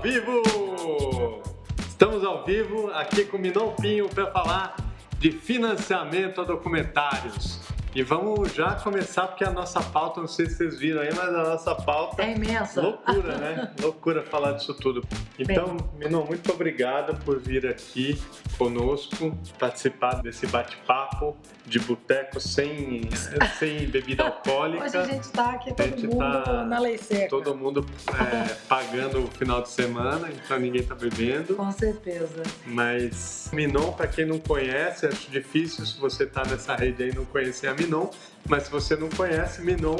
vivo! 0.00 1.42
Estamos 1.78 2.24
ao 2.24 2.44
vivo 2.44 2.90
aqui 2.92 3.24
com 3.24 3.36
o 3.36 3.40
Minon 3.40 3.72
Pinho 3.72 4.08
para 4.08 4.30
falar 4.30 4.76
de 5.18 5.30
financiamento 5.30 6.40
a 6.40 6.44
documentários. 6.44 7.59
E 7.92 8.04
vamos 8.04 8.54
já 8.54 8.76
começar, 8.76 9.26
porque 9.26 9.42
a 9.42 9.50
nossa 9.50 9.80
pauta, 9.80 10.20
não 10.20 10.28
sei 10.28 10.46
se 10.46 10.56
vocês 10.58 10.78
viram 10.78 11.00
aí, 11.00 11.08
mas 11.12 11.28
a 11.28 11.42
nossa 11.42 11.74
pauta. 11.74 12.22
É 12.22 12.36
imensa. 12.36 12.80
Loucura, 12.80 13.34
né? 13.38 13.72
loucura 13.80 14.22
falar 14.22 14.52
disso 14.52 14.72
tudo. 14.74 15.02
Então, 15.36 15.76
Minon, 15.98 16.24
muito 16.24 16.52
obrigado 16.52 17.18
por 17.24 17.40
vir 17.40 17.66
aqui 17.66 18.20
conosco, 18.56 19.36
participar 19.58 20.22
desse 20.22 20.46
bate-papo 20.46 21.36
de 21.66 21.80
boteco 21.80 22.38
sem, 22.38 23.08
sem 23.58 23.88
bebida 23.88 24.24
alcoólica. 24.24 24.84
Hoje 24.84 24.96
a 24.96 25.04
gente 25.04 25.24
está 25.24 25.50
aqui, 25.50 25.74
todo 25.74 26.14
mundo 26.14 26.44
tá, 26.44 26.64
na 26.64 26.78
lei 26.78 26.96
seca. 26.96 27.28
Todo 27.28 27.56
mundo 27.56 27.86
é, 28.08 28.54
pagando 28.68 29.24
o 29.24 29.26
final 29.28 29.62
de 29.62 29.68
semana, 29.68 30.28
então 30.30 30.60
ninguém 30.60 30.82
está 30.82 30.94
bebendo. 30.94 31.56
Com 31.56 31.72
certeza. 31.72 32.42
Mas 32.66 33.50
Minon, 33.52 33.92
para 33.92 34.06
quem 34.06 34.26
não 34.26 34.38
conhece, 34.38 35.06
acho 35.06 35.28
difícil 35.28 35.84
se 35.84 35.98
você 35.98 36.22
está 36.22 36.44
nessa 36.44 36.76
rede 36.76 37.02
aí 37.02 37.14
não 37.14 37.24
conhecer 37.24 37.66
a 37.66 37.79
Minon, 37.80 38.10
mas 38.46 38.64
se 38.64 38.70
você 38.70 38.94
não 38.94 39.08
conhece, 39.08 39.62
Minon, 39.62 39.96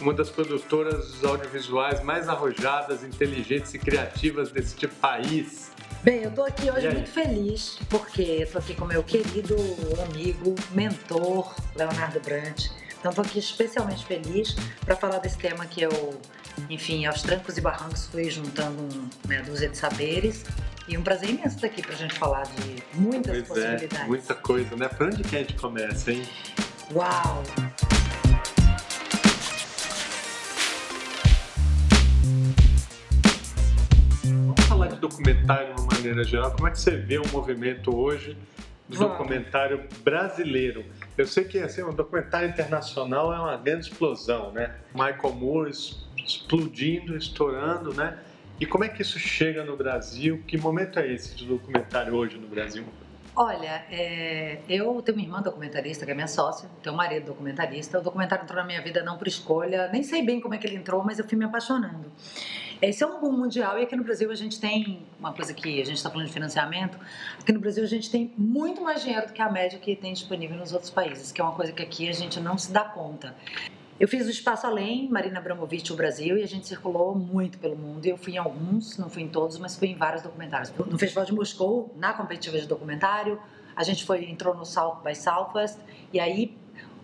uma 0.00 0.14
das 0.14 0.30
produtoras 0.30 1.24
audiovisuais 1.24 2.02
mais 2.02 2.28
arrojadas, 2.28 3.02
inteligentes 3.02 3.74
e 3.74 3.78
criativas 3.78 4.50
deste 4.50 4.86
país. 4.86 5.72
Bem, 6.02 6.22
eu 6.22 6.30
estou 6.30 6.44
aqui 6.44 6.70
hoje 6.70 6.88
muito 6.88 7.10
feliz 7.10 7.78
porque 7.88 8.22
estou 8.22 8.60
aqui 8.60 8.74
com 8.74 8.84
meu 8.84 9.02
querido 9.02 9.56
amigo, 10.08 10.54
mentor, 10.72 11.52
Leonardo 11.74 12.20
Brandt. 12.20 12.70
Então 12.98 13.10
estou 13.10 13.24
aqui 13.24 13.38
especialmente 13.38 14.04
feliz 14.04 14.54
para 14.84 14.94
falar 14.94 15.18
desse 15.18 15.38
tema 15.38 15.66
que 15.66 15.82
eu, 15.82 16.20
enfim, 16.70 17.06
aos 17.06 17.22
trancos 17.22 17.56
e 17.58 17.60
barrancos 17.60 18.06
fui 18.06 18.30
juntando 18.30 18.88
meia 19.26 19.42
dúzia 19.42 19.68
de 19.68 19.76
saberes 19.76 20.44
e 20.88 20.96
um 20.96 21.02
prazer 21.02 21.30
imenso 21.30 21.56
estar 21.56 21.66
aqui 21.66 21.82
para 21.82 21.94
a 21.94 21.96
gente 21.96 22.14
falar 22.14 22.44
de 22.44 22.82
muitas 22.94 23.32
pois 23.32 23.38
é, 23.38 23.42
possibilidades. 23.42 24.00
É, 24.00 24.06
muita 24.06 24.34
coisa, 24.34 24.76
né? 24.76 24.88
Para 24.88 25.06
onde 25.06 25.22
que 25.24 25.34
a 25.34 25.38
gente 25.40 25.54
começa, 25.54 26.12
hein? 26.12 26.22
Uau! 26.94 27.42
Vamos 34.24 34.64
falar 34.68 34.86
de 34.86 34.96
documentário 35.00 35.74
de 35.74 35.80
uma 35.80 35.92
maneira 35.94 36.22
geral. 36.22 36.52
Como 36.52 36.68
é 36.68 36.70
que 36.70 36.78
você 36.78 36.96
vê 36.96 37.18
o 37.18 37.26
movimento 37.32 37.92
hoje 37.96 38.36
do 38.88 38.98
Vamos. 38.98 39.18
documentário 39.18 39.88
brasileiro? 40.04 40.84
Eu 41.18 41.26
sei 41.26 41.42
que 41.44 41.58
assim, 41.58 41.82
o 41.82 41.90
documentário 41.90 42.48
internacional 42.48 43.34
é 43.34 43.40
uma 43.40 43.56
grande 43.56 43.88
explosão, 43.88 44.52
né? 44.52 44.76
Michael 44.94 45.34
Moore 45.34 45.72
explodindo, 46.16 47.16
estourando, 47.16 47.92
né? 47.94 48.16
E 48.60 48.64
como 48.64 48.84
é 48.84 48.88
que 48.88 49.02
isso 49.02 49.18
chega 49.18 49.64
no 49.64 49.76
Brasil? 49.76 50.40
Que 50.46 50.56
momento 50.56 51.00
é 51.00 51.12
esse 51.12 51.34
de 51.34 51.46
documentário 51.46 52.14
hoje 52.14 52.38
no 52.38 52.46
Brasil? 52.46 52.84
Olha, 53.38 53.84
é, 53.90 54.60
eu 54.66 55.02
tenho 55.02 55.18
uma 55.18 55.22
irmã 55.22 55.42
documentarista, 55.42 56.06
que 56.06 56.10
é 56.10 56.14
minha 56.14 56.26
sócia, 56.26 56.70
tenho 56.82 56.94
um 56.94 56.96
marido 56.96 57.26
documentarista. 57.26 57.98
O 57.98 58.02
documentário 58.02 58.44
entrou 58.44 58.58
na 58.58 58.64
minha 58.64 58.80
vida 58.80 59.02
não 59.02 59.18
por 59.18 59.28
escolha, 59.28 59.88
nem 59.92 60.02
sei 60.02 60.24
bem 60.24 60.40
como 60.40 60.54
é 60.54 60.58
que 60.58 60.66
ele 60.66 60.76
entrou, 60.76 61.04
mas 61.04 61.18
eu 61.18 61.28
fui 61.28 61.36
me 61.36 61.44
apaixonando. 61.44 62.10
Esse 62.80 63.04
é 63.04 63.06
um 63.06 63.20
boom 63.20 63.32
mundial 63.32 63.78
e 63.78 63.82
aqui 63.82 63.94
no 63.94 64.04
Brasil 64.04 64.30
a 64.30 64.34
gente 64.34 64.58
tem 64.58 65.06
uma 65.20 65.34
coisa 65.34 65.52
que 65.52 65.82
a 65.82 65.84
gente 65.84 65.98
está 65.98 66.08
falando 66.08 66.28
de 66.28 66.32
financiamento. 66.32 66.98
Aqui 67.38 67.52
no 67.52 67.60
Brasil 67.60 67.84
a 67.84 67.86
gente 67.86 68.10
tem 68.10 68.32
muito 68.38 68.80
mais 68.80 69.02
dinheiro 69.02 69.26
do 69.26 69.34
que 69.34 69.42
a 69.42 69.50
média 69.50 69.78
que 69.78 69.94
tem 69.94 70.14
disponível 70.14 70.56
nos 70.56 70.72
outros 70.72 70.90
países, 70.90 71.30
que 71.30 71.38
é 71.38 71.44
uma 71.44 71.52
coisa 71.52 71.72
que 71.72 71.82
aqui 71.82 72.08
a 72.08 72.12
gente 72.12 72.40
não 72.40 72.56
se 72.56 72.72
dá 72.72 72.84
conta. 72.84 73.34
Eu 73.98 74.06
fiz 74.06 74.26
o 74.26 74.30
Espaço 74.30 74.66
Além, 74.66 75.08
Marina 75.08 75.38
Abramovic, 75.38 75.90
o 75.90 75.96
Brasil, 75.96 76.36
e 76.36 76.42
a 76.42 76.46
gente 76.46 76.66
circulou 76.66 77.14
muito 77.14 77.56
pelo 77.58 77.74
mundo. 77.74 78.04
Eu 78.04 78.18
fui 78.18 78.34
em 78.34 78.36
alguns, 78.36 78.98
não 78.98 79.08
fui 79.08 79.22
em 79.22 79.28
todos, 79.28 79.58
mas 79.58 79.74
fui 79.74 79.88
em 79.88 79.96
vários 79.96 80.22
documentários. 80.22 80.70
No 80.70 80.98
Festival 80.98 81.24
de 81.24 81.32
Moscou, 81.32 81.94
na 81.96 82.12
competitiva 82.12 82.58
de 82.58 82.66
documentário, 82.66 83.40
a 83.74 83.82
gente 83.82 84.04
foi 84.04 84.26
entrou 84.26 84.54
no 84.54 84.66
South 84.66 85.00
by 85.02 85.14
Southwest, 85.14 85.78
e 86.12 86.20
aí 86.20 86.54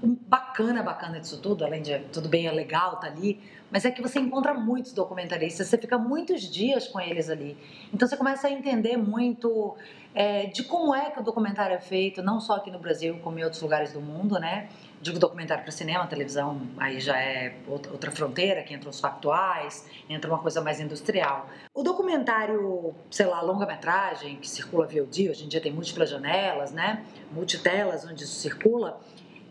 um 0.02 0.14
bacana, 0.26 0.82
bacana 0.82 1.18
disso 1.18 1.40
tudo, 1.40 1.64
além 1.64 1.80
de 1.80 1.98
tudo 2.12 2.28
bem, 2.28 2.46
é 2.46 2.52
legal, 2.52 2.96
tá 2.96 3.06
ali, 3.06 3.40
mas 3.70 3.86
é 3.86 3.90
que 3.90 4.02
você 4.02 4.18
encontra 4.18 4.52
muitos 4.52 4.92
documentaristas, 4.92 5.68
você 5.68 5.78
fica 5.78 5.96
muitos 5.96 6.42
dias 6.42 6.88
com 6.88 7.00
eles 7.00 7.30
ali. 7.30 7.56
Então 7.94 8.06
você 8.06 8.16
começa 8.18 8.48
a 8.48 8.50
entender 8.50 8.98
muito 8.98 9.76
é, 10.14 10.46
de 10.46 10.64
como 10.64 10.94
é 10.94 11.10
que 11.10 11.20
o 11.20 11.22
documentário 11.22 11.74
é 11.74 11.80
feito, 11.80 12.22
não 12.22 12.38
só 12.38 12.56
aqui 12.56 12.70
no 12.70 12.78
Brasil, 12.78 13.18
como 13.22 13.38
em 13.38 13.44
outros 13.44 13.62
lugares 13.62 13.92
do 13.92 14.00
mundo, 14.00 14.38
né? 14.38 14.68
Digo 15.02 15.18
documentário 15.18 15.64
para 15.64 15.72
cinema, 15.72 16.06
televisão, 16.06 16.62
aí 16.76 17.00
já 17.00 17.18
é 17.18 17.56
outra 17.66 18.12
fronteira, 18.12 18.62
que 18.62 18.72
entra 18.72 18.88
os 18.88 19.00
factuais, 19.00 19.84
entra 20.08 20.30
uma 20.30 20.38
coisa 20.38 20.60
mais 20.60 20.78
industrial. 20.78 21.48
O 21.74 21.82
documentário, 21.82 22.94
sei 23.10 23.26
lá, 23.26 23.40
longa-metragem, 23.42 24.36
que 24.36 24.48
circula 24.48 24.86
dia, 24.86 25.32
hoje 25.32 25.44
em 25.44 25.48
dia 25.48 25.60
tem 25.60 25.72
múltiplas 25.72 26.08
janelas, 26.08 26.70
né? 26.70 27.04
Multitelas 27.32 28.04
onde 28.04 28.22
isso 28.22 28.36
circula 28.36 29.00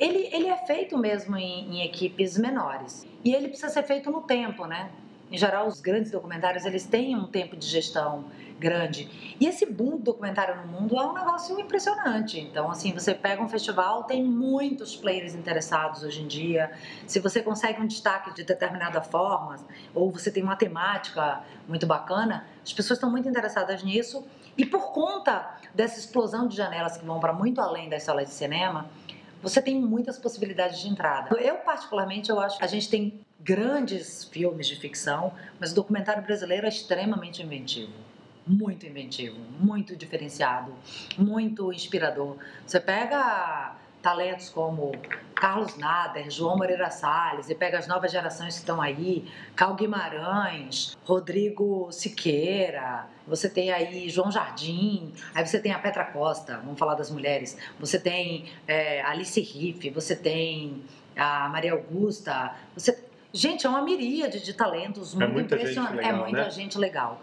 ele, 0.01 0.29
ele 0.34 0.47
é 0.47 0.57
feito 0.66 0.97
mesmo 0.97 1.38
em, 1.38 1.75
em, 1.75 1.85
equipes 1.85 2.35
menores. 2.35 3.06
E 3.23 3.35
ele 3.35 3.50
precisa 3.50 3.69
ser 3.69 3.83
feito 3.83 4.09
no 4.09 4.22
tempo, 4.23 4.66
né? 4.66 4.89
Em 5.31 5.38
geral, 5.38 5.66
os 5.68 5.80
grandes 5.80 6.12
documentários, 6.12 6.66
eles 6.66 6.86
têm 6.86 7.16
um 7.16 7.25
tempo 7.25 7.56
de 7.56 7.66
gestão 7.66 8.25
grande. 8.59 9.36
E 9.40 9.47
esse 9.47 9.66
boom 9.66 9.92
do 9.92 10.03
documentário 10.03 10.56
no 10.58 10.68
mundo 10.68 10.96
é 11.00 11.06
um 11.06 11.14
negócio 11.14 11.59
impressionante. 11.59 12.40
Então, 12.40 12.69
assim, 12.69 12.94
você 12.94 13.16
pega 13.16 13.42
um 13.42 13.47
festival, 13.47 14.03
tem 14.03 14.24
muitos 14.24 14.96
players 14.96 15.34
interessados 15.34 16.03
hoje 16.03 16.22
em 16.22 16.28
dia. 16.28 16.72
Se 17.08 17.19
você 17.19 17.42
consegue 17.42 17.81
um 17.81 17.88
destaque 17.88 18.34
de 18.34 18.44
determinada 18.44 19.02
forma, 19.02 19.56
ou 19.96 20.12
você 20.12 20.30
tem 20.30 20.44
uma 20.44 20.56
temática 20.56 21.42
muito 21.68 21.88
bacana, 21.88 22.46
as 22.63 22.74
pessoas 22.74 22.98
estão 22.98 23.09
muito 23.09 23.28
interessadas 23.28 23.81
nisso. 23.84 24.28
E 24.58 24.66
por 24.66 24.92
conta 24.92 25.56
dessa 25.74 25.98
explosão 25.98 26.48
de 26.48 26.56
janelas 26.56 26.98
que 26.98 27.06
vão 27.06 27.19
para 27.19 27.34
muito 27.34 27.59
além 27.62 27.90
das 27.90 28.03
salas 28.03 28.28
de 28.28 28.34
cinema, 28.34 28.90
você 29.42 29.62
tem 29.62 29.80
muitas 29.81 30.19
possibilidades 30.19 30.80
de 30.80 30.88
entrada. 30.88 31.36
Eu, 31.40 31.56
particularmente, 31.56 32.30
eu 32.30 32.40
acho 32.40 32.59
que 32.59 32.63
a 32.63 32.68
gente 32.68 32.88
tem 32.90 33.19
grandes 33.44 34.24
filmes 34.25 34.68
de 34.68 34.75
ficção, 34.75 35.34
mas 35.59 35.72
o 35.72 35.75
documentário 35.75 36.24
brasileiro 36.24 36.66
é 36.66 36.69
extremamente 36.69 37.41
inventivo. 37.41 37.94
Muito 38.46 38.85
inventivo, 38.85 39.38
muito 39.59 39.96
diferenciado, 39.96 40.74
muito 41.18 41.72
inspirador. 41.72 42.38
Você 42.66 42.80
pega 42.80 43.75
talentos 44.01 44.50
como 44.50 44.91
Carlos 45.35 45.78
Nader, 45.78 46.30
João 46.30 46.57
Moreira 46.57 46.90
Salles, 46.90 47.50
e 47.50 47.56
pega 47.56 47.78
as 47.78 47.88
novas 47.88 48.12
gerações 48.12 48.56
que 48.56 48.62
estão 48.62 48.81
aí, 48.81 49.31
Cal 49.56 49.75
Guimarães, 49.75 50.97
Rodrigo 51.06 51.91
Siqueira, 51.91 53.06
você 53.28 53.47
tem 53.47 53.72
aí 53.72 54.09
João 54.09 54.31
Jardim, 54.31 55.13
aí 55.34 55.46
você 55.46 55.59
tem 55.59 55.72
a 55.72 55.80
Petra 55.80 56.06
Costa, 56.06 56.57
vamos 56.57 56.80
falar 56.80 56.96
das 56.96 57.12
mulheres, 57.12 57.57
você 57.80 58.00
tem 58.00 58.46
é, 58.68 59.01
Alice 59.03 59.40
Riff, 59.40 59.88
você 59.91 60.16
tem 60.16 60.84
a 61.16 61.47
Maria 61.50 61.74
Augusta, 61.74 62.56
você 62.75 63.11
Gente, 63.34 63.66
é 63.66 63.69
uma 63.69 63.81
miríade 63.81 64.42
de 64.42 64.53
talentos 64.53 65.14
é 65.14 65.25
muito 65.25 65.53
é 65.53 65.58
impressionante. 65.58 66.06
é 66.06 66.12
muita 66.12 66.44
né? 66.44 66.50
gente 66.50 66.78
legal. 66.78 67.22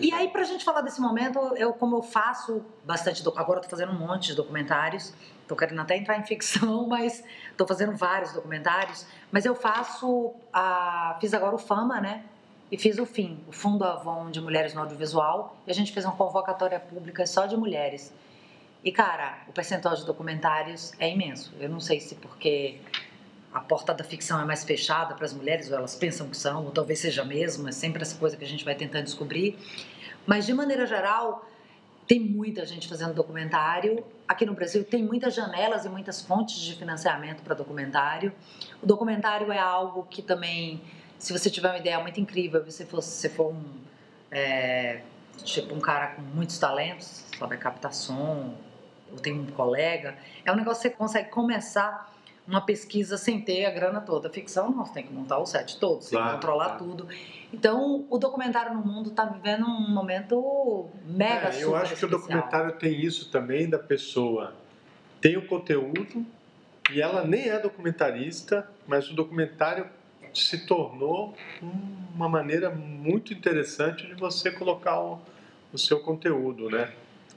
E 0.00 0.12
aí, 0.12 0.28
pra 0.28 0.44
gente 0.44 0.64
falar 0.64 0.80
desse 0.80 1.00
momento, 1.00 1.38
eu, 1.56 1.72
como 1.74 1.96
eu 1.96 2.02
faço 2.02 2.64
bastante. 2.84 3.22
Agora 3.36 3.58
eu 3.58 3.62
tô 3.62 3.68
fazendo 3.68 3.92
um 3.92 3.98
monte 3.98 4.28
de 4.28 4.34
documentários. 4.34 5.12
Tô 5.46 5.54
querendo 5.54 5.80
até 5.80 5.96
entrar 5.96 6.18
em 6.18 6.24
ficção, 6.24 6.86
mas 6.88 7.22
tô 7.56 7.66
fazendo 7.66 7.94
vários 7.94 8.32
documentários. 8.32 9.06
Mas 9.30 9.44
eu 9.44 9.54
faço. 9.54 10.32
A, 10.52 11.18
fiz 11.20 11.34
agora 11.34 11.54
o 11.54 11.58
Fama, 11.58 12.00
né? 12.00 12.24
E 12.70 12.78
fiz 12.78 12.98
o 12.98 13.04
FIM, 13.04 13.38
o 13.46 13.52
Fundo 13.52 13.84
Avon 13.84 14.30
de 14.30 14.40
Mulheres 14.40 14.72
no 14.72 14.80
Audiovisual. 14.80 15.54
E 15.66 15.70
a 15.70 15.74
gente 15.74 15.92
fez 15.92 16.06
uma 16.06 16.16
convocatória 16.16 16.80
pública 16.80 17.26
só 17.26 17.44
de 17.44 17.54
mulheres. 17.54 18.10
E, 18.82 18.90
cara, 18.90 19.38
o 19.46 19.52
percentual 19.52 19.94
de 19.94 20.06
documentários 20.06 20.92
é 20.98 21.10
imenso. 21.10 21.52
Eu 21.60 21.68
não 21.68 21.78
sei 21.78 22.00
se 22.00 22.14
porque 22.14 22.80
a 23.52 23.60
porta 23.60 23.92
da 23.92 24.02
ficção 24.02 24.40
é 24.40 24.44
mais 24.44 24.64
fechada 24.64 25.14
para 25.14 25.26
as 25.26 25.32
mulheres, 25.32 25.70
ou 25.70 25.76
elas 25.76 25.94
pensam 25.94 26.28
que 26.28 26.36
são, 26.36 26.64
ou 26.64 26.70
talvez 26.70 27.00
seja 27.00 27.24
mesmo, 27.24 27.68
é 27.68 27.72
sempre 27.72 28.02
essa 28.02 28.16
coisa 28.16 28.36
que 28.36 28.44
a 28.44 28.48
gente 28.48 28.64
vai 28.64 28.74
tentando 28.74 29.04
descobrir. 29.04 29.58
Mas, 30.26 30.46
de 30.46 30.54
maneira 30.54 30.86
geral, 30.86 31.46
tem 32.06 32.20
muita 32.20 32.64
gente 32.64 32.88
fazendo 32.88 33.14
documentário. 33.14 34.04
Aqui 34.26 34.46
no 34.46 34.54
Brasil 34.54 34.84
tem 34.84 35.02
muitas 35.02 35.34
janelas 35.34 35.84
e 35.84 35.88
muitas 35.88 36.22
fontes 36.22 36.56
de 36.56 36.74
financiamento 36.76 37.42
para 37.42 37.54
documentário. 37.54 38.32
O 38.82 38.86
documentário 38.86 39.52
é 39.52 39.58
algo 39.58 40.04
que 40.04 40.22
também, 40.22 40.82
se 41.18 41.32
você 41.32 41.50
tiver 41.50 41.68
uma 41.68 41.78
ideia 41.78 42.00
muito 42.00 42.20
incrível, 42.20 42.64
você 42.64 42.86
for, 42.86 43.02
se 43.02 43.28
for 43.28 43.52
um, 43.52 43.64
é, 44.30 45.02
tipo 45.44 45.74
um 45.74 45.80
cara 45.80 46.08
com 46.08 46.22
muitos 46.22 46.58
talentos, 46.58 47.24
sabe, 47.38 47.56
captar 47.58 47.92
som, 47.92 48.54
ou 49.10 49.18
tem 49.18 49.32
um 49.32 49.46
colega, 49.46 50.16
é 50.44 50.50
um 50.50 50.56
negócio 50.56 50.82
que 50.82 50.88
você 50.88 50.96
consegue 50.96 51.28
começar 51.28 52.12
uma 52.46 52.60
pesquisa 52.60 53.16
sem 53.16 53.40
ter 53.40 53.64
a 53.64 53.70
grana 53.70 54.00
toda. 54.00 54.28
A 54.28 54.30
ficção, 54.30 54.70
nós 54.70 54.90
tem 54.90 55.04
que 55.04 55.12
montar 55.12 55.38
o 55.38 55.46
set 55.46 55.78
todo, 55.78 56.04
claro, 56.08 56.34
controlar 56.34 56.76
claro. 56.76 56.84
tudo. 56.84 57.08
Então, 57.52 58.06
o 58.10 58.18
documentário 58.18 58.74
no 58.74 58.84
mundo 58.84 59.10
está 59.10 59.24
vivendo 59.24 59.64
um 59.66 59.90
momento 59.90 60.88
mega 61.04 61.48
é, 61.48 61.62
Eu 61.62 61.74
acho 61.76 61.94
especial. 61.94 61.96
que 61.96 62.04
o 62.04 62.18
documentário 62.18 62.72
tem 62.72 63.00
isso 63.00 63.30
também 63.30 63.68
da 63.68 63.78
pessoa. 63.78 64.54
Tem 65.20 65.36
o 65.36 65.46
conteúdo 65.46 66.26
e 66.90 67.00
ela 67.00 67.24
nem 67.24 67.48
é 67.48 67.58
documentarista, 67.58 68.68
mas 68.86 69.08
o 69.10 69.14
documentário 69.14 69.86
se 70.34 70.66
tornou 70.66 71.34
uma 72.14 72.28
maneira 72.28 72.70
muito 72.70 73.32
interessante 73.32 74.06
de 74.06 74.14
você 74.14 74.50
colocar 74.50 74.98
o, 75.00 75.20
o 75.72 75.78
seu 75.78 76.00
conteúdo, 76.00 76.70
né? 76.70 76.92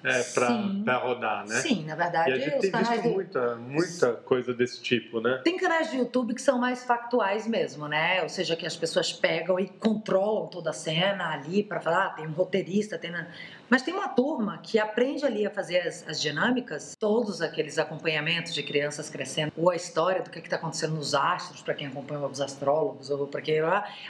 É, 0.05 0.23
para 0.23 0.97
rodar, 0.97 1.47
né? 1.47 1.55
Sim, 1.55 1.85
na 1.85 1.95
verdade. 1.95 2.29
E 2.29 2.33
a 2.33 2.37
gente 2.37 2.59
tem 2.59 2.71
visto 2.71 3.01
de... 3.01 3.09
muita, 3.09 3.55
muita 3.55 4.13
coisa 4.13 4.53
desse 4.53 4.81
tipo, 4.81 5.19
né? 5.19 5.41
Tem 5.43 5.57
canais 5.57 5.89
de 5.89 5.97
YouTube 5.97 6.33
que 6.33 6.41
são 6.41 6.59
mais 6.59 6.83
factuais 6.83 7.47
mesmo, 7.47 7.87
né? 7.87 8.21
Ou 8.21 8.29
seja, 8.29 8.55
que 8.55 8.65
as 8.65 8.75
pessoas 8.75 9.11
pegam 9.11 9.59
e 9.59 9.67
controlam 9.67 10.47
toda 10.47 10.69
a 10.69 10.73
cena 10.73 11.33
ali 11.33 11.63
para 11.63 11.79
falar, 11.79 12.05
ah, 12.05 12.09
tem 12.11 12.27
um 12.27 12.31
roteirista, 12.31 12.97
tem. 12.97 13.11
Mas 13.69 13.81
tem 13.81 13.93
uma 13.93 14.09
turma 14.09 14.59
que 14.59 14.77
aprende 14.77 15.25
ali 15.25 15.45
a 15.45 15.49
fazer 15.49 15.79
as, 15.79 16.07
as 16.07 16.21
dinâmicas, 16.21 16.95
todos 16.99 17.41
aqueles 17.41 17.79
acompanhamentos 17.79 18.53
de 18.53 18.61
crianças 18.61 19.09
crescendo, 19.09 19.51
ou 19.57 19.71
a 19.71 19.75
história 19.75 20.21
do 20.21 20.29
que 20.29 20.39
está 20.39 20.55
acontecendo 20.55 20.93
nos 20.93 21.15
astros, 21.15 21.61
para 21.61 21.73
quem 21.73 21.87
acompanha 21.87 22.27
os 22.27 22.41
astrólogos, 22.41 23.09
ou 23.09 23.25
para 23.25 23.41
quem. 23.41 23.55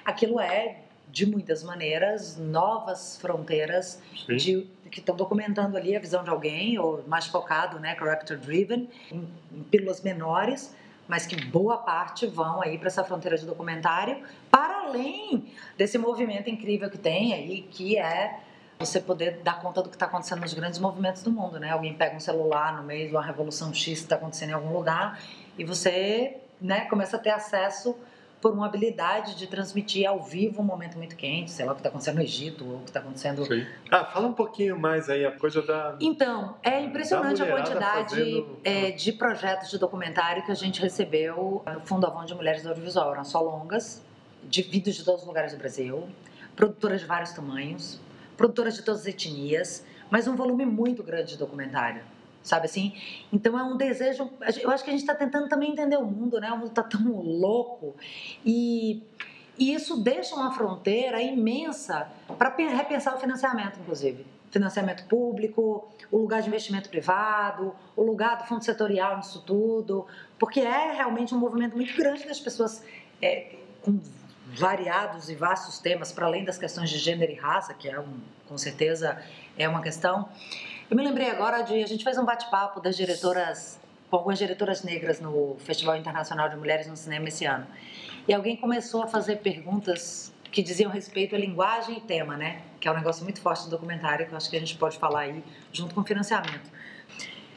Aquilo 0.03 0.39
é 0.39 0.85
de 1.16 1.26
muitas 1.26 1.64
maneiras, 1.64 2.38
novas 2.38 3.16
fronteiras 3.16 4.02
de, 4.28 4.68
que 4.92 5.00
estão 5.00 5.16
documentando 5.16 5.78
ali 5.78 5.96
a 5.96 6.00
visão 6.00 6.26
de 6.26 6.30
alguém, 6.30 6.78
ou 6.78 7.06
mais 7.08 7.26
focado, 7.26 7.80
né, 7.80 7.96
character 7.98 8.38
driven, 8.38 8.90
em, 9.10 9.26
em 9.50 9.64
pílulas 9.64 10.02
menores, 10.02 10.76
mas 11.08 11.26
que 11.26 11.42
boa 11.46 11.78
parte 11.78 12.28
vão 12.28 12.62
aí 12.62 12.78
para 12.78 12.88
essa 12.88 13.02
fronteira 13.02 13.38
de 13.38 13.46
documentário, 13.46 14.22
para 14.52 14.82
além 14.82 15.54
desse 15.78 15.98
movimento 15.98 16.50
incrível 16.50 16.90
que 16.90 16.98
tem 16.98 17.34
aí, 17.34 17.62
que 17.62 17.98
é 17.98 18.42
você 18.78 19.00
poder 19.00 19.40
dar 19.42 19.62
conta 19.62 19.82
do 19.82 19.88
que 19.88 19.96
está 19.96 20.08
acontecendo 20.08 20.42
nos 20.42 20.54
grandes 20.54 20.80
movimentos 20.80 21.24
do 21.24 21.32
mundo, 21.32 21.58
né? 21.62 21.70
Alguém 21.70 21.94
pega 21.94 22.14
um 22.14 22.20
celular 22.20 22.76
no 22.76 22.84
meio 22.84 23.08
de 23.08 23.16
uma 23.16 23.24
revolução 23.24 23.74
X 23.74 24.00
que 24.00 24.04
está 24.04 24.18
acontecendo 24.18 24.50
em 24.50 24.54
algum 24.54 24.74
lugar 24.74 25.18
e 25.58 25.64
você, 25.64 26.42
né, 26.60 26.82
começa 26.90 27.16
a 27.16 27.20
ter 27.22 27.30
acesso 27.30 27.98
por 28.45 28.53
uma 28.53 28.68
habilidade 28.68 29.33
de 29.33 29.47
transmitir 29.47 30.07
ao 30.07 30.21
vivo 30.21 30.62
um 30.62 30.63
momento 30.63 31.00
muito 31.00 31.15
quente, 31.15 31.50
sei 31.50 31.65
lá 31.65 31.71
o 31.71 31.75
que 31.75 31.80
está 31.80 31.89
acontecendo 31.89 32.18
no 32.18 32.21
Egito, 32.21 32.63
ou 32.63 32.75
o 32.75 32.80
que 32.81 32.92
está 32.92 33.00
acontecendo. 33.00 33.44
Sim. 33.44 33.65
Ah, 33.89 34.06
fala 34.06 34.27
um 34.27 34.33
pouquinho 34.33 34.80
mais 34.80 35.09
aí, 35.09 35.25
a 35.25 35.31
coisa 35.31 35.63
da. 35.63 35.97
Então, 36.00 36.56
é 36.62 36.80
impressionante 36.80 37.42
a 37.42 37.47
quantidade 37.47 38.15
fazendo... 38.15 38.59
é, 38.63 38.92
de 38.92 39.12
projetos 39.13 39.71
de 39.71 39.80
documentário 39.80 40.45
que 40.45 40.51
a 40.51 40.56
gente 40.56 40.80
recebeu 40.80 41.63
no 41.65 41.80
Fundo 41.88 42.06
Avon 42.06 42.24
de 42.24 42.36
Mulheres 42.36 42.62
do 42.62 42.69
Audiovisual. 42.69 43.13
Eram 43.13 43.24
só 43.24 43.42
longas, 43.42 44.06
de 44.44 44.62
vídeos 44.62 44.95
de 44.95 45.03
todos 45.03 45.21
os 45.21 45.27
lugares 45.27 45.51
do 45.51 45.57
Brasil, 45.57 46.07
produtoras 46.56 47.01
de 47.01 47.07
vários 47.07 47.33
tamanhos, 47.33 48.00
produtoras 48.38 48.75
de 48.75 48.83
todas 48.83 49.01
as 49.01 49.07
etnias, 49.07 49.83
mas 50.12 50.27
um 50.27 50.36
volume 50.36 50.68
muito 50.68 51.01
grande 51.01 51.31
de 51.31 51.38
documentário 51.39 52.03
sabe 52.45 52.65
assim? 52.65 52.94
Então 53.33 53.57
é 53.57 53.63
um 53.63 53.75
desejo. 53.75 54.30
Eu 54.62 54.69
acho 54.71 54.83
que 54.83 54.89
a 54.89 54.94
gente 54.94 55.01
está 55.01 55.15
tentando 55.15 55.50
também 55.50 55.71
entender 55.71 55.97
o 55.97 56.06
mundo, 56.06 56.39
né? 56.39 56.51
O 56.51 56.57
mundo 56.57 56.69
está 56.69 56.83
tão 56.83 57.21
louco 57.21 57.95
e, 58.45 59.03
e 59.57 59.74
isso 59.74 60.01
deixa 60.01 60.36
uma 60.36 60.53
fronteira 60.53 61.21
imensa 61.21 62.07
para 62.38 62.56
repensar 62.56 63.15
o 63.15 63.19
financiamento, 63.19 63.80
inclusive. 63.80 64.25
Financiamento 64.51 65.06
público, 65.07 65.89
o 66.09 66.18
lugar 66.18 66.42
de 66.42 66.47
investimento 66.47 66.88
privado, 66.88 67.75
o 67.95 68.03
lugar 68.03 68.38
do 68.38 68.45
fundo 68.45 68.63
setorial 68.63 69.18
nisso 69.18 69.44
tudo, 69.45 70.06
porque 70.39 70.62
é 70.62 70.94
realmente 70.94 71.33
um 71.33 71.39
movimento 71.39 71.75
muito 71.75 71.97
grande 71.97 72.25
das 72.25 72.39
pessoas 72.39 72.81
é, 73.21 73.56
com 73.81 74.00
variados 74.47 75.30
e 75.30 75.36
vastos 75.36 75.80
temas, 75.80 76.12
para 76.12 76.25
além 76.27 76.45
das 76.45 76.57
questões 76.57 76.89
de 76.89 77.00
gênero 77.00 77.31
e 77.31 77.36
raça, 77.36 77.74
que 77.74 77.89
é 77.89 78.00
um, 78.00 78.19
com 78.47 78.57
certeza 78.57 79.21
é 79.57 79.68
uma 79.68 79.81
questão. 79.81 80.30
Eu 80.88 80.96
me 80.96 81.04
lembrei 81.04 81.32
agora 81.32 81.64
de. 81.64 81.84
A 81.84 81.88
gente 81.88 82.04
fez 82.04 82.16
um 82.16 82.24
bate-papo 82.24 82.80
das 82.80 82.96
diretoras, 82.96 83.80
com 84.08 84.18
algumas 84.18 84.38
diretoras 84.38 84.84
negras 84.84 85.20
no 85.20 85.56
Festival 85.60 85.98
Internacional 85.98 86.48
de 86.48 86.56
Mulheres 86.56 86.86
no 86.86 86.96
Cinema 86.96 87.28
esse 87.28 87.44
ano. 87.44 87.66
E 88.28 88.34
alguém 88.34 88.56
começou 88.56 89.02
a 89.02 89.08
fazer 89.08 89.38
perguntas 89.38 90.32
que 90.52 90.62
diziam 90.62 90.92
respeito 90.92 91.36
à 91.36 91.40
linguagem 91.40 91.98
e 91.98 92.02
tema, 92.02 92.38
né? 92.38 92.62
Que 92.80 92.88
é 92.88 92.92
um 92.92 92.96
negócio 92.96 93.24
muito 93.24 93.42
forte 93.42 93.64
do 93.64 93.72
documentário, 93.72 94.28
que 94.28 94.32
eu 94.32 94.38
acho 94.38 94.48
que 94.48 94.56
a 94.56 94.60
gente 94.60 94.78
pode 94.78 95.00
falar 95.00 95.22
aí, 95.22 95.44
junto 95.74 95.96
com 95.96 96.02
o 96.02 96.04
financiamento. 96.04 96.70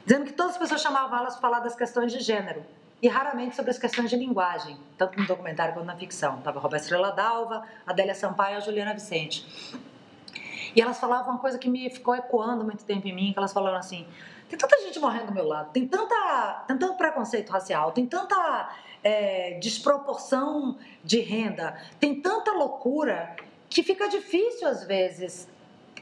Dizendo 0.06 0.24
que 0.24 0.32
todas 0.32 0.52
as 0.52 0.58
pessoas 0.58 0.80
chamavam 0.80 1.18
elas 1.18 1.34
para 1.34 1.42
falar 1.42 1.60
das 1.60 1.76
questões 1.76 2.10
de 2.10 2.20
gênero 2.20 2.64
e 3.02 3.08
raramente 3.08 3.54
sobre 3.54 3.70
as 3.70 3.78
questões 3.78 4.08
de 4.08 4.16
linguagem, 4.16 4.78
tanto 4.96 5.20
no 5.20 5.26
documentário 5.26 5.74
quanto 5.74 5.84
na 5.84 5.96
ficção. 5.96 6.40
Tava 6.40 6.58
a 6.58 6.62
Roberta 6.62 6.84
Estrela 6.84 7.12
Dalva, 7.12 7.62
Adélia 7.86 8.14
Sampaio 8.14 8.54
e 8.54 8.56
a 8.56 8.60
Juliana 8.60 8.94
Vicente. 8.94 9.46
E 10.78 10.80
elas 10.80 11.00
falavam 11.00 11.32
uma 11.32 11.40
coisa 11.40 11.58
que 11.58 11.68
me 11.68 11.90
ficou 11.90 12.14
ecoando 12.14 12.62
muito 12.62 12.84
tempo 12.84 13.08
em 13.08 13.12
mim, 13.12 13.32
que 13.32 13.38
elas 13.40 13.52
falaram 13.52 13.78
assim, 13.78 14.06
tem 14.48 14.56
tanta 14.56 14.80
gente 14.80 15.00
morrendo 15.00 15.26
do 15.26 15.34
meu 15.34 15.44
lado, 15.44 15.72
tem, 15.72 15.88
tanta, 15.88 16.64
tem 16.68 16.78
tanto 16.78 16.96
preconceito 16.96 17.50
racial, 17.50 17.90
tem 17.90 18.06
tanta 18.06 18.70
é, 19.02 19.58
desproporção 19.60 20.78
de 21.02 21.18
renda, 21.18 21.76
tem 21.98 22.22
tanta 22.22 22.52
loucura 22.52 23.34
que 23.68 23.82
fica 23.82 24.08
difícil 24.08 24.68
às 24.68 24.84
vezes 24.84 25.48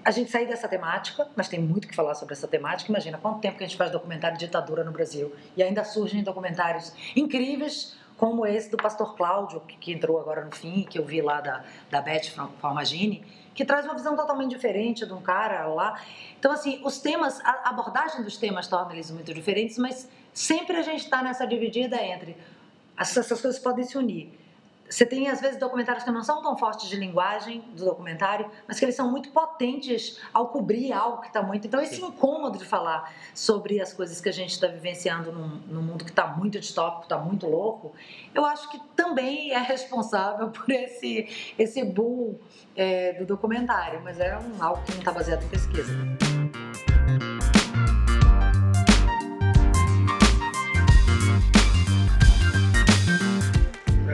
a 0.04 0.10
gente 0.10 0.30
sair 0.30 0.46
dessa 0.46 0.68
temática, 0.68 1.26
mas 1.34 1.48
tem 1.48 1.58
muito 1.58 1.88
que 1.88 1.96
falar 1.96 2.14
sobre 2.14 2.34
essa 2.34 2.46
temática. 2.46 2.92
Imagina 2.92 3.16
quanto 3.16 3.40
tempo 3.40 3.56
que 3.56 3.64
a 3.64 3.66
gente 3.66 3.78
faz 3.78 3.90
documentário 3.90 4.36
de 4.36 4.44
ditadura 4.44 4.84
no 4.84 4.92
Brasil 4.92 5.34
e 5.56 5.62
ainda 5.62 5.84
surgem 5.84 6.22
documentários 6.22 6.92
incríveis 7.16 7.96
como 8.16 8.46
esse 8.46 8.70
do 8.70 8.76
Pastor 8.76 9.14
Cláudio, 9.14 9.60
que, 9.60 9.76
que 9.76 9.92
entrou 9.92 10.18
agora 10.18 10.44
no 10.44 10.54
fim, 10.54 10.84
que 10.84 10.98
eu 10.98 11.04
vi 11.04 11.20
lá 11.20 11.40
da, 11.40 11.64
da 11.90 12.00
Beth 12.00 12.30
Formagini, 12.60 13.24
que 13.54 13.64
traz 13.64 13.84
uma 13.84 13.94
visão 13.94 14.16
totalmente 14.16 14.50
diferente 14.50 15.06
de 15.06 15.12
um 15.12 15.20
cara 15.20 15.66
lá. 15.66 16.00
Então, 16.38 16.52
assim, 16.52 16.80
os 16.84 16.98
temas, 16.98 17.40
a 17.44 17.70
abordagem 17.70 18.22
dos 18.22 18.36
temas 18.36 18.68
torna 18.68 18.92
eles 18.92 19.10
muito 19.10 19.32
diferentes, 19.32 19.78
mas 19.78 20.08
sempre 20.32 20.76
a 20.76 20.82
gente 20.82 21.04
está 21.04 21.22
nessa 21.22 21.46
dividida 21.46 21.96
entre 21.96 22.36
essas 22.98 23.28
coisas 23.28 23.58
podem 23.58 23.84
se 23.84 23.98
unir. 23.98 24.32
Você 24.88 25.04
tem, 25.04 25.28
às 25.28 25.40
vezes, 25.40 25.58
documentários 25.58 26.04
que 26.04 26.10
não 26.10 26.22
são 26.22 26.42
tão 26.42 26.56
fortes 26.56 26.88
de 26.88 26.96
linguagem 26.96 27.60
do 27.74 27.84
documentário, 27.84 28.50
mas 28.66 28.78
que 28.78 28.84
eles 28.84 28.94
são 28.94 29.10
muito 29.10 29.30
potentes 29.30 30.20
ao 30.32 30.48
cobrir 30.48 30.92
algo 30.92 31.20
que 31.20 31.28
está 31.28 31.42
muito. 31.42 31.66
Então, 31.66 31.80
esse 31.80 32.00
incômodo 32.00 32.58
de 32.58 32.64
falar 32.64 33.12
sobre 33.34 33.80
as 33.80 33.92
coisas 33.92 34.20
que 34.20 34.28
a 34.28 34.32
gente 34.32 34.52
está 34.52 34.66
vivenciando 34.66 35.32
num, 35.32 35.60
num, 35.66 35.82
mundo 35.82 36.04
que 36.04 36.10
está 36.10 36.26
muito 36.26 36.58
distópico, 36.60 37.04
está 37.04 37.18
muito 37.18 37.46
louco, 37.46 37.92
eu 38.34 38.44
acho 38.44 38.70
que 38.70 38.78
também 38.94 39.52
é 39.52 39.58
responsável 39.58 40.50
por 40.50 40.70
esse, 40.70 41.54
esse 41.58 41.84
boom 41.84 42.38
é, 42.74 43.14
do 43.14 43.26
documentário, 43.26 44.00
mas 44.02 44.20
é 44.20 44.38
um, 44.38 44.62
algo 44.62 44.82
que 44.84 44.92
não 44.92 44.98
está 45.00 45.12
baseado 45.12 45.42
em 45.44 45.48
pesquisa. 45.48 46.65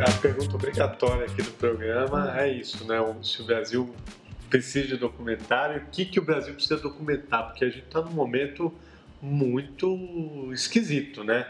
A 0.05 0.13
pergunta 0.21 0.55
obrigatória 0.57 1.27
aqui 1.27 1.43
do 1.43 1.53
programa 1.53 2.37
é 2.41 2.53
isso, 2.53 2.85
né? 2.87 2.97
Se 3.23 3.41
o 3.41 3.45
Brasil 3.45 3.95
precisa 4.51 4.89
de 4.89 4.97
documentário, 4.97 5.83
o 5.83 5.87
que, 5.91 6.05
que 6.05 6.19
o 6.19 6.25
Brasil 6.25 6.55
precisa 6.55 6.77
documentar? 6.77 7.47
Porque 7.47 7.65
a 7.65 7.69
gente 7.69 7.85
está 7.85 8.01
num 8.01 8.11
momento 8.11 8.73
muito 9.21 10.51
esquisito, 10.53 11.23
né? 11.23 11.47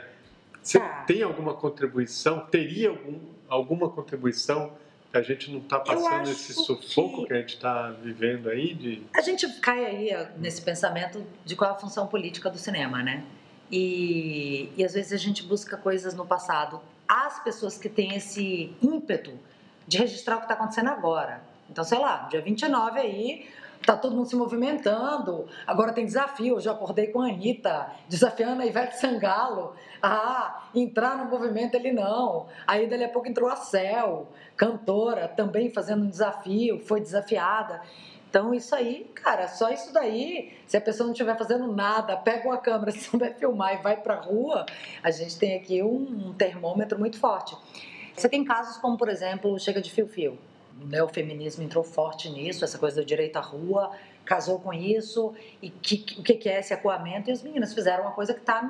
Você 0.63 0.79
tá. 0.79 1.05
tem 1.07 1.23
alguma 1.23 1.55
contribuição? 1.55 2.41
Teria 2.41 2.91
algum, 2.91 3.19
alguma 3.49 3.89
contribuição 3.89 4.75
que 5.11 5.17
a 5.17 5.23
gente 5.23 5.51
não 5.51 5.59
está 5.59 5.81
passando 5.81 6.31
esse 6.31 6.53
sufoco 6.53 7.23
que... 7.23 7.29
que 7.29 7.33
a 7.33 7.37
gente 7.39 7.55
está 7.55 7.91
vivendo 7.91 8.51
aí? 8.51 8.75
De... 8.75 9.03
A 9.15 9.23
gente 9.23 9.49
cai 9.61 9.85
aí 9.85 10.29
nesse 10.37 10.61
pensamento 10.61 11.25
de 11.45 11.57
qual 11.57 11.71
é 11.71 11.75
a 11.75 11.77
função 11.77 12.07
política 12.07 12.51
do 12.51 12.59
cinema, 12.59 13.03
né? 13.03 13.25
E, 13.71 14.71
e 14.77 14.85
às 14.85 14.93
vezes 14.93 15.13
a 15.13 15.17
gente 15.17 15.43
busca 15.43 15.77
coisas 15.79 16.15
no 16.15 16.27
passado 16.27 16.81
as 17.13 17.45
pessoas 17.45 17.77
que 17.77 17.91
têm 17.91 18.15
esse 18.15 18.75
ímpeto 18.83 19.39
de 19.87 19.99
registrar 19.99 20.37
o 20.37 20.39
que 20.39 20.45
está 20.45 20.55
acontecendo 20.55 20.89
agora. 20.89 21.43
Então, 21.69 21.85
sei 21.85 21.99
lá, 21.99 22.27
dia 22.31 22.41
29 22.41 22.99
aí, 22.99 23.47
tá 23.85 23.95
todo 23.95 24.17
mundo 24.17 24.31
se 24.31 24.35
movimentando, 24.35 25.47
agora 25.67 25.93
tem 25.93 26.07
desafio, 26.07 26.55
eu 26.55 26.61
já 26.61 26.73
acordei 26.73 27.09
com 27.09 27.21
a 27.21 27.27
Anitta, 27.27 27.93
desafiando 28.09 28.63
a 28.63 28.67
Ivete 28.67 28.99
Sangalo, 28.99 29.75
ah, 30.01 30.69
entrar 30.75 31.19
no 31.19 31.27
movimento 31.27 31.75
ele 31.75 31.93
não, 31.93 32.47
aí 32.67 32.87
dali 32.87 33.05
a 33.05 33.09
pouco 33.11 33.29
entrou 33.29 33.51
a 33.51 33.57
Cel, 33.57 34.29
cantora, 34.57 35.29
também 35.29 35.71
fazendo 35.71 36.05
um 36.05 36.09
desafio, 36.09 36.79
foi 36.79 37.03
desafiada, 37.03 37.83
então, 38.33 38.55
isso 38.55 38.75
aí, 38.75 39.11
cara, 39.15 39.47
só 39.47 39.69
isso 39.69 39.93
daí, 39.93 40.55
se 40.67 40.75
a 40.75 40.81
pessoa 40.81 41.05
não 41.05 41.13
estiver 41.13 41.37
fazendo 41.37 41.71
nada, 41.71 42.17
pega 42.17 42.49
uma 42.49 42.57
câmera, 42.57 42.91
se 42.91 43.01
souber 43.01 43.37
filmar 43.37 43.75
e 43.75 43.83
vai 43.83 43.95
pra 43.95 44.15
rua, 44.15 44.65
a 45.03 45.11
gente 45.11 45.37
tem 45.39 45.55
aqui 45.55 45.83
um, 45.83 46.29
um 46.29 46.33
termômetro 46.33 46.99
muito 46.99 47.19
forte. 47.19 47.55
Você 48.17 48.31
tem 48.31 48.43
casos 48.43 48.79
como, 48.79 48.97
por 48.97 49.11
exemplo, 49.11 49.59
Chega 49.61 49.83
de 49.83 49.91
Fio-Fio. 49.91 50.39
O 50.81 50.87
neofeminismo 50.87 51.63
entrou 51.63 51.85
forte 51.85 52.31
nisso, 52.31 52.65
essa 52.65 52.79
coisa 52.79 53.03
do 53.03 53.05
direito 53.05 53.37
à 53.37 53.43
rua, 53.43 53.91
casou 54.25 54.59
com 54.59 54.73
isso, 54.73 55.35
e 55.61 55.69
que, 55.69 56.03
o 56.19 56.23
que 56.23 56.49
é 56.49 56.59
esse 56.59 56.73
acuamento, 56.73 57.29
e 57.29 57.33
as 57.35 57.43
meninas 57.43 57.75
fizeram 57.75 58.05
uma 58.05 58.13
coisa 58.13 58.33
que 58.33 58.41
está 58.41 58.67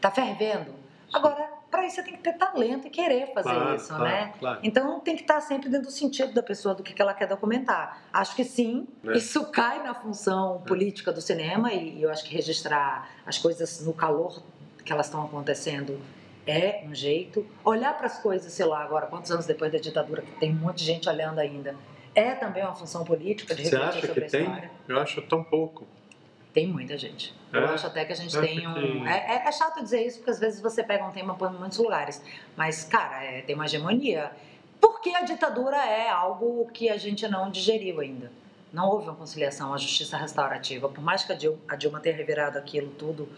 tá 0.00 0.10
fervendo. 0.10 0.74
Agora, 1.12 1.55
para 1.76 1.86
isso 1.86 1.96
você 1.96 2.02
tem 2.02 2.14
que 2.14 2.22
ter 2.22 2.32
talento 2.32 2.86
e 2.86 2.90
querer 2.90 3.32
fazer 3.34 3.50
claro, 3.50 3.76
isso, 3.76 3.88
claro, 3.88 4.04
né? 4.04 4.32
Claro. 4.38 4.60
Então 4.62 4.98
tem 5.00 5.14
que 5.14 5.22
estar 5.22 5.40
sempre 5.42 5.68
dentro 5.68 5.88
do 5.88 5.92
sentido 5.92 6.32
da 6.32 6.42
pessoa, 6.42 6.74
do 6.74 6.82
que 6.82 7.00
ela 7.00 7.12
quer 7.12 7.28
documentar. 7.28 8.02
Acho 8.10 8.34
que 8.34 8.44
sim, 8.44 8.88
é. 9.06 9.16
isso 9.16 9.44
cai 9.50 9.82
na 9.82 9.94
função 9.94 10.62
é. 10.64 10.68
política 10.68 11.12
do 11.12 11.20
cinema 11.20 11.72
e 11.74 12.02
eu 12.02 12.10
acho 12.10 12.24
que 12.24 12.34
registrar 12.34 13.10
as 13.26 13.36
coisas 13.36 13.84
no 13.84 13.92
calor 13.92 14.42
que 14.84 14.90
elas 14.90 15.06
estão 15.06 15.22
acontecendo 15.22 16.00
é 16.46 16.82
um 16.86 16.94
jeito. 16.94 17.46
Olhar 17.62 17.94
para 17.96 18.06
as 18.06 18.18
coisas, 18.18 18.50
sei 18.52 18.64
lá, 18.64 18.82
agora, 18.82 19.06
quantos 19.06 19.30
anos 19.30 19.44
depois 19.44 19.70
da 19.70 19.78
ditadura, 19.78 20.22
que 20.22 20.30
tem 20.32 20.52
um 20.52 20.60
monte 20.60 20.78
de 20.78 20.84
gente 20.84 21.08
olhando 21.08 21.40
ainda, 21.40 21.76
é 22.14 22.34
também 22.34 22.62
uma 22.62 22.74
função 22.74 23.04
política 23.04 23.54
de 23.54 23.68
Você 23.68 23.76
acha 23.76 24.00
sobre 24.00 24.12
que 24.12 24.26
a 24.26 24.30
tem? 24.30 24.42
história. 24.44 24.70
Eu 24.88 24.98
acho 24.98 25.20
tão 25.22 25.44
pouco. 25.44 25.86
Tem 26.56 26.66
muita 26.66 26.96
gente. 26.96 27.34
Eu 27.52 27.60
É? 27.60 27.64
acho 27.74 27.86
até 27.86 28.02
que 28.06 28.12
a 28.14 28.16
gente 28.16 28.34
Eu 28.34 28.40
tem 28.40 28.66
um. 28.66 29.06
É, 29.06 29.42
é- 29.44 29.46
é 29.46 29.52
chato 29.52 29.82
dizer 29.82 30.06
isso, 30.06 30.16
porque 30.16 30.30
às 30.30 30.40
vezes 30.40 30.58
você 30.58 30.82
pega 30.82 31.04
um 31.04 31.10
tema 31.10 31.34
por 31.34 31.52
muitos 31.52 31.76
lugares. 31.76 32.22
Mas, 32.56 32.82
cara, 32.82 33.22
é, 33.22 33.42
tem 33.42 33.54
uma 33.54 33.66
hegemonia. 33.66 34.30
Porque 34.80 35.10
a 35.10 35.20
ditadura 35.20 35.76
é 35.76 36.08
algo 36.08 36.66
que 36.72 36.88
a 36.88 36.96
gente 36.96 37.28
não 37.28 37.50
digeriu 37.50 38.00
ainda. 38.00 38.32
Não 38.72 38.88
houve 38.88 39.04
uma 39.06 39.14
conciliação, 39.14 39.74
a 39.74 39.76
justiça 39.76 40.16
restaurativa. 40.16 40.88
Por 40.88 41.04
mais 41.04 41.24
que 41.24 41.32
a 41.32 41.34
Dilma, 41.34 41.58
a 41.68 41.76
Dilma 41.76 42.00
tenha 42.00 42.16
revirado 42.16 42.56
aquilo 42.56 42.88
tudo 42.92 43.28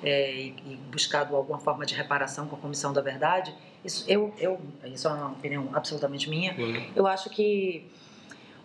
é, 0.00 0.32
e, 0.32 0.46
e 0.64 0.76
buscado 0.92 1.34
alguma 1.34 1.58
forma 1.58 1.84
de 1.84 1.96
reparação 1.96 2.46
com 2.46 2.54
a 2.54 2.58
Comissão 2.60 2.92
da 2.92 3.00
Verdade, 3.00 3.52
isso, 3.84 4.04
eu, 4.08 4.32
eu, 4.38 4.60
isso 4.84 5.08
é 5.08 5.10
uma 5.12 5.30
opinião 5.32 5.68
absolutamente 5.72 6.30
minha, 6.30 6.54
eu 6.94 7.06
acho 7.08 7.28
que 7.30 7.84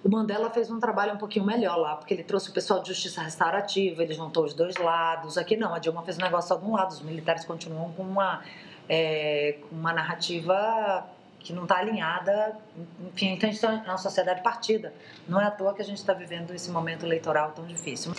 o 0.03 0.09
Mandela 0.09 0.49
fez 0.49 0.69
um 0.69 0.79
trabalho 0.79 1.13
um 1.13 1.17
pouquinho 1.17 1.45
melhor 1.45 1.77
lá, 1.77 1.95
porque 1.95 2.13
ele 2.13 2.23
trouxe 2.23 2.49
o 2.49 2.53
pessoal 2.53 2.81
de 2.81 2.89
justiça 2.89 3.21
restaurativa, 3.21 4.03
ele 4.03 4.13
juntou 4.13 4.43
os 4.43 4.53
dois 4.53 4.75
lados. 4.75 5.37
Aqui 5.37 5.55
não, 5.55 5.73
a 5.73 5.79
Dilma 5.79 6.03
fez 6.03 6.17
um 6.17 6.21
negócio 6.21 6.49
só 6.49 6.55
de 6.55 6.65
um 6.65 6.73
lado, 6.73 6.91
os 6.91 7.01
militares 7.01 7.45
continuam 7.45 7.93
com 7.93 8.03
uma, 8.03 8.43
é, 8.89 9.59
uma 9.71 9.93
narrativa 9.93 11.07
que 11.39 11.53
não 11.53 11.63
está 11.63 11.77
alinhada. 11.77 12.57
Enfim, 13.13 13.33
então 13.33 13.49
a 13.49 13.53
gente 13.53 13.65
uma 13.65 13.97
sociedade 13.97 14.41
partida. 14.41 14.93
Não 15.27 15.39
é 15.39 15.45
à 15.45 15.51
toa 15.51 15.73
que 15.73 15.81
a 15.81 15.85
gente 15.85 15.97
está 15.97 16.13
vivendo 16.13 16.53
esse 16.53 16.69
momento 16.69 17.05
eleitoral 17.05 17.51
tão 17.51 17.65
difícil. 17.65 18.13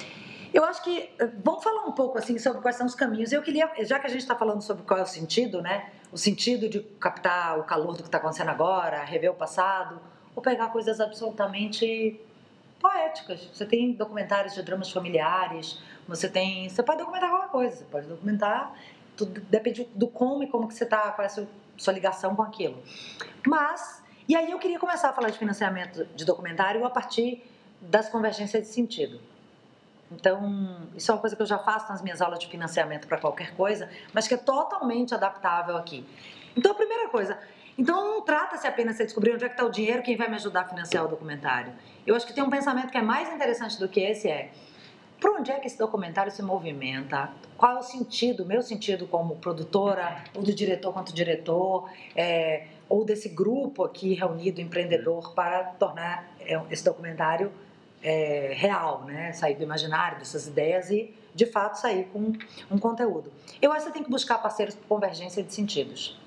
Eu 0.54 0.64
acho 0.64 0.82
que 0.84 1.10
eh, 1.18 1.30
vamos 1.42 1.64
falar 1.64 1.84
um 1.84 1.92
pouco 1.92 2.16
assim 2.16 2.38
sobre 2.38 2.62
quais 2.62 2.76
são 2.76 2.86
os 2.86 2.94
caminhos. 2.94 3.32
Eu 3.32 3.42
queria, 3.42 3.68
já 3.80 3.98
que 3.98 4.06
a 4.06 4.10
gente 4.10 4.22
está 4.22 4.36
falando 4.36 4.62
sobre 4.62 4.84
qual 4.84 5.00
é 5.00 5.02
o 5.02 5.06
sentido, 5.06 5.60
né? 5.60 5.90
O 6.12 6.16
sentido 6.16 6.68
de 6.68 6.80
captar 7.00 7.58
o 7.58 7.64
calor 7.64 7.92
do 7.94 8.02
que 8.02 8.08
está 8.08 8.18
acontecendo 8.18 8.50
agora, 8.50 9.02
rever 9.02 9.30
o 9.32 9.34
passado, 9.34 10.00
ou 10.34 10.42
pegar 10.42 10.68
coisas 10.68 11.00
absolutamente 11.00 12.20
poéticas. 12.80 13.48
Você 13.52 13.64
tem 13.64 13.92
documentários 13.92 14.54
de 14.54 14.62
dramas 14.62 14.90
familiares, 14.90 15.78
você 16.06 16.28
tem, 16.28 16.68
você 16.68 16.82
pode 16.82 16.98
documentar 16.98 17.30
qualquer 17.30 17.50
coisa, 17.50 17.76
você 17.76 17.84
pode 17.84 18.06
documentar 18.06 18.74
tudo 19.16 19.40
depende 19.42 19.88
do 19.94 20.08
como 20.08 20.42
e 20.42 20.46
como 20.46 20.68
que 20.68 20.74
você 20.74 20.84
está, 20.84 21.12
qual 21.12 21.22
é 21.22 21.26
a 21.26 21.28
sua, 21.28 21.48
sua 21.76 21.92
ligação 21.92 22.34
com 22.34 22.42
aquilo. 22.42 22.82
Mas 23.46 24.02
e 24.28 24.34
aí 24.34 24.50
eu 24.50 24.58
queria 24.58 24.78
começar 24.78 25.10
a 25.10 25.12
falar 25.12 25.30
de 25.30 25.38
financiamento 25.38 26.06
de 26.14 26.24
documentário 26.24 26.84
a 26.84 26.90
partir 26.90 27.44
das 27.80 28.08
convergências 28.08 28.62
de 28.62 28.68
sentido. 28.68 29.20
Então, 30.10 30.88
isso 30.96 31.10
é 31.10 31.14
uma 31.14 31.20
coisa 31.20 31.36
que 31.36 31.42
eu 31.42 31.46
já 31.46 31.58
faço 31.58 31.90
nas 31.90 32.00
minhas 32.00 32.22
aulas 32.22 32.38
de 32.38 32.46
financiamento 32.46 33.06
para 33.06 33.18
qualquer 33.18 33.54
coisa, 33.54 33.90
mas 34.12 34.26
que 34.28 34.34
é 34.34 34.36
totalmente 34.36 35.14
adaptável 35.14 35.76
aqui. 35.76 36.06
Então, 36.56 36.72
a 36.72 36.74
primeira 36.74 37.08
coisa, 37.08 37.38
então 37.76 38.14
não 38.14 38.22
trata-se 38.22 38.66
apenas 38.66 38.96
de 38.96 39.04
descobrir 39.04 39.32
onde 39.32 39.44
é 39.44 39.48
que 39.48 39.54
está 39.54 39.64
o 39.64 39.70
dinheiro, 39.70 40.02
quem 40.02 40.16
vai 40.16 40.28
me 40.28 40.36
ajudar 40.36 40.62
a 40.62 40.68
financiar 40.68 41.04
o 41.04 41.08
documentário. 41.08 41.72
Eu 42.06 42.14
acho 42.14 42.26
que 42.26 42.32
tem 42.32 42.42
um 42.42 42.50
pensamento 42.50 42.90
que 42.90 42.98
é 42.98 43.02
mais 43.02 43.32
interessante 43.32 43.78
do 43.78 43.88
que 43.88 44.00
esse, 44.00 44.28
é 44.28 44.50
por 45.24 45.30
onde 45.30 45.50
é 45.50 45.58
que 45.58 45.66
esse 45.66 45.78
documentário 45.78 46.30
se 46.30 46.42
movimenta? 46.42 47.30
Qual 47.56 47.76
é 47.76 47.78
o 47.78 47.82
sentido, 47.82 48.42
o 48.42 48.46
meu 48.46 48.60
sentido 48.60 49.06
como 49.06 49.36
produtora, 49.36 50.22
ou 50.34 50.42
do 50.42 50.52
diretor 50.52 50.92
quanto 50.92 51.14
diretor, 51.14 51.88
é, 52.14 52.66
ou 52.90 53.06
desse 53.06 53.30
grupo 53.30 53.84
aqui 53.84 54.12
reunido, 54.12 54.60
empreendedor, 54.60 55.32
para 55.32 55.64
tornar 55.64 56.28
é, 56.40 56.60
esse 56.70 56.84
documentário 56.84 57.50
é, 58.02 58.52
real, 58.54 59.04
né? 59.04 59.32
Sair 59.32 59.54
do 59.54 59.62
imaginário, 59.62 60.18
dessas 60.18 60.46
ideias 60.46 60.90
e, 60.90 61.14
de 61.34 61.46
fato, 61.46 61.76
sair 61.76 62.04
com 62.12 62.34
um 62.70 62.78
conteúdo. 62.78 63.32
Eu 63.62 63.72
acho 63.72 63.80
que 63.80 63.86
você 63.86 63.94
tem 63.94 64.04
que 64.04 64.10
buscar 64.10 64.36
parceiros 64.36 64.74
por 64.74 64.86
convergência 64.86 65.42
de 65.42 65.54
sentidos. 65.54 66.20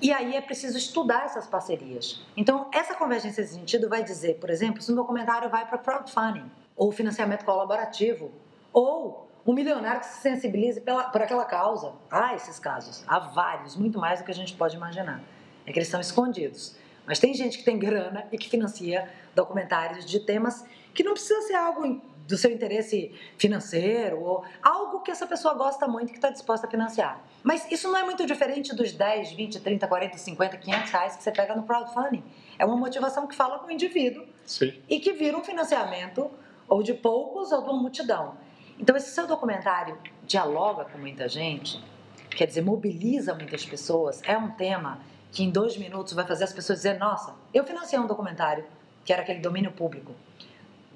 E 0.00 0.12
aí 0.12 0.36
é 0.36 0.40
preciso 0.40 0.78
estudar 0.78 1.24
essas 1.24 1.46
parcerias. 1.46 2.24
Então, 2.36 2.68
essa 2.72 2.94
convergência 2.94 3.42
de 3.42 3.50
sentido 3.50 3.88
vai 3.88 4.04
dizer, 4.04 4.38
por 4.38 4.48
exemplo, 4.48 4.80
se 4.80 4.92
um 4.92 4.94
documentário 4.94 5.50
vai 5.50 5.66
para 5.66 5.78
crowdfunding, 5.78 6.48
ou 6.76 6.92
financiamento 6.92 7.44
colaborativo, 7.44 8.30
ou 8.72 9.28
um 9.44 9.52
milionário 9.52 10.00
que 10.00 10.06
se 10.06 10.20
sensibilize 10.20 10.80
pela, 10.80 11.04
por 11.04 11.20
aquela 11.20 11.44
causa. 11.44 11.94
Há 12.10 12.34
esses 12.34 12.60
casos, 12.60 13.02
há 13.08 13.18
vários, 13.18 13.74
muito 13.74 13.98
mais 13.98 14.20
do 14.20 14.24
que 14.24 14.30
a 14.30 14.34
gente 14.34 14.54
pode 14.54 14.76
imaginar. 14.76 15.20
É 15.66 15.72
que 15.72 15.78
eles 15.78 15.88
estão 15.88 16.00
escondidos. 16.00 16.76
Mas 17.04 17.18
tem 17.18 17.34
gente 17.34 17.58
que 17.58 17.64
tem 17.64 17.78
grana 17.78 18.28
e 18.30 18.38
que 18.38 18.48
financia 18.48 19.10
documentários 19.34 20.04
de 20.04 20.20
temas 20.20 20.64
que 20.94 21.02
não 21.02 21.12
precisa 21.12 21.40
ser 21.42 21.54
algo 21.54 22.00
do 22.28 22.36
seu 22.36 22.52
interesse 22.52 23.10
financeiro 23.38 24.20
ou 24.22 24.44
algo 24.62 25.00
que 25.00 25.10
essa 25.10 25.26
pessoa 25.26 25.54
gosta 25.54 25.88
muito 25.88 26.10
e 26.10 26.12
que 26.12 26.18
está 26.18 26.28
disposta 26.28 26.66
a 26.66 26.70
financiar. 26.70 27.24
Mas 27.42 27.66
isso 27.72 27.88
não 27.88 27.96
é 27.96 28.04
muito 28.04 28.26
diferente 28.26 28.76
dos 28.76 28.92
10, 28.92 29.32
20, 29.32 29.60
30, 29.60 29.88
40, 29.88 30.18
50, 30.18 30.56
500 30.58 30.90
reais 30.90 31.16
que 31.16 31.22
você 31.22 31.32
pega 31.32 31.56
no 31.56 31.62
crowdfunding. 31.62 32.22
É 32.58 32.66
uma 32.66 32.76
motivação 32.76 33.26
que 33.26 33.34
fala 33.34 33.58
com 33.58 33.68
o 33.68 33.70
indivíduo 33.70 34.26
Sim. 34.44 34.74
e 34.86 35.00
que 35.00 35.14
vira 35.14 35.38
um 35.38 35.42
financiamento 35.42 36.30
ou 36.68 36.82
de 36.82 36.92
poucos 36.92 37.50
ou 37.50 37.62
de 37.62 37.70
uma 37.70 37.80
multidão. 37.80 38.36
Então, 38.78 38.94
esse 38.94 39.10
seu 39.10 39.26
documentário 39.26 39.96
dialoga 40.26 40.84
com 40.84 40.98
muita 40.98 41.28
gente, 41.28 41.82
quer 42.30 42.46
dizer, 42.46 42.60
mobiliza 42.60 43.34
muitas 43.34 43.64
pessoas, 43.64 44.20
é 44.24 44.36
um 44.36 44.50
tema 44.50 45.00
que 45.32 45.42
em 45.42 45.50
dois 45.50 45.78
minutos 45.78 46.12
vai 46.12 46.26
fazer 46.26 46.44
as 46.44 46.52
pessoas 46.52 46.80
dizer: 46.80 46.98
Nossa, 46.98 47.34
eu 47.54 47.64
financiei 47.64 47.98
um 47.98 48.06
documentário 48.06 48.64
que 49.04 49.12
era 49.12 49.22
aquele 49.22 49.40
domínio 49.40 49.72
público. 49.72 50.14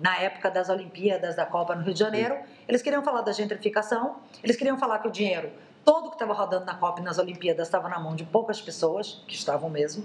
Na 0.02 0.18
época 0.18 0.50
das 0.50 0.68
Olimpíadas 0.68 1.36
da 1.36 1.46
Copa 1.46 1.76
no 1.76 1.84
Rio 1.84 1.94
de 1.94 2.00
Janeiro, 2.00 2.36
eles 2.66 2.82
queriam 2.82 3.04
falar 3.04 3.22
da 3.22 3.30
gentrificação, 3.30 4.16
eles 4.42 4.56
queriam 4.56 4.76
falar 4.76 4.98
que 4.98 5.06
o 5.06 5.12
dinheiro 5.12 5.52
todo 5.84 6.08
que 6.08 6.16
estava 6.16 6.32
rodando 6.32 6.64
na 6.64 6.74
Copa 6.74 7.00
e 7.00 7.04
nas 7.04 7.18
Olimpíadas 7.18 7.68
estava 7.68 7.88
na 7.88 8.00
mão 8.00 8.16
de 8.16 8.24
poucas 8.24 8.60
pessoas, 8.60 9.22
que 9.28 9.36
estavam 9.36 9.70
mesmo. 9.70 10.04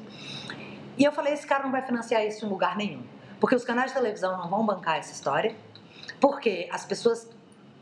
E 1.00 1.04
eu 1.04 1.12
falei: 1.12 1.34
esse 1.34 1.48
cara 1.48 1.64
não 1.64 1.72
vai 1.72 1.82
financiar 1.82 2.24
isso 2.24 2.46
em 2.46 2.50
lugar 2.50 2.78
nenhum. 2.78 3.04
Porque 3.40 3.56
os 3.56 3.64
canais 3.64 3.92
de 3.92 3.98
televisão 3.98 4.38
não 4.38 4.48
vão 4.48 4.64
bancar 4.64 4.98
essa 4.98 5.12
história, 5.12 5.56
porque 6.22 6.70
as 6.72 6.86
pessoas 6.86 7.28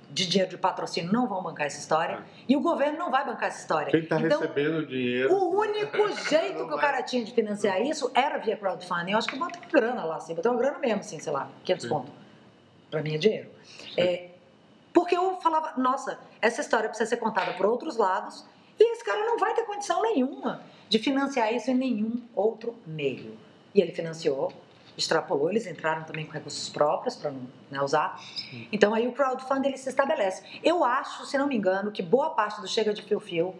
de 0.09 0.25
dinheiro 0.27 0.49
de 0.51 0.57
patrocínio 0.57 1.11
não 1.11 1.27
vão 1.27 1.41
bancar 1.41 1.67
essa 1.67 1.79
história 1.79 2.23
e 2.47 2.55
o 2.55 2.61
governo 2.61 2.97
não 2.97 3.11
vai 3.11 3.25
bancar 3.25 3.49
essa 3.49 3.59
história. 3.59 3.91
Quem 3.91 4.01
está 4.01 4.19
então, 4.19 4.39
recebendo 4.39 4.77
o 4.79 4.85
dinheiro. 4.85 5.33
o 5.33 5.59
único 5.59 6.07
jeito 6.29 6.55
que 6.55 6.61
o 6.61 6.67
vai. 6.67 6.79
cara 6.79 7.03
tinha 7.03 7.23
de 7.23 7.33
financiar 7.33 7.81
isso 7.81 8.11
era 8.13 8.37
via 8.37 8.55
crowdfunding. 8.55 9.11
Eu 9.11 9.17
acho 9.17 9.27
que 9.27 9.37
bota 9.37 9.59
grana 9.71 10.03
lá, 10.05 10.17
assim, 10.17 10.33
botou 10.35 10.51
uma 10.51 10.57
grana 10.59 10.79
mesmo, 10.79 10.99
assim, 10.99 11.19
sei 11.19 11.33
lá, 11.33 11.49
500 11.63 11.83
Sim. 11.83 11.89
conto. 11.89 12.11
Pra 12.91 13.01
mim 13.01 13.15
é 13.15 13.17
dinheiro. 13.17 13.49
É, 13.97 14.29
porque 14.93 15.17
eu 15.17 15.39
falava, 15.41 15.73
nossa, 15.77 16.19
essa 16.41 16.61
história 16.61 16.87
precisa 16.87 17.09
ser 17.09 17.17
contada 17.17 17.53
por 17.53 17.65
outros 17.65 17.97
lados 17.97 18.45
e 18.79 18.93
esse 18.93 19.03
cara 19.03 19.25
não 19.25 19.37
vai 19.37 19.53
ter 19.53 19.63
condição 19.63 20.01
nenhuma 20.01 20.61
de 20.87 20.99
financiar 20.99 21.53
isso 21.53 21.71
em 21.71 21.75
nenhum 21.75 22.21
outro 22.33 22.75
meio. 22.85 23.37
E 23.73 23.81
ele 23.81 23.91
financiou, 23.91 24.53
extrapolou, 24.97 25.49
eles 25.49 25.67
entraram 25.67 26.03
também 26.03 26.25
com 26.25 26.31
recursos 26.31 26.69
próprios 26.69 27.15
para 27.15 27.31
não 27.31 27.41
né, 27.69 27.81
usar. 27.81 28.19
Então 28.71 28.93
aí 28.93 29.07
o 29.07 29.11
crowdfunding 29.11 29.69
ele 29.69 29.77
se 29.77 29.89
estabelece. 29.89 30.43
Eu 30.63 30.83
acho, 30.83 31.25
se 31.25 31.37
não 31.37 31.47
me 31.47 31.55
engano, 31.55 31.91
que 31.91 32.01
boa 32.01 32.31
parte 32.31 32.61
do 32.61 32.67
Chega 32.67 32.93
de 32.93 33.01
Fio 33.01 33.19
Fio, 33.19 33.55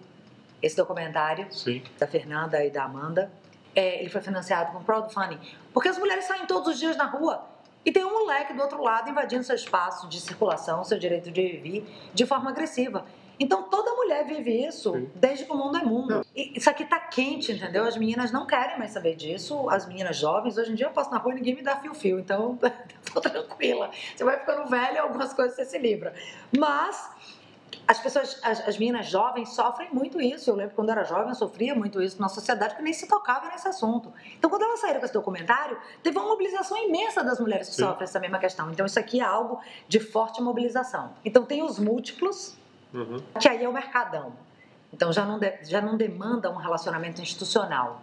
esse 0.62 0.76
documentário, 0.76 1.52
Sim. 1.52 1.84
da 2.00 2.08
Fernanda 2.08 2.64
e 2.64 2.70
da 2.70 2.84
Amanda, 2.84 3.32
é, 3.76 4.00
ele 4.00 4.10
foi 4.10 4.22
financiado 4.22 4.72
com 4.72 4.84
crowdfunding. 4.84 5.40
Porque 5.74 5.90
as 5.90 5.98
mulheres 5.98 6.26
saem 6.26 6.46
todos 6.46 6.74
os 6.74 6.80
dias 6.80 6.96
na 6.96 7.06
rua 7.06 7.46
e 7.84 7.92
tem 7.92 8.04
um 8.04 8.12
moleque 8.12 8.54
do 8.54 8.62
outro 8.62 8.82
lado 8.82 9.10
invadindo 9.10 9.44
seu 9.44 9.56
espaço 9.56 10.08
de 10.08 10.20
circulação, 10.20 10.84
seu 10.84 10.98
direito 10.98 11.30
de 11.30 11.58
vir, 11.58 11.86
de 12.14 12.26
forma 12.26 12.50
agressiva. 12.50 13.06
Então 13.40 13.64
toda 13.64 13.94
mulher 13.94 14.26
vive 14.26 14.66
isso 14.66 14.94
Sim. 14.94 15.10
desde 15.16 15.46
que 15.46 15.52
o 15.52 15.56
mundo 15.56 15.78
é 15.78 15.84
mundo. 15.84 16.26
E 16.36 16.58
isso 16.58 16.70
aqui 16.70 16.86
tá 16.86 17.00
quente, 17.00 17.52
entendeu? 17.52 17.84
As 17.84 17.98
meninas 17.98 18.32
não 18.32 18.46
querem 18.46 18.78
mais 18.78 18.92
saber 18.92 19.16
disso. 19.16 19.70
As 19.70 19.88
meninas 19.88 20.18
jovens, 20.18 20.58
hoje 20.58 20.72
em 20.72 20.76
dia 20.76 20.88
eu 20.88 20.92
passo 20.92 21.12
na 21.12 21.18
rua 21.18 21.34
e 21.34 21.36
ninguém 21.36 21.56
me 21.56 21.62
dá 21.62 21.76
fio-fio. 21.78 22.20
Então 22.20 22.58
tô 23.14 23.22
tranquila. 23.22 23.90
Você 24.16 24.24
vai 24.24 24.40
ficando 24.40 24.70
velha, 24.70 25.02
algumas 25.02 25.34
coisas 25.34 25.56
você 25.56 25.66
se 25.66 25.78
livra. 25.78 26.14
Mas 26.58 27.10
as 27.88 28.00
pessoas, 28.00 28.40
as, 28.42 28.68
as 28.68 28.78
meninas 28.78 29.08
jovens 29.08 29.50
sofrem 29.54 29.90
muito 29.92 30.20
isso. 30.20 30.50
Eu 30.50 30.56
lembro 30.56 30.76
quando 30.76 30.90
eu 30.90 30.94
era 30.94 31.04
jovem, 31.04 31.30
eu 31.30 31.36
sofria 31.36 31.76
muito 31.76 32.02
isso 32.02 32.20
na 32.20 32.28
sociedade, 32.28 32.76
que 32.76 32.82
nem 32.82 32.94
se 32.94 33.08
tocava 33.08 33.48
nesse 33.50 33.68
assunto. 33.68 34.12
Então, 34.38 34.50
quando 34.50 34.64
elas 34.64 34.80
saíram 34.80 35.00
com 35.00 35.06
esse 35.06 35.14
documentário, 35.14 35.78
teve 36.02 36.18
uma 36.18 36.28
mobilização 36.28 36.78
imensa 36.78 37.24
das 37.24 37.40
mulheres 37.40 37.70
que 37.70 37.76
Sim. 37.76 37.84
sofrem 37.84 38.04
essa 38.04 38.20
mesma 38.20 38.40
questão. 38.40 38.72
Então, 38.72 38.86
isso 38.86 39.00
aqui 39.00 39.20
é 39.20 39.24
algo 39.24 39.60
de 39.88 40.00
forte 40.00 40.42
mobilização. 40.42 41.14
Então, 41.24 41.46
tem 41.46 41.64
os 41.64 41.78
múltiplos, 41.78 42.58
Uhum. 42.96 43.18
que 43.40 43.48
aí 43.48 43.64
é 43.64 43.70
o 43.70 43.74
mercadão. 43.74 44.34
Então, 44.94 45.12
já 45.12 45.26
não, 45.26 45.38
de- 45.38 45.58
já 45.64 45.82
não 45.82 45.98
demanda 45.98 46.50
um 46.50 46.56
relacionamento 46.56 47.22
institucional, 47.22 48.02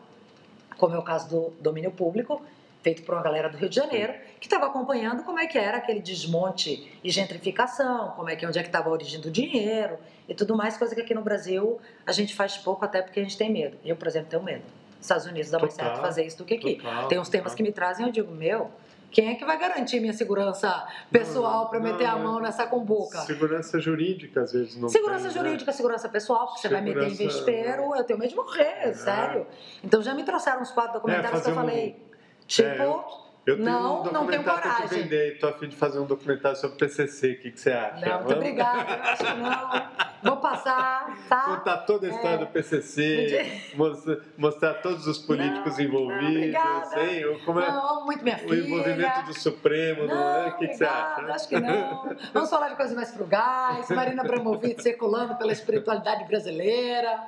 como 0.77 0.95
é 0.95 0.99
o 0.99 1.03
caso 1.03 1.29
do 1.29 1.51
domínio 1.61 1.91
público, 1.91 2.43
feito 2.83 3.03
por 3.05 3.15
uma 3.15 3.23
galera 3.23 3.49
do 3.49 3.57
Rio 3.57 3.69
de 3.69 3.77
Janeiro, 3.77 4.13
que 4.41 4.47
estava 4.47 4.67
acompanhando 4.67 5.23
como 5.23 5.39
é 5.39 5.47
que 5.47 5.57
era 5.57 5.79
aquele 5.79 6.01
desmonte 6.01 6.93
e 7.03 7.11
gentrificação, 7.11 8.11
como 8.11 8.29
é 8.29 8.37
que 8.37 8.45
onde 8.47 8.59
é 8.59 8.63
que 8.63 8.69
estava 8.69 8.89
a 8.89 8.93
origem 8.93 9.21
do 9.21 9.31
dinheiro 9.31 9.97
e 10.29 10.35
tudo 10.35 10.57
mais, 10.57 10.77
coisa 10.77 10.95
que 10.95 11.01
aqui 11.01 11.15
no 11.15 11.23
Brasil 11.23 11.81
a 12.05 12.13
gente 12.13 12.35
faz 12.35 12.57
pouco 12.59 12.85
até 12.85 13.01
porque 13.01 13.21
a 13.21 13.23
gente 13.23 13.39
tem 13.39 13.51
medo. 13.53 13.77
Eu, 13.85 13.97
por 13.97 14.09
exemplo, 14.09 14.29
tenho 14.31 14.43
medo. 14.43 14.63
Estados 15.01 15.27
Unidos 15.27 15.51
dá 15.51 15.59
mais 15.59 15.75
certo 15.75 16.01
fazer 16.01 16.25
isso 16.27 16.39
do 16.39 16.45
que 16.45 16.55
aqui. 16.55 16.75
Total, 16.77 17.09
Tem 17.09 17.19
uns 17.19 17.29
temas 17.29 17.53
total. 17.53 17.57
que 17.57 17.63
me 17.63 17.73
trazem, 17.73 18.07
eu 18.07 18.13
digo, 18.13 18.33
meu, 18.33 18.71
Quem 19.13 19.29
é 19.29 19.35
que 19.35 19.45
vai 19.45 19.59
garantir 19.59 20.01
minha 20.01 20.15
segurança 20.15 20.89
pessoal 21.11 21.69
para 21.69 21.79
meter 21.79 22.09
não, 22.09 22.15
a 22.15 22.19
mão 22.19 22.41
nessa 22.41 22.67
cumbuca? 22.67 23.19
Segurança 23.19 23.79
jurídica, 23.79 24.41
às 24.41 24.53
vezes 24.53 24.77
não 24.77 24.89
Segurança 24.89 25.29
tem, 25.29 25.35
né? 25.35 25.39
jurídica, 25.39 25.71
né? 25.71 25.77
segurança 25.77 26.09
pessoal, 26.09 26.47
porque 26.47 26.63
segurança... 26.63 26.85
você 26.85 26.95
vai 26.95 27.05
meter 27.05 27.13
em 27.13 27.27
vespeiro, 27.29 27.95
eu 27.95 28.05
tenho 28.05 28.19
medo 28.19 28.31
de 28.31 28.37
morrer, 28.37 28.89
é. 28.89 28.95
sério. 28.95 29.47
Então 29.85 30.03
já 30.03 30.15
me 30.15 30.25
trouxeram 30.25 30.63
uns 30.63 30.71
quatro 30.71 30.95
documentários 30.95 31.43
é, 31.43 31.45
que 31.45 31.51
eu 31.51 31.55
falei, 31.55 31.91
um... 31.91 32.47
tipo... 32.47 33.32
É, 33.47 33.51
eu 33.51 33.57
tenho 33.57 33.71
não, 33.71 34.01
um 34.01 34.03
documentário 34.05 34.63
para 34.63 34.89
te 34.89 34.95
vender, 34.95 35.35
estou 35.35 35.51
a 35.51 35.53
fim 35.53 35.69
de 35.69 35.77
fazer 35.77 35.99
um 35.99 36.07
documentário 36.07 36.57
sobre 36.57 36.79
PCC, 36.79 37.33
o 37.33 37.41
que, 37.41 37.51
que 37.51 37.61
você 37.61 37.73
acha? 37.73 38.07
Não, 38.07 38.19
muito 38.19 38.37
obrigada, 38.37 39.03
acho 39.03 39.25
que 39.25 39.35
não. 39.35 40.13
Vou 40.23 40.37
passar, 40.37 41.19
tá? 41.29 41.57
Contar 41.57 41.79
toda 41.79 42.07
a 42.07 42.11
história 42.11 42.37
é. 42.37 42.39
do 42.39 42.47
PCC, 42.47 43.73
mostrar, 43.75 44.17
mostrar, 44.39 44.75
todos 44.75 45.09
os 45.09 45.19
políticos 45.19 45.77
não, 45.79 45.85
envolvidos, 45.85 46.55
não, 46.55 47.03
hein? 47.03 47.41
Como 47.45 47.59
é, 47.59 47.69
não, 47.69 48.05
muito 48.07 48.23
minha 48.23 48.39
filha. 48.39 48.53
O 48.53 48.55
envolvimento 48.55 49.27
do 49.27 49.35
Supremo, 49.35 50.07
não, 50.07 50.49
o 50.49 50.57
que, 50.59 50.69
que 50.69 50.75
você 50.75 50.85
acha? 50.85 51.23
Acho 51.33 51.49
que 51.49 51.59
não. 51.59 52.17
Vamos 52.33 52.49
falar 52.49 52.69
de 52.69 52.77
coisas 52.77 52.95
mais 52.95 53.13
frugais, 53.13 53.89
Marina 53.91 54.23
Abramovic 54.23 54.81
circulando 54.81 55.35
pela 55.35 55.53
espiritualidade 55.53 56.25
brasileira, 56.27 57.27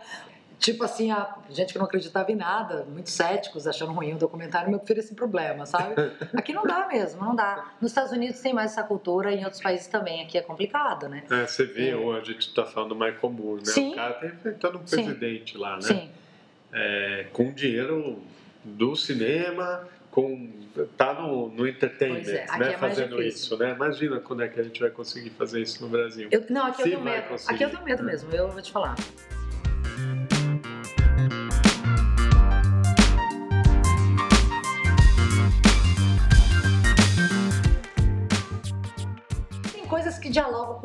Tipo 0.58 0.84
assim, 0.84 1.10
a 1.10 1.36
gente 1.50 1.72
que 1.72 1.78
não 1.78 1.86
acreditava 1.86 2.30
em 2.30 2.36
nada, 2.36 2.84
muito 2.84 3.10
céticos, 3.10 3.66
achando 3.66 3.92
ruim 3.92 4.14
o 4.14 4.16
documentário, 4.16 4.70
me 4.70 4.76
oferece 4.76 5.08
esse 5.08 5.14
problema, 5.14 5.66
sabe? 5.66 5.94
Aqui 6.34 6.52
não 6.52 6.64
dá 6.64 6.86
mesmo, 6.86 7.22
não 7.22 7.34
dá. 7.34 7.72
Nos 7.80 7.90
Estados 7.90 8.12
Unidos 8.12 8.40
tem 8.40 8.54
mais 8.54 8.72
essa 8.72 8.82
cultura, 8.82 9.32
em 9.32 9.44
outros 9.44 9.60
países 9.60 9.86
também. 9.86 10.22
Aqui 10.22 10.38
é 10.38 10.42
complicado, 10.42 11.08
né? 11.08 11.24
É, 11.30 11.46
você 11.46 11.64
vê, 11.64 11.90
é. 11.90 11.94
a 11.94 12.20
gente 12.20 12.48
está 12.48 12.64
falando 12.64 12.90
do 12.90 12.94
Michael 12.94 13.30
Moore, 13.30 13.62
né? 13.62 13.72
Sim. 13.72 13.92
O 13.92 13.94
cara 13.94 14.14
está 14.14 14.26
enfrentando 14.26 14.78
um 14.78 14.82
presidente 14.82 15.52
Sim. 15.52 15.58
lá, 15.58 15.76
né? 15.76 15.82
Sim. 15.82 16.10
É, 16.72 17.26
com 17.32 17.52
dinheiro 17.52 18.18
do 18.64 18.96
cinema, 18.96 19.86
com 20.10 20.48
tá 20.96 21.14
no, 21.14 21.48
no 21.48 21.68
entertainment, 21.68 22.28
é, 22.28 22.58
né, 22.58 22.72
é 22.72 22.78
fazendo 22.78 23.22
isso, 23.22 23.56
né? 23.56 23.72
Imagina 23.72 24.18
quando 24.18 24.42
é 24.42 24.48
que 24.48 24.58
a 24.58 24.62
gente 24.62 24.80
vai 24.80 24.90
conseguir 24.90 25.30
fazer 25.30 25.60
isso 25.60 25.82
no 25.82 25.88
Brasil. 25.88 26.28
Eu, 26.30 26.44
não, 26.50 26.66
aqui 26.66 26.82
Se 26.82 26.88
eu 26.88 26.92
tenho 26.92 27.04
medo. 27.04 27.28
Conseguir. 27.28 27.54
Aqui 27.54 27.64
eu 27.64 27.70
tenho 27.70 27.84
medo 27.84 28.02
mesmo, 28.02 28.32
eu 28.32 28.48
vou 28.48 28.62
te 28.62 28.72
falar. 28.72 28.96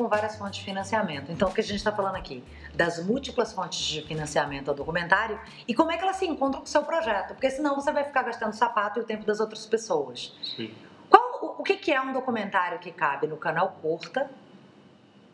Com 0.00 0.08
várias 0.08 0.34
fontes 0.36 0.60
de 0.60 0.64
financiamento. 0.64 1.30
Então, 1.30 1.50
o 1.50 1.52
que 1.52 1.60
a 1.60 1.64
gente 1.64 1.76
está 1.76 1.92
falando 1.92 2.16
aqui? 2.16 2.42
Das 2.74 3.04
múltiplas 3.04 3.52
fontes 3.52 3.80
de 3.80 4.00
financiamento 4.00 4.70
ao 4.70 4.74
documentário 4.74 5.38
e 5.68 5.74
como 5.74 5.92
é 5.92 5.98
que 5.98 6.02
elas 6.02 6.16
se 6.16 6.26
encontram 6.26 6.60
com 6.60 6.66
o 6.66 6.68
seu 6.68 6.82
projeto. 6.82 7.34
Porque 7.34 7.50
senão 7.50 7.74
você 7.74 7.92
vai 7.92 8.02
ficar 8.04 8.22
gastando 8.22 8.54
sapato 8.54 8.98
e 8.98 9.02
o 9.02 9.04
tempo 9.04 9.26
das 9.26 9.40
outras 9.40 9.66
pessoas. 9.66 10.34
Sim. 10.42 10.72
Qual, 11.10 11.54
o, 11.58 11.62
que, 11.62 11.92
é 11.92 12.00
um 12.00 12.14
documentário 12.14 12.78
que 12.78 12.90
cabe 12.90 13.26
no 13.26 13.36
canal 13.36 13.76
Curta? 13.82 14.30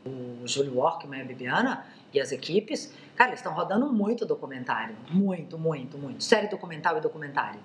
O 0.05 0.47
Júlio 0.49 0.79
Workman 0.79 1.21
e 1.21 1.23
a 1.23 1.25
Bibiana 1.25 1.87
e 2.13 2.21
as 2.21 2.33
equipes, 2.33 2.93
cara, 3.15 3.31
eles 3.31 3.39
estão 3.39 3.55
rodando 3.55 3.93
muito 3.93 4.27
documentário. 4.27 4.97
Muito, 5.11 5.57
muito, 5.57 5.97
muito. 5.97 6.25
Série 6.25 6.49
documental 6.49 6.99
e 6.99 7.01
documentário 7.01 7.61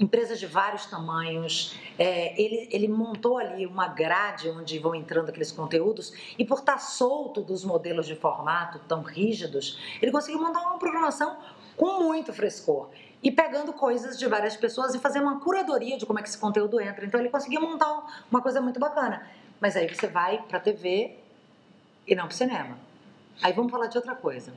empresas 0.00 0.40
de 0.40 0.46
vários 0.46 0.86
tamanhos. 0.86 1.76
É, 1.98 2.40
ele, 2.40 2.68
ele 2.72 2.88
montou 2.88 3.36
ali 3.36 3.66
uma 3.66 3.86
grade 3.86 4.48
onde 4.48 4.78
vão 4.78 4.94
entrando 4.94 5.28
aqueles 5.28 5.52
conteúdos 5.52 6.12
e 6.38 6.44
por 6.44 6.60
estar 6.60 6.78
solto 6.78 7.42
dos 7.42 7.62
modelos 7.62 8.06
de 8.06 8.16
formato 8.16 8.80
tão 8.88 9.02
rígidos, 9.02 9.78
ele 10.00 10.10
conseguiu 10.10 10.40
montar 10.40 10.62
uma 10.62 10.78
programação 10.78 11.36
com 11.76 12.02
muito 12.02 12.32
frescor 12.32 12.88
e 13.22 13.30
pegando 13.30 13.72
coisas 13.74 14.18
de 14.18 14.26
várias 14.26 14.56
pessoas 14.56 14.94
e 14.94 14.98
fazer 14.98 15.20
uma 15.20 15.40
curadoria 15.40 15.98
de 15.98 16.06
como 16.06 16.18
é 16.18 16.22
que 16.22 16.28
esse 16.28 16.38
conteúdo 16.38 16.80
entra. 16.80 17.04
Então 17.04 17.20
ele 17.20 17.28
conseguiu 17.28 17.60
montar 17.60 18.24
uma 18.30 18.40
coisa 18.40 18.60
muito 18.60 18.80
bacana. 18.80 19.26
Mas 19.60 19.76
aí 19.76 19.94
você 19.94 20.06
vai 20.06 20.42
para 20.48 20.56
a 20.56 20.60
TV 20.60 21.18
e 22.06 22.14
não 22.14 22.24
para 22.24 22.32
o 22.32 22.36
cinema. 22.36 22.78
Aí 23.42 23.52
vamos 23.52 23.70
falar 23.70 23.88
de 23.88 23.98
outra 23.98 24.14
coisa. 24.14 24.52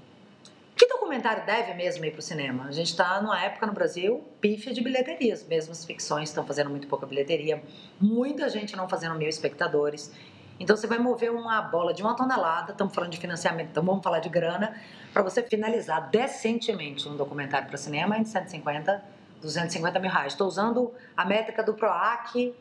Que 0.75 0.88
documentário 0.88 1.46
deve 1.46 1.75
mesmo 1.75 2.03
ir 2.03 2.12
para 2.12 2.20
o 2.20 2.24
cinema? 2.24 2.66
A 2.66 2.72
gente 2.72 2.88
está 2.88 3.22
numa 3.22 3.40
época 3.40 3.68
no 3.68 3.74
Brasil 3.74 4.24
pífia 4.42 4.74
de 4.74 4.81
bilheterias, 4.81 5.46
mesmo 5.46 5.72
as 5.72 5.86
ficções 5.86 6.29
estão 6.29 6.44
fazendo 6.46 6.70
muito 6.70 6.88
pouca 6.88 7.05
bilheteria, 7.05 7.64
muita 8.01 8.50
gente 8.50 8.75
não 8.75 8.90
fazendo 8.90 9.14
mil 9.16 9.29
espectadores. 9.29 10.12
Então 10.59 10.75
você 10.75 10.88
vai 10.88 10.98
mover 10.98 11.31
uma 11.31 11.62
bola 11.62 11.94
de 11.94 12.01
uma 12.01 12.16
tonelada, 12.16 12.72
estamos 12.72 12.94
falando 12.94 13.12
de 13.12 13.20
financiamento, 13.20 13.70
então 13.70 13.83
vamos 13.83 14.03
falar 14.03 14.20
de 14.20 14.29
grana, 14.29 14.75
para 15.12 15.22
você 15.22 15.44
finalizar 15.44 16.09
decentemente 16.09 17.07
um 17.07 17.16
documentário 17.16 17.68
para 17.68 17.77
cinema 17.77 18.18
em 18.18 18.25
150, 18.25 19.03
250 19.42 20.00
mil 20.00 20.09
reais. 20.09 20.33
Estou 20.33 20.48
usando 20.48 20.92
a 21.16 21.24
métrica 21.24 21.64
do 21.64 21.75
PROAC, 21.75 22.55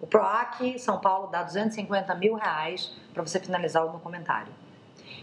o 0.00 0.06
PROAC 0.06 0.78
São 0.78 0.98
Paulo 0.98 1.26
dá 1.26 1.42
250 1.42 2.14
mil 2.14 2.34
reais 2.34 2.90
para 3.12 3.22
você 3.22 3.38
finalizar 3.38 3.84
o 3.84 3.88
documentário. 3.90 4.59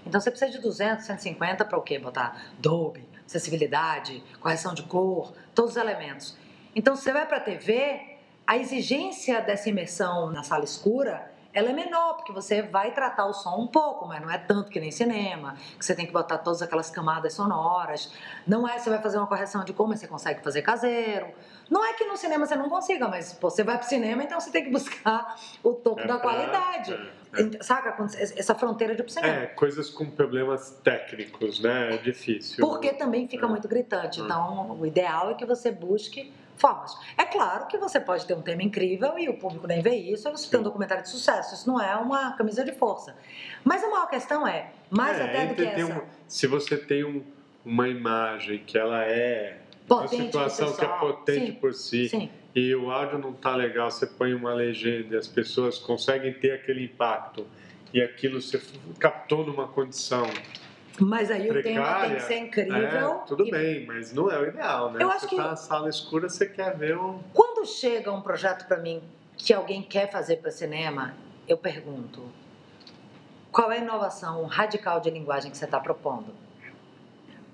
Então 0.08 0.22
você 0.22 0.32
precisa 0.32 0.52
de 0.52 0.60
200, 0.60 1.06
150 1.06 1.66
para 1.66 1.78
o 1.78 1.82
quê? 1.82 2.00
Botar 2.00 2.42
Dolby, 2.58 3.08
acessibilidade, 3.26 4.24
correção 4.40 4.74
de 4.74 4.84
cor, 4.84 5.34
todos 5.54 5.72
os 5.72 5.78
elementos. 5.78 6.38
Então 6.76 6.96
você 6.96 7.12
vai 7.12 7.26
para 7.26 7.38
a 7.38 7.42
TV, 7.42 8.18
a 8.46 8.58
exigência 8.58 9.42
dessa 9.42 9.70
imersão 9.70 10.32
na 10.32 10.44
sala 10.44 10.64
escura 10.64 11.32
ela 11.58 11.72
é 11.72 11.74
menor, 11.74 12.18
porque 12.18 12.32
você 12.32 12.62
vai 12.62 12.92
tratar 12.92 13.26
o 13.26 13.34
som 13.34 13.58
um 13.58 13.66
pouco, 13.66 14.06
mas 14.06 14.22
não 14.22 14.30
é 14.30 14.38
tanto 14.38 14.70
que 14.70 14.80
nem 14.80 14.92
cinema, 14.92 15.56
que 15.76 15.84
você 15.84 15.96
tem 15.96 16.06
que 16.06 16.14
botar 16.14 16.38
todas 16.38 16.62
aquelas 16.62 16.92
camadas 16.92 17.34
sonoras. 17.34 18.14
Não 18.46 18.70
é 18.70 18.78
você 18.78 18.92
vai 18.92 19.02
fazer 19.02 19.18
uma 19.18 19.26
correção 19.26 19.64
de 19.64 19.74
como 19.74 19.98
você 19.98 20.08
consegue 20.08 20.44
fazer 20.44 20.62
caseiro. 20.62 21.34
Não 21.68 21.84
é 21.84 21.94
que 21.94 22.06
no 22.06 22.16
cinema 22.16 22.46
você 22.46 22.56
não 22.56 22.70
consiga, 22.70 23.08
mas 23.08 23.34
pô, 23.34 23.50
você 23.50 23.64
vai 23.64 23.76
pro 23.76 23.88
cinema, 23.88 24.24
então 24.24 24.40
você 24.40 24.52
tem 24.52 24.66
que 24.66 24.70
buscar 24.70 25.36
o 25.64 25.74
topo 25.74 26.02
é 26.02 26.06
da 26.06 26.20
qualidade. 26.20 26.96
É, 27.38 27.58
é. 27.58 27.64
Saca? 27.64 27.96
Essa 28.16 28.56
fronteira 28.56 28.96
de 28.96 29.12
cinema. 29.12 29.34
É, 29.34 29.46
coisas 29.48 29.90
com 29.90 30.10
problemas 30.10 30.72
técnicos, 30.84 31.60
né? 31.60 31.96
É 31.96 31.98
difícil. 31.98 32.66
Porque 32.66 32.94
também 32.94 33.28
fica 33.28 33.46
é. 33.46 33.50
muito 33.50 33.68
gritante. 33.68 34.20
Então, 34.20 34.78
o 34.80 34.86
ideal 34.86 35.32
é 35.32 35.34
que 35.34 35.46
você 35.46 35.72
busque 35.72 36.32
formas. 36.58 36.98
É 37.18 37.24
claro 37.24 37.68
que 37.68 37.78
você 37.78 38.00
pode 38.00 38.26
ter 38.26 38.34
um 38.34 38.42
tema 38.42 38.64
incrível 38.64 39.18
e 39.18 39.30
o 39.30 39.38
público 39.38 39.68
nem 39.68 39.82
vê 39.82 39.96
isso, 39.96 40.30
você 40.32 40.50
tem 40.50 40.60
um 40.60 40.64
documentário 40.64 41.04
de 41.04 41.10
sucesso. 41.10 41.54
Isso 41.54 41.68
não 41.68 41.80
é 41.80 41.96
uma 41.96 42.32
camisa 42.36 42.64
de 42.66 42.74
força. 42.74 43.16
Mas 43.64 43.84
a 43.84 43.90
maior 43.90 44.10
questão 44.10 44.48
é, 44.48 44.72
mais 44.90 45.20
é, 45.20 45.24
até 45.24 45.46
do 45.46 45.56
que 45.56 45.64
essa... 45.64 45.94
Um, 45.94 46.02
se 46.28 46.48
você 46.48 46.78
tem 46.78 47.04
um, 47.04 47.24
uma 47.64 47.88
imagem 47.88 48.64
que 48.66 48.78
ela 48.78 49.04
é 49.04 49.60
potente 49.88 50.16
uma 50.16 50.50
situação 50.50 50.74
que 50.76 50.84
é 50.84 50.88
potente 50.88 51.46
sim, 51.46 51.52
por 51.54 51.74
si 51.74 52.10
sim. 52.10 52.30
E 52.58 52.74
o 52.74 52.90
áudio 52.90 53.20
não 53.20 53.30
está 53.30 53.56
legal, 53.56 53.92
você 53.92 54.08
põe 54.08 54.34
uma 54.34 54.52
legenda 54.52 55.14
e 55.14 55.18
as 55.18 55.28
pessoas 55.28 55.78
conseguem 55.78 56.34
ter 56.34 56.54
aquele 56.54 56.86
impacto 56.86 57.46
e 57.94 58.02
aquilo 58.02 58.42
você 58.42 58.60
captou 58.98 59.46
numa 59.46 59.68
condição 59.68 60.26
mas 61.00 61.30
aí 61.30 61.48
precária, 61.48 61.60
o 61.60 61.84
tema 61.86 62.02
tem 62.08 62.16
que 62.16 62.22
ser 62.24 62.38
incrível. 62.40 63.22
É, 63.22 63.28
tudo 63.28 63.46
e... 63.46 63.52
bem, 63.52 63.86
mas 63.86 64.12
não 64.12 64.32
é 64.32 64.40
o 64.40 64.48
ideal, 64.48 64.92
né? 64.92 65.04
Eu 65.04 65.12
acho 65.12 65.22
você 65.22 65.28
que... 65.28 65.36
tá 65.36 65.50
na 65.50 65.56
sala 65.56 65.88
escura, 65.88 66.28
você 66.28 66.48
quer 66.48 66.76
ver 66.76 66.98
um... 66.98 67.20
Quando 67.32 67.64
chega 67.68 68.12
um 68.12 68.22
projeto 68.22 68.68
para 68.68 68.78
mim 68.78 69.04
que 69.38 69.54
alguém 69.54 69.84
quer 69.84 70.10
fazer 70.10 70.38
para 70.38 70.50
cinema, 70.50 71.14
eu 71.48 71.56
pergunto, 71.56 72.24
qual 73.52 73.72
é 73.72 73.78
a 73.78 73.82
inovação 73.82 74.44
radical 74.46 75.00
de 75.00 75.12
linguagem 75.12 75.52
que 75.52 75.58
você 75.58 75.66
está 75.66 75.80
propondo? 75.80 76.34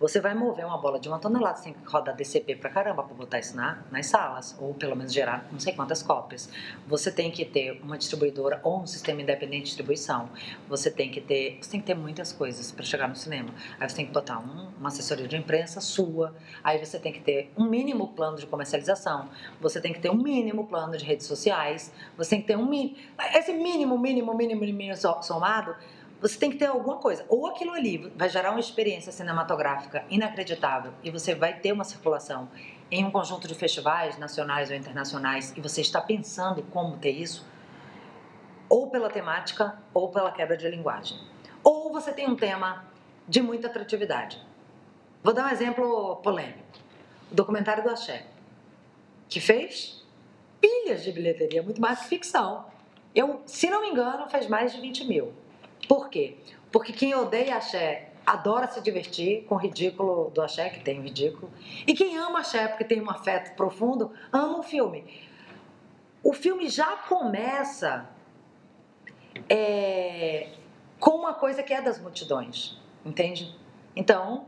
Você 0.04 0.20
vai 0.20 0.36
mover 0.36 0.66
uma 0.66 0.78
bola 0.78 1.00
de 1.00 1.08
uma 1.08 1.18
tonelada, 1.18 1.56
você 1.56 1.64
tem 1.64 1.74
que 1.74 1.90
rodar 1.90 2.14
DCP 2.14 2.58
pra 2.58 2.70
caramba 2.70 3.04
para 3.04 3.16
botar 3.16 3.40
isso 3.40 3.56
na, 3.56 3.82
nas 3.90 4.08
salas, 4.08 4.54
ou 4.60 4.74
pelo 4.74 4.98
menos 4.98 5.14
gerar 5.14 5.48
não 5.50 5.58
sei 5.62 5.72
quantas 5.72 6.04
cópias. 6.04 6.50
Você 6.86 7.10
tem 7.10 7.32
que 7.32 7.46
ter 7.46 7.80
uma 7.82 7.98
distribuidora 7.98 8.60
ou 8.66 8.82
um 8.82 8.86
sistema 8.86 9.22
independente 9.22 9.60
de 9.60 9.68
distribuição. 9.68 10.28
Você 10.68 10.92
tem 10.92 11.10
que 11.10 11.22
ter, 11.22 11.58
você 11.62 11.72
tem 11.72 11.80
que 11.80 11.86
ter 11.86 11.94
muitas 11.94 12.34
coisas 12.34 12.70
para 12.70 12.84
chegar 12.84 13.08
no 13.08 13.16
cinema. 13.16 13.52
Aí 13.80 13.88
você 13.88 13.96
tem 13.96 14.06
que 14.06 14.12
botar 14.12 14.40
um, 14.40 14.72
uma 14.78 14.90
assessoria 14.90 15.26
de 15.26 15.38
imprensa 15.38 15.80
sua, 15.80 16.36
aí 16.62 16.86
você 16.86 17.00
tem 17.00 17.14
que 17.14 17.22
ter 17.22 17.54
um 17.58 17.64
mínimo 17.64 18.10
plano 18.10 18.36
de 18.36 18.46
comercialização, 18.46 19.30
você 19.62 19.80
tem 19.80 19.94
que 19.94 20.02
ter 20.02 20.10
um 20.10 20.22
mínimo 20.22 20.68
plano 20.68 20.98
de 20.98 21.06
redes 21.06 21.26
sociais, 21.26 21.94
você 22.18 22.32
tem 22.32 22.42
que 22.42 22.48
ter 22.48 22.58
um 22.58 22.66
mínimo, 22.66 22.98
esse 23.34 23.54
mínimo, 23.54 23.98
mínimo, 23.98 24.34
mínimo, 24.36 24.60
mínimo 24.60 24.98
somado 25.22 25.74
você 26.24 26.40
tem 26.40 26.50
que 26.50 26.56
ter 26.56 26.68
alguma 26.68 27.00
coisa. 27.00 27.26
Ou 27.28 27.48
aquilo 27.48 27.74
ali 27.74 27.98
vai 28.16 28.30
gerar 28.30 28.52
uma 28.52 28.60
experiência 28.62 29.12
cinematográfica 29.12 30.06
inacreditável 30.10 30.94
e 31.04 31.12
você 31.12 31.36
vai 31.36 31.60
ter 31.60 31.74
uma 31.74 31.84
circulação 31.84 32.48
em 32.90 33.04
um 33.04 33.12
conjunto 33.12 33.46
de 33.46 33.54
festivais 33.54 34.18
nacionais 34.18 34.70
ou 34.70 34.76
internacionais 34.78 35.54
e 35.58 35.60
você 35.60 35.82
está 35.82 36.00
pensando 36.00 36.64
como 36.72 36.96
ter 36.96 37.12
isso, 37.12 37.46
ou 38.70 38.90
pela 38.90 39.10
temática 39.10 39.78
ou 39.94 40.12
pela 40.12 40.32
quebra 40.32 40.56
de 40.56 40.66
linguagem. 40.70 41.20
Ou 41.62 41.92
você 41.92 42.14
tem 42.14 42.26
um 42.26 42.38
tema 42.38 42.86
de 43.28 43.42
muita 43.42 43.68
atratividade. 43.68 44.42
Vou 45.22 45.34
dar 45.34 45.48
um 45.48 45.50
exemplo 45.50 46.16
polêmico. 46.24 46.64
O 47.30 47.36
documentário 47.36 47.84
do 47.84 47.90
Axé, 47.90 48.26
que 49.28 49.42
fez 49.42 50.02
pilhas 50.62 51.04
de 51.04 51.12
bilheteria, 51.12 51.62
muito 51.62 51.82
mais 51.82 52.04
que 52.04 52.08
ficção. 52.08 52.66
Eu, 53.14 53.42
se 53.46 53.70
não 53.70 53.82
me 53.82 53.90
engano, 53.90 54.30
fez 54.30 54.48
mais 54.48 54.72
de 54.72 54.80
20 54.80 55.04
mil. 55.04 55.43
Por 55.88 56.10
quê? 56.10 56.38
Porque 56.72 56.92
quem 56.94 57.14
odeia 57.16 57.56
axé 57.56 58.10
adora 58.26 58.68
se 58.68 58.82
divertir 58.82 59.44
com 59.46 59.56
o 59.56 59.58
ridículo 59.58 60.30
do 60.32 60.42
axé, 60.42 60.70
que 60.70 60.80
tem 60.80 61.02
ridículo. 61.02 61.52
E 61.86 61.94
quem 61.94 62.18
ama 62.18 62.40
axé 62.40 62.68
porque 62.68 62.84
tem 62.84 63.02
um 63.02 63.10
afeto 63.10 63.56
profundo, 63.56 64.12
ama 64.32 64.60
o 64.60 64.64
filme. 64.64 65.04
o 66.24 66.32
filme 66.32 66.70
já 66.70 66.96
começa 66.96 68.10
é, 69.50 70.54
com 71.00 71.12
uma 71.12 71.34
coisa 71.34 71.62
que 71.62 71.74
é 71.74 71.82
das 71.82 72.00
multidões, 72.00 72.78
entende? 73.06 73.54
Então, 73.96 74.46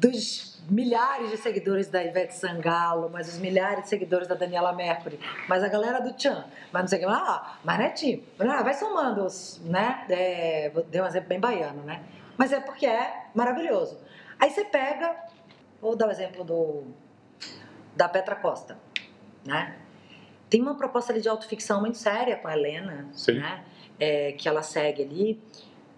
dos 0.00 0.56
milhares 0.68 1.30
de 1.30 1.36
seguidores 1.36 1.88
da 1.88 2.02
Ivete 2.04 2.34
Sangalo, 2.34 3.08
mas 3.10 3.28
os 3.28 3.38
milhares 3.38 3.84
de 3.84 3.88
seguidores 3.88 4.26
da 4.26 4.34
Daniela 4.34 4.72
Mercury, 4.72 5.18
mas 5.48 5.62
a 5.62 5.68
galera 5.68 6.00
do 6.00 6.12
Tchan, 6.12 6.44
mas 6.72 6.82
não 6.82 6.88
sei 6.88 6.98
o 6.98 7.02
que, 7.02 7.06
ah, 7.08 7.58
mas 7.64 7.78
netinho, 7.78 8.22
ah, 8.40 8.62
vai 8.62 8.74
somando 8.74 9.24
os, 9.24 9.60
né? 9.64 10.04
É, 10.10 10.72
dei 10.88 11.00
um 11.00 11.06
exemplo 11.06 11.28
bem 11.28 11.40
baiano, 11.40 11.82
né? 11.82 12.02
Mas 12.36 12.52
é 12.52 12.60
porque 12.60 12.86
é 12.86 13.26
maravilhoso. 13.34 13.98
Aí 14.38 14.50
você 14.50 14.64
pega, 14.64 15.16
vou 15.80 15.96
dar 15.96 16.08
o 16.08 16.10
exemplo 16.10 16.44
do, 16.44 16.84
da 17.94 18.08
Petra 18.08 18.34
Costa, 18.34 18.76
né? 19.44 19.76
Tem 20.50 20.60
uma 20.60 20.76
proposta 20.76 21.12
ali 21.12 21.20
de 21.20 21.28
autoficção 21.28 21.80
muito 21.80 21.96
séria 21.96 22.36
com 22.36 22.48
a 22.48 22.52
Helena, 22.56 23.08
Sim. 23.12 23.38
né? 23.38 23.64
É, 23.98 24.32
que 24.32 24.46
ela 24.46 24.62
segue 24.62 25.02
ali 25.02 25.40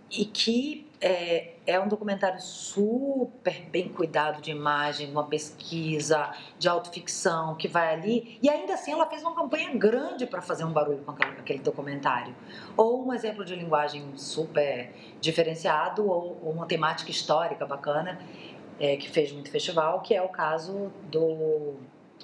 e 0.09 0.25
que 0.25 0.88
é, 1.01 1.55
é, 1.67 1.79
um 1.79 1.87
documentário 1.87 2.41
super 2.41 3.63
bem 3.71 3.89
cuidado 3.89 4.43
de 4.43 4.51
imagem, 4.51 5.11
uma 5.11 5.25
pesquisa 5.25 6.33
de 6.59 6.69
autoficção 6.69 7.55
que 7.55 7.69
vai 7.69 7.95
ali. 7.95 8.39
E 8.43 8.49
ainda 8.49 8.75
assim 8.75 8.93
ela 8.93 9.07
fez 9.07 9.23
uma 9.23 9.35
campanha 9.35 9.73
grande 9.75 10.27
para 10.27 10.43
fazer 10.43 10.65
um 10.65 10.73
barulho 10.73 10.99
com 11.05 11.13
aquele, 11.13 11.61
documentário. 11.61 12.35
Ou 12.77 13.07
um 13.07 13.13
exemplo 13.13 13.45
de 13.45 13.55
linguagem 13.55 14.05
super 14.17 14.93
diferenciado, 15.21 16.07
ou, 16.07 16.39
ou 16.43 16.53
uma 16.53 16.67
temática 16.67 17.11
histórica 17.11 17.65
bacana, 17.65 18.19
é, 18.81 18.97
que 18.97 19.09
fez 19.09 19.33
muito 19.33 19.51
festival, 19.51 20.01
que 20.01 20.15
é 20.15 20.23
o 20.23 20.29
caso 20.29 20.93
do, 21.11 21.75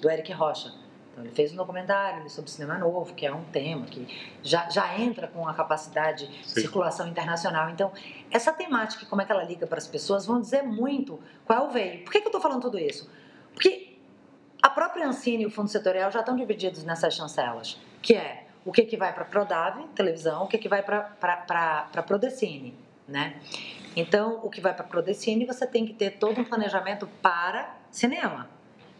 do 0.01 0.09
Eric 0.09 0.31
Rocha 0.33 0.84
então, 1.15 1.23
ele 1.23 1.33
fez 1.33 1.53
um 1.53 1.55
documentário 1.55 2.29
sobre 2.29 2.51
cinema 2.51 2.77
novo, 2.77 3.13
que 3.13 3.25
é 3.25 3.33
um 3.33 3.45
tema 3.45 3.85
que 3.85 4.05
já, 4.43 4.69
já 4.69 4.99
entra 4.99 5.27
com 5.27 5.47
a 5.47 5.53
capacidade 5.53 6.27
de 6.27 6.45
Sim. 6.45 6.59
circulação 6.59 7.07
internacional. 7.07 7.69
Então, 7.69 7.93
essa 8.29 8.51
temática, 8.51 9.05
como 9.05 9.21
é 9.21 9.25
que 9.25 9.31
ela 9.31 9.43
liga 9.43 9.65
para 9.65 9.77
as 9.77 9.87
pessoas, 9.87 10.25
vão 10.25 10.41
dizer 10.41 10.63
muito 10.63 11.17
qual 11.45 11.59
é 11.59 11.67
o 11.69 11.71
veio. 11.71 12.03
Por 12.03 12.11
que, 12.11 12.19
que 12.19 12.25
eu 12.25 12.29
estou 12.29 12.41
falando 12.41 12.63
tudo 12.63 12.77
isso? 12.77 13.09
Porque 13.53 13.97
a 14.61 14.69
própria 14.69 15.07
Ancine 15.07 15.43
e 15.43 15.45
o 15.45 15.49
Fundo 15.49 15.69
Setorial 15.69 16.11
já 16.11 16.19
estão 16.19 16.35
divididos 16.35 16.83
nessas 16.83 17.13
chancelas, 17.13 17.79
que 18.01 18.13
é 18.13 18.47
o 18.65 18.73
que, 18.73 18.83
que 18.83 18.97
vai 18.97 19.13
para 19.13 19.21
a 19.21 19.25
Prodave, 19.25 19.87
televisão, 19.95 20.43
o 20.43 20.47
que, 20.47 20.57
que 20.57 20.67
vai 20.67 20.83
para 20.83 21.87
a 21.95 22.03
Prodecine, 22.03 22.75
né? 23.07 23.39
Então, 23.95 24.41
o 24.43 24.49
que 24.49 24.59
vai 24.59 24.73
para 24.73 24.83
a 24.83 24.87
Prodecine, 24.87 25.45
você 25.45 25.65
tem 25.65 25.85
que 25.85 25.93
ter 25.93 26.17
todo 26.17 26.41
um 26.41 26.43
planejamento 26.43 27.07
para 27.21 27.73
cinema. 27.89 28.49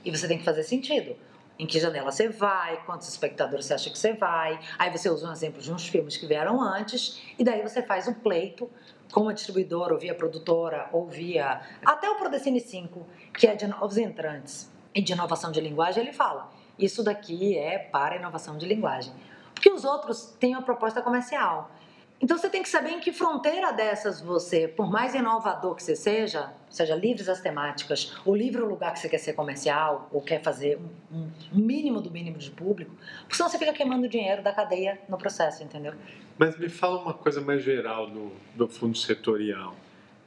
E 0.06 0.12
você 0.16 0.28
tem 0.30 0.38
que 0.38 0.46
fazer 0.46 0.64
sentido 0.64 1.18
em 1.58 1.66
que 1.66 1.80
janela 1.80 2.12
você 2.12 2.30
vai, 2.30 2.84
quantos 2.86 3.08
espectadores 3.08 3.66
você 3.66 3.74
acha 3.74 3.90
que 3.90 3.98
você 3.98 4.14
vai. 4.14 4.60
Aí 4.78 4.92
você 4.92 5.10
usa 5.10 5.28
um 5.28 5.32
exemplo 5.32 5.62
de 5.62 5.72
uns 5.72 5.88
filmes 5.88 6.18
que 6.18 6.26
vieram 6.26 6.62
antes, 6.62 7.22
e 7.38 7.44
daí 7.44 7.62
você 7.62 7.82
faz 7.82 8.08
um 8.08 8.14
pleito 8.14 8.70
com 9.12 9.30
a 9.30 9.34
distribuidora, 9.34 9.94
ou 9.94 10.00
via 10.00 10.14
produtora, 10.14 10.90
ou 10.92 11.08
via. 11.08 11.62
Até 11.86 12.10
o 12.10 12.16
Prodecine 12.16 12.60
5, 12.60 13.06
que 13.38 13.48
é 13.48 13.56
de 13.56 13.68
novos 13.68 13.98
entrantes 13.98 14.72
e 14.94 15.02
de 15.02 15.14
inovação 15.14 15.52
de 15.52 15.62
linguagem, 15.62 16.04
ele 16.04 16.14
fala: 16.14 16.52
isso 16.78 17.04
daqui 17.04 17.58
é 17.58 17.78
para 17.78 18.18
inovação 18.18 18.58
de 18.58 18.66
linguagem. 18.66 19.14
Porque 19.54 19.72
os 19.72 19.86
outros 19.86 20.36
têm 20.40 20.54
uma 20.54 20.62
proposta 20.62 21.02
comercial. 21.02 21.72
Então 22.22 22.38
você 22.38 22.50
tem 22.50 22.64
que 22.64 22.70
saber 22.70 22.92
em 22.92 23.00
que 23.00 23.12
fronteira 23.12 23.74
dessas 23.74 24.22
você, 24.22 24.68
por 24.68 24.90
mais 24.90 25.14
inovador 25.14 25.76
que 25.76 25.84
você 25.84 25.96
seja, 25.96 26.54
seja 26.70 26.96
livres 26.96 27.28
as 27.28 27.42
temáticas, 27.42 28.16
ou 28.26 28.34
livre 28.34 28.62
o 28.62 28.66
lugar 28.66 28.94
que 28.94 29.00
você 29.00 29.10
quer 29.10 29.18
ser 29.18 29.34
comercial, 29.34 30.10
ou 30.12 30.22
quer 30.22 30.42
fazer 30.42 30.80
um, 31.12 31.30
um, 31.54 31.60
mínimo 31.60 32.02
do 32.02 32.10
mínimo 32.10 32.38
de 32.38 32.50
público, 32.52 32.96
porque 33.22 33.36
senão 33.36 33.50
você 33.50 33.58
fica 33.58 33.74
queimando 33.74 34.08
dinheiro 34.08 34.42
da 34.42 34.54
cadeia 34.54 35.00
no 35.10 35.18
processo, 35.18 35.62
entendeu? 35.62 35.94
Mas 36.38 36.58
me 36.58 36.70
fala 36.70 37.02
uma 37.02 37.14
coisa 37.14 37.42
mais 37.42 37.64
geral 37.64 38.10
do, 38.10 38.32
do 38.56 38.68
fundo 38.68 38.98
setorial. 38.98 39.76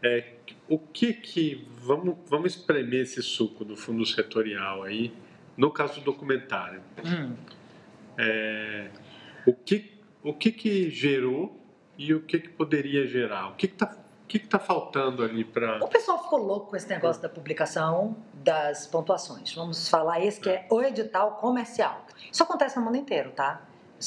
É, 0.03 0.35
o 0.68 0.79
que 0.79 1.12
que. 1.12 1.66
Vamos, 1.81 2.16
vamos 2.27 2.55
espremer 2.55 3.03
esse 3.03 3.22
suco 3.22 3.64
do 3.64 3.77
fundo 3.77 4.05
setorial 4.05 4.83
aí, 4.83 5.12
no 5.57 5.70
caso 5.70 6.01
do 6.01 6.05
documentário. 6.05 6.83
Hum. 7.05 7.35
É, 8.18 8.90
o 9.46 9.55
que, 9.55 9.92
o 10.22 10.35
que 10.35 10.53
que 10.53 10.90
gerou 10.90 11.58
e 11.99 12.15
o 12.15 12.23
que, 12.23 12.39
que 12.39 12.49
poderia 12.49 13.07
gerar? 13.07 13.49
O 13.49 13.57
que 13.57 13.67
está 13.67 13.95
que 14.29 14.37
está 14.37 14.59
faltando 14.59 15.25
ali 15.25 15.43
para. 15.43 15.83
O 15.83 15.89
pessoal 15.89 16.23
ficou 16.23 16.39
louco 16.39 16.67
com 16.71 16.77
esse 16.77 16.89
negócio 16.89 17.21
da 17.23 17.31
publicação 17.31 18.15
das 18.35 18.87
pontuações. 18.87 19.55
Vamos 19.55 19.89
falar 19.89 20.21
esse 20.21 20.39
que 20.39 20.51
é 20.51 20.67
o 20.71 20.83
edital 20.83 21.37
comercial. 21.37 22.05
Isso 22.31 22.43
acontece 22.43 22.79
no 22.79 22.85
mundo 22.85 22.99
inteiro, 22.99 23.31
tá? 23.31 23.63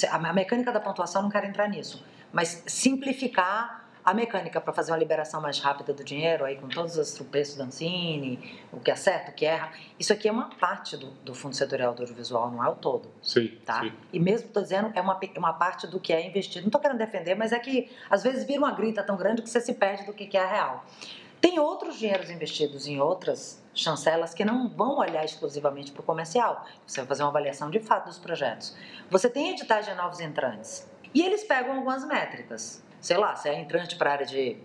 A 0.09 0.31
mecânica 0.31 0.71
da 0.71 0.79
pontuação 0.79 1.23
não 1.23 1.29
quero 1.29 1.47
entrar 1.47 1.67
nisso, 1.67 2.05
mas 2.31 2.63
simplificar 2.67 3.89
a 4.03 4.13
mecânica 4.13 4.59
para 4.59 4.73
fazer 4.73 4.91
uma 4.91 4.97
liberação 4.97 5.39
mais 5.41 5.59
rápida 5.59 5.93
do 5.93 6.03
dinheiro, 6.03 6.43
aí 6.43 6.55
com 6.55 6.67
todos 6.67 6.97
os 6.97 7.11
tropeços 7.13 7.55
da 7.55 7.65
Ancine, 7.65 8.59
o 8.71 8.79
que 8.79 8.89
acerta, 8.89 9.31
o 9.31 9.33
que 9.33 9.45
erra, 9.45 9.71
isso 9.99 10.11
aqui 10.11 10.27
é 10.27 10.31
uma 10.31 10.49
parte 10.55 10.97
do, 10.97 11.07
do 11.23 11.33
Fundo 11.33 11.55
Setorial 11.55 11.93
do 11.93 12.01
Audiovisual, 12.01 12.49
não 12.49 12.63
é 12.63 12.69
o 12.69 12.75
todo. 12.75 13.09
Sim, 13.21 13.57
tá? 13.65 13.81
Sim. 13.81 13.93
E 14.11 14.19
mesmo, 14.19 14.47
estou 14.47 14.63
dizendo, 14.63 14.91
é 14.95 15.01
uma, 15.01 15.19
uma 15.37 15.53
parte 15.53 15.85
do 15.87 15.99
que 15.99 16.11
é 16.11 16.25
investido. 16.25 16.61
Não 16.61 16.69
estou 16.69 16.81
querendo 16.81 16.97
defender, 16.97 17.35
mas 17.35 17.51
é 17.51 17.59
que 17.59 17.91
às 18.09 18.23
vezes 18.23 18.45
vira 18.45 18.59
uma 18.59 18.71
grita 18.71 19.03
tão 19.03 19.15
grande 19.15 19.41
que 19.41 19.49
você 19.49 19.61
se 19.61 19.73
perde 19.73 20.05
do 20.05 20.13
que, 20.13 20.25
que 20.25 20.37
é 20.37 20.45
real. 20.45 20.83
Tem 21.39 21.59
outros 21.59 21.97
dinheiros 21.97 22.29
investidos 22.29 22.85
em 22.85 22.99
outras 22.99 23.61
chancelas 23.73 24.33
que 24.33 24.45
não 24.45 24.69
vão 24.69 24.97
olhar 24.97 25.25
exclusivamente 25.25 25.91
para 25.91 26.01
o 26.01 26.03
comercial. 26.03 26.65
Você 26.85 27.01
vai 27.01 27.07
fazer 27.07 27.23
uma 27.23 27.29
avaliação 27.29 27.71
de 27.71 27.79
fato 27.79 28.05
dos 28.05 28.19
projetos. 28.19 28.75
Você 29.09 29.29
tem 29.29 29.51
editais 29.51 29.85
de 29.85 29.93
novos 29.95 30.19
entrantes. 30.19 30.87
E 31.13 31.21
eles 31.23 31.43
pegam 31.43 31.75
algumas 31.75 32.05
métricas 32.05 32.83
sei 33.01 33.17
lá, 33.17 33.35
se 33.35 33.49
é 33.49 33.59
entrante 33.59 33.95
para 33.95 34.11
a 34.11 34.13
área 34.13 34.25
de. 34.25 34.57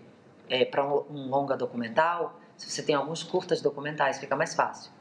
É, 0.49 0.63
para 0.63 0.85
um, 0.85 1.03
um, 1.09 1.29
longa 1.29 1.57
documental, 1.57 2.39
se 2.55 2.69
você 2.69 2.81
tem 2.81 2.95
alguns 2.95 3.21
curtas 3.21 3.61
documentais, 3.61 4.17
fica 4.17 4.33
mais 4.33 4.55
fácil. 4.55 4.91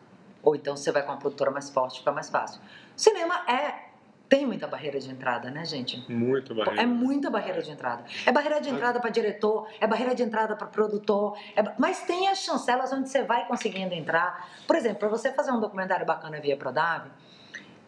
Ou 0.42 0.56
então, 0.56 0.76
você 0.76 0.90
vai 0.90 1.04
com 1.04 1.12
uma 1.12 1.18
produtora 1.18 1.52
mais 1.52 1.70
forte, 1.70 2.00
fica 2.00 2.10
mais 2.10 2.28
fácil. 2.28 2.60
O 2.96 3.00
cinema 3.00 3.44
é. 3.48 3.86
Tem 4.28 4.44
muita 4.44 4.66
barreira 4.66 4.98
de 4.98 5.08
entrada, 5.08 5.52
né, 5.52 5.64
gente? 5.64 6.04
Muita 6.10 6.52
barreira. 6.52 6.82
É 6.82 6.84
muita 6.84 7.30
barreira 7.30 7.62
de 7.62 7.70
entrada. 7.70 8.04
É 8.26 8.32
barreira 8.32 8.60
de 8.60 8.68
entrada 8.68 8.98
para 8.98 9.08
diretor, 9.08 9.68
é 9.80 9.86
barreira 9.86 10.16
de 10.16 10.22
entrada 10.24 10.56
para 10.56 10.66
produtor, 10.66 11.38
é... 11.54 11.62
mas 11.78 12.00
tem 12.00 12.26
as 12.26 12.38
chancelas 12.38 12.92
onde 12.92 13.08
você 13.08 13.22
vai 13.22 13.46
conseguindo 13.46 13.94
entrar. 13.94 14.50
Por 14.66 14.74
exemplo, 14.74 14.98
para 14.98 15.08
você 15.08 15.32
fazer 15.32 15.52
um 15.52 15.60
documentário 15.60 16.04
bacana 16.04 16.40
via 16.40 16.56
Prodave, 16.56 17.08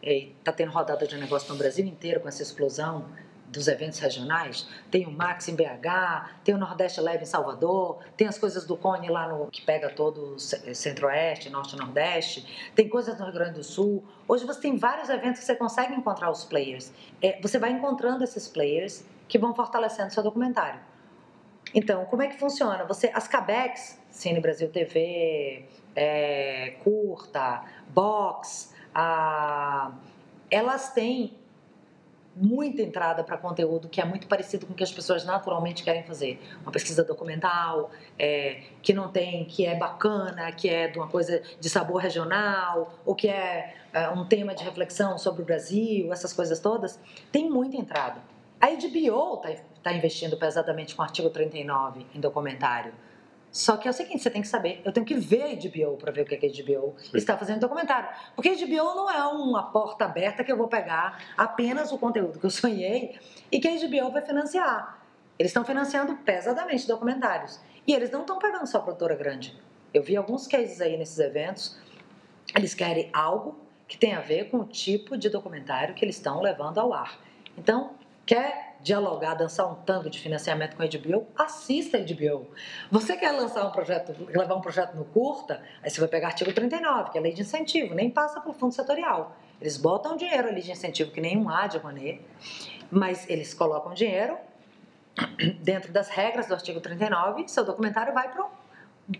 está 0.01 0.53
tendo 0.53 0.71
rodada 0.71 1.05
de 1.05 1.17
negócio 1.17 1.51
no 1.51 1.57
Brasil 1.57 1.85
inteiro 1.85 2.21
com 2.21 2.29
essa 2.29 2.41
explosão 2.41 3.05
dos 3.49 3.67
eventos 3.67 3.99
regionais. 3.99 4.67
Tem 4.89 5.05
o 5.05 5.11
Max 5.11 5.47
em 5.47 5.55
BH, 5.55 6.29
tem 6.43 6.55
o 6.55 6.57
Nordeste 6.57 7.01
Leve 7.01 7.23
em 7.23 7.25
Salvador, 7.25 7.99
tem 8.15 8.27
as 8.27 8.37
coisas 8.37 8.65
do 8.65 8.77
Cone 8.77 9.09
lá 9.09 9.27
no 9.27 9.47
que 9.47 9.61
pega 9.61 9.89
todo 9.89 10.35
o 10.35 10.39
Centro-Oeste, 10.39 11.49
Norte 11.49 11.75
e 11.75 11.79
Nordeste, 11.79 12.71
tem 12.75 12.87
coisas 12.87 13.17
no 13.17 13.25
Rio 13.25 13.33
Grande 13.33 13.53
do 13.53 13.63
Sul. 13.63 14.03
Hoje 14.27 14.45
você 14.45 14.61
tem 14.61 14.77
vários 14.77 15.09
eventos 15.09 15.39
que 15.39 15.45
você 15.45 15.55
consegue 15.55 15.93
encontrar 15.93 16.29
os 16.29 16.45
players. 16.45 16.91
É, 17.21 17.39
você 17.41 17.57
vai 17.57 17.71
encontrando 17.71 18.23
esses 18.23 18.47
players 18.47 19.03
que 19.27 19.37
vão 19.37 19.53
fortalecendo 19.53 20.13
seu 20.13 20.23
documentário. 20.23 20.79
Então, 21.73 22.05
como 22.05 22.23
é 22.23 22.27
que 22.27 22.37
funciona? 22.37 22.83
Você, 22.85 23.11
as 23.13 23.27
CABEX, 23.27 23.99
Cine 24.09 24.39
Brasil 24.39 24.69
TV, 24.69 25.65
é, 25.95 26.75
Curta, 26.83 27.63
Box, 27.89 28.73
a, 28.93 29.91
elas 30.49 30.93
têm 30.93 31.38
muita 32.35 32.81
entrada 32.81 33.23
para 33.23 33.37
conteúdo 33.37 33.89
que 33.89 33.99
é 33.99 34.05
muito 34.05 34.27
parecido 34.27 34.65
com 34.65 34.73
o 34.73 34.75
que 34.75 34.83
as 34.83 34.91
pessoas 34.91 35.25
naturalmente 35.25 35.83
querem 35.83 36.03
fazer. 36.03 36.39
Uma 36.61 36.71
pesquisa 36.71 37.03
documental, 37.03 37.91
é, 38.17 38.61
que 38.81 38.93
não 38.93 39.09
tem, 39.09 39.45
que 39.45 39.65
é 39.65 39.75
bacana, 39.75 40.51
que 40.51 40.69
é 40.69 40.87
de 40.87 40.97
uma 40.97 41.07
coisa 41.07 41.41
de 41.59 41.69
sabor 41.69 42.01
regional, 42.01 42.93
ou 43.05 43.15
que 43.15 43.27
é, 43.27 43.73
é 43.93 44.09
um 44.09 44.25
tema 44.25 44.55
de 44.55 44.63
reflexão 44.63 45.17
sobre 45.17 45.41
o 45.41 45.45
Brasil, 45.45 46.11
essas 46.13 46.31
coisas 46.33 46.59
todas, 46.59 46.99
tem 47.31 47.49
muita 47.49 47.77
entrada. 47.77 48.21
A 48.61 48.67
HBO 48.67 49.35
está 49.35 49.63
tá 49.83 49.93
investindo 49.93 50.37
pesadamente 50.37 50.95
com 50.95 51.01
o 51.01 51.05
artigo 51.05 51.29
39 51.29 52.05
em 52.13 52.19
documentário. 52.19 52.93
Só 53.51 53.77
que 53.77 53.87
é 53.87 53.91
o 53.91 53.93
seguinte, 53.93 54.21
você 54.21 54.29
tem 54.29 54.41
que 54.41 54.47
saber, 54.47 54.81
eu 54.85 54.91
tenho 54.91 55.05
que 55.05 55.15
ver 55.15 55.43
a 55.43 55.47
HBO 55.47 55.97
para 55.97 56.11
ver 56.11 56.21
o 56.21 56.25
que, 56.25 56.35
é 56.35 56.37
que 56.37 56.45
a 56.45 56.49
HBO 56.49 56.95
Sim. 56.99 57.17
está 57.17 57.35
fazendo 57.35 57.59
documentário. 57.59 58.09
Porque 58.35 58.49
a 58.49 58.53
HBO 58.53 58.95
não 58.95 59.09
é 59.09 59.25
uma 59.25 59.71
porta 59.71 60.05
aberta 60.05 60.43
que 60.43 60.51
eu 60.51 60.57
vou 60.57 60.67
pegar 60.67 61.23
apenas 61.35 61.91
o 61.91 61.97
conteúdo 61.97 62.39
que 62.39 62.45
eu 62.45 62.51
sonhei 62.51 63.17
e 63.51 63.59
que 63.59 63.67
a 63.67 63.71
HBO 63.71 64.11
vai 64.11 64.21
financiar. 64.21 65.03
Eles 65.37 65.49
estão 65.49 65.65
financiando 65.65 66.15
pesadamente 66.17 66.87
documentários. 66.87 67.59
E 67.87 67.93
eles 67.93 68.11
não 68.11 68.21
estão 68.21 68.37
pegando 68.37 68.67
só 68.67 68.79
produtora 68.79 69.15
grande. 69.15 69.57
Eu 69.91 70.03
vi 70.03 70.15
alguns 70.15 70.45
cases 70.45 70.79
aí 70.79 70.95
nesses 70.95 71.17
eventos. 71.17 71.79
Eles 72.55 72.75
querem 72.75 73.09
algo 73.11 73.57
que 73.87 73.97
tem 73.97 74.13
a 74.13 74.21
ver 74.21 74.51
com 74.51 74.57
o 74.57 74.65
tipo 74.65 75.17
de 75.17 75.29
documentário 75.29 75.95
que 75.95 76.05
eles 76.05 76.17
estão 76.17 76.41
levando 76.41 76.77
ao 76.77 76.93
ar. 76.93 77.19
Então, 77.57 77.95
quer 78.25 78.68
dialogar, 78.81 79.33
dançar 79.33 79.69
um 79.69 79.75
tango 79.75 80.09
de 80.09 80.19
financiamento 80.19 80.75
com 80.75 80.83
a 80.83 80.85
HBO, 80.85 81.27
assista 81.35 81.97
a 81.97 82.01
HBO. 82.01 82.47
Você 82.91 83.17
quer 83.17 83.31
lançar 83.31 83.65
um 83.65 83.71
projeto, 83.71 84.15
levar 84.29 84.55
um 84.55 84.61
projeto 84.61 84.95
no 84.95 85.05
curta, 85.05 85.61
aí 85.83 85.89
você 85.89 85.99
vai 85.99 86.09
pegar 86.09 86.27
artigo 86.27 86.53
39, 86.53 87.11
que 87.11 87.17
é 87.17 87.21
a 87.21 87.23
lei 87.23 87.33
de 87.33 87.41
incentivo, 87.41 87.93
nem 87.93 88.09
passa 88.09 88.39
para 88.39 88.49
o 88.49 88.53
fundo 88.53 88.73
setorial. 88.73 89.35
Eles 89.59 89.77
botam 89.77 90.15
dinheiro 90.15 90.47
ali 90.47 90.61
de 90.61 90.71
incentivo, 90.71 91.11
que 91.11 91.19
nenhum 91.19 91.49
há 91.49 91.67
de 91.67 91.77
Rouanet, 91.77 92.21
mas 92.89 93.29
eles 93.29 93.53
colocam 93.53 93.93
dinheiro 93.93 94.37
dentro 95.61 95.91
das 95.91 96.09
regras 96.09 96.47
do 96.47 96.53
artigo 96.53 96.79
39, 96.79 97.47
seu 97.47 97.65
documentário 97.65 98.13
vai 98.13 98.31
para 98.31 98.43
o 98.45 98.49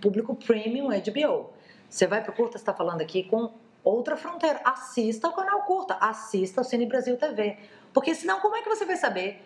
público 0.02 0.36
premium 0.36 0.88
HBO. 0.88 1.52
Você 1.90 2.06
vai 2.08 2.22
para 2.22 2.32
o 2.32 2.36
curta, 2.36 2.56
está 2.56 2.74
falando 2.74 3.02
aqui 3.02 3.24
com 3.24 3.52
outra 3.84 4.16
fronteira. 4.16 4.62
Assista 4.64 5.28
o 5.28 5.34
canal 5.34 5.64
curta, 5.64 5.96
assista 5.96 6.62
o 6.62 6.64
Cine 6.64 6.86
Brasil 6.86 7.18
TV. 7.18 7.58
Porque 7.94 8.14
senão, 8.14 8.40
como 8.40 8.56
é 8.56 8.62
que 8.62 8.70
você 8.70 8.86
vai 8.86 8.96
saber 8.96 9.42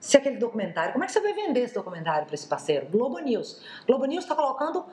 se 0.00 0.16
aquele 0.16 0.38
documentário, 0.38 0.92
como 0.92 1.04
é 1.04 1.06
que 1.06 1.12
você 1.12 1.20
vai 1.20 1.34
vender 1.34 1.60
esse 1.60 1.74
documentário 1.74 2.26
para 2.26 2.34
esse 2.34 2.46
parceiro? 2.46 2.86
Globo 2.86 3.18
News. 3.18 3.62
Globo 3.86 4.06
News 4.06 4.24
está 4.24 4.34
colocando 4.34 4.86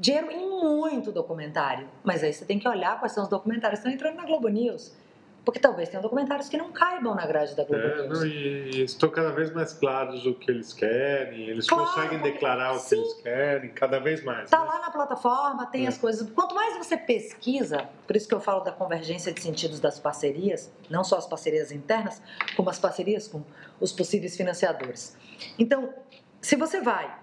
dinheiro 0.00 0.30
em 0.30 0.48
muito 0.48 1.12
documentário, 1.12 1.88
mas 2.02 2.24
aí 2.24 2.32
você 2.32 2.44
tem 2.44 2.58
que 2.58 2.66
olhar 2.66 2.98
quais 2.98 3.12
são 3.12 3.22
os 3.22 3.28
documentários 3.28 3.80
que 3.80 3.88
estão 3.88 3.92
entrando 3.92 4.16
na 4.16 4.26
Globo 4.26 4.48
News. 4.48 4.96
Porque 5.46 5.60
talvez 5.60 5.88
tenham 5.88 6.02
documentários 6.02 6.48
que 6.48 6.56
não 6.56 6.72
caibam 6.72 7.14
na 7.14 7.24
grade 7.24 7.54
da 7.54 7.62
Globo 7.62 7.80
é, 7.80 8.02
News. 8.02 8.18
Não, 8.18 8.26
e, 8.26 8.82
estão 8.82 9.08
cada 9.08 9.30
vez 9.30 9.52
mais 9.52 9.72
claros 9.72 10.26
o 10.26 10.34
que 10.34 10.50
eles 10.50 10.72
querem, 10.72 11.48
eles 11.48 11.68
claro, 11.68 11.86
conseguem 11.86 12.18
declarar 12.20 12.74
o 12.74 12.84
que 12.84 12.92
eles 12.96 13.14
querem, 13.14 13.70
cada 13.70 14.00
vez 14.00 14.24
mais. 14.24 14.46
Está 14.46 14.58
né? 14.58 14.64
lá 14.64 14.80
na 14.80 14.90
plataforma, 14.90 15.64
tem 15.66 15.84
é. 15.84 15.88
as 15.88 15.98
coisas. 15.98 16.28
Quanto 16.32 16.52
mais 16.52 16.76
você 16.76 16.96
pesquisa, 16.96 17.88
por 18.08 18.16
isso 18.16 18.26
que 18.26 18.34
eu 18.34 18.40
falo 18.40 18.64
da 18.64 18.72
convergência 18.72 19.32
de 19.32 19.40
sentidos 19.40 19.78
das 19.78 20.00
parcerias, 20.00 20.68
não 20.90 21.04
só 21.04 21.16
as 21.16 21.28
parcerias 21.28 21.70
internas, 21.70 22.20
como 22.56 22.68
as 22.68 22.80
parcerias 22.80 23.28
com 23.28 23.44
os 23.78 23.92
possíveis 23.92 24.36
financiadores. 24.36 25.16
Então, 25.56 25.94
se 26.40 26.56
você 26.56 26.80
vai 26.80 27.20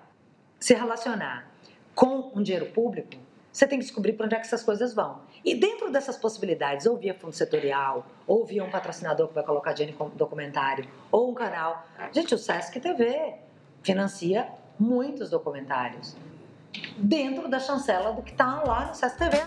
se 0.62 0.73
relacionar 0.73 1.51
com 1.93 2.31
um 2.33 2.41
dinheiro 2.41 2.67
público, 2.67 3.17
você 3.54 3.68
tem 3.68 3.78
que 3.78 3.86
descobrir 3.86 4.13
para 4.13 4.26
onde 4.26 4.34
é 4.34 4.39
que 4.39 4.48
essas 4.48 4.63
coisas 4.63 4.96
vão. 4.96 5.22
E 5.46 5.54
dentro 5.54 5.92
dessas 5.92 6.18
possibilidades, 6.18 6.88
ou 6.88 6.98
via 6.98 7.13
fundo 7.13 7.34
setorial, 7.34 8.04
ou 8.26 8.44
via 8.44 8.63
um 8.63 8.72
patrocinador 8.72 9.28
que 9.28 9.36
vai 9.36 9.44
colocar 9.44 9.74
dinheiro 9.74 9.96
em 10.12 10.18
documentário, 10.18 10.89
ou 11.12 11.30
um 11.30 11.36
canal. 11.36 11.86
Gente, 12.12 12.34
o 12.34 12.38
Sesc 12.38 12.80
TV 12.80 13.36
financia 13.84 14.50
muitos 14.80 15.30
documentários 15.30 16.16
dentro 16.98 17.48
da 17.48 17.60
chancela 17.60 18.12
do 18.12 18.24
que 18.24 18.32
está 18.32 18.63
lá 18.63 18.88
no 18.88 18.96
Sesc 18.96 19.20
TV. 19.20 19.38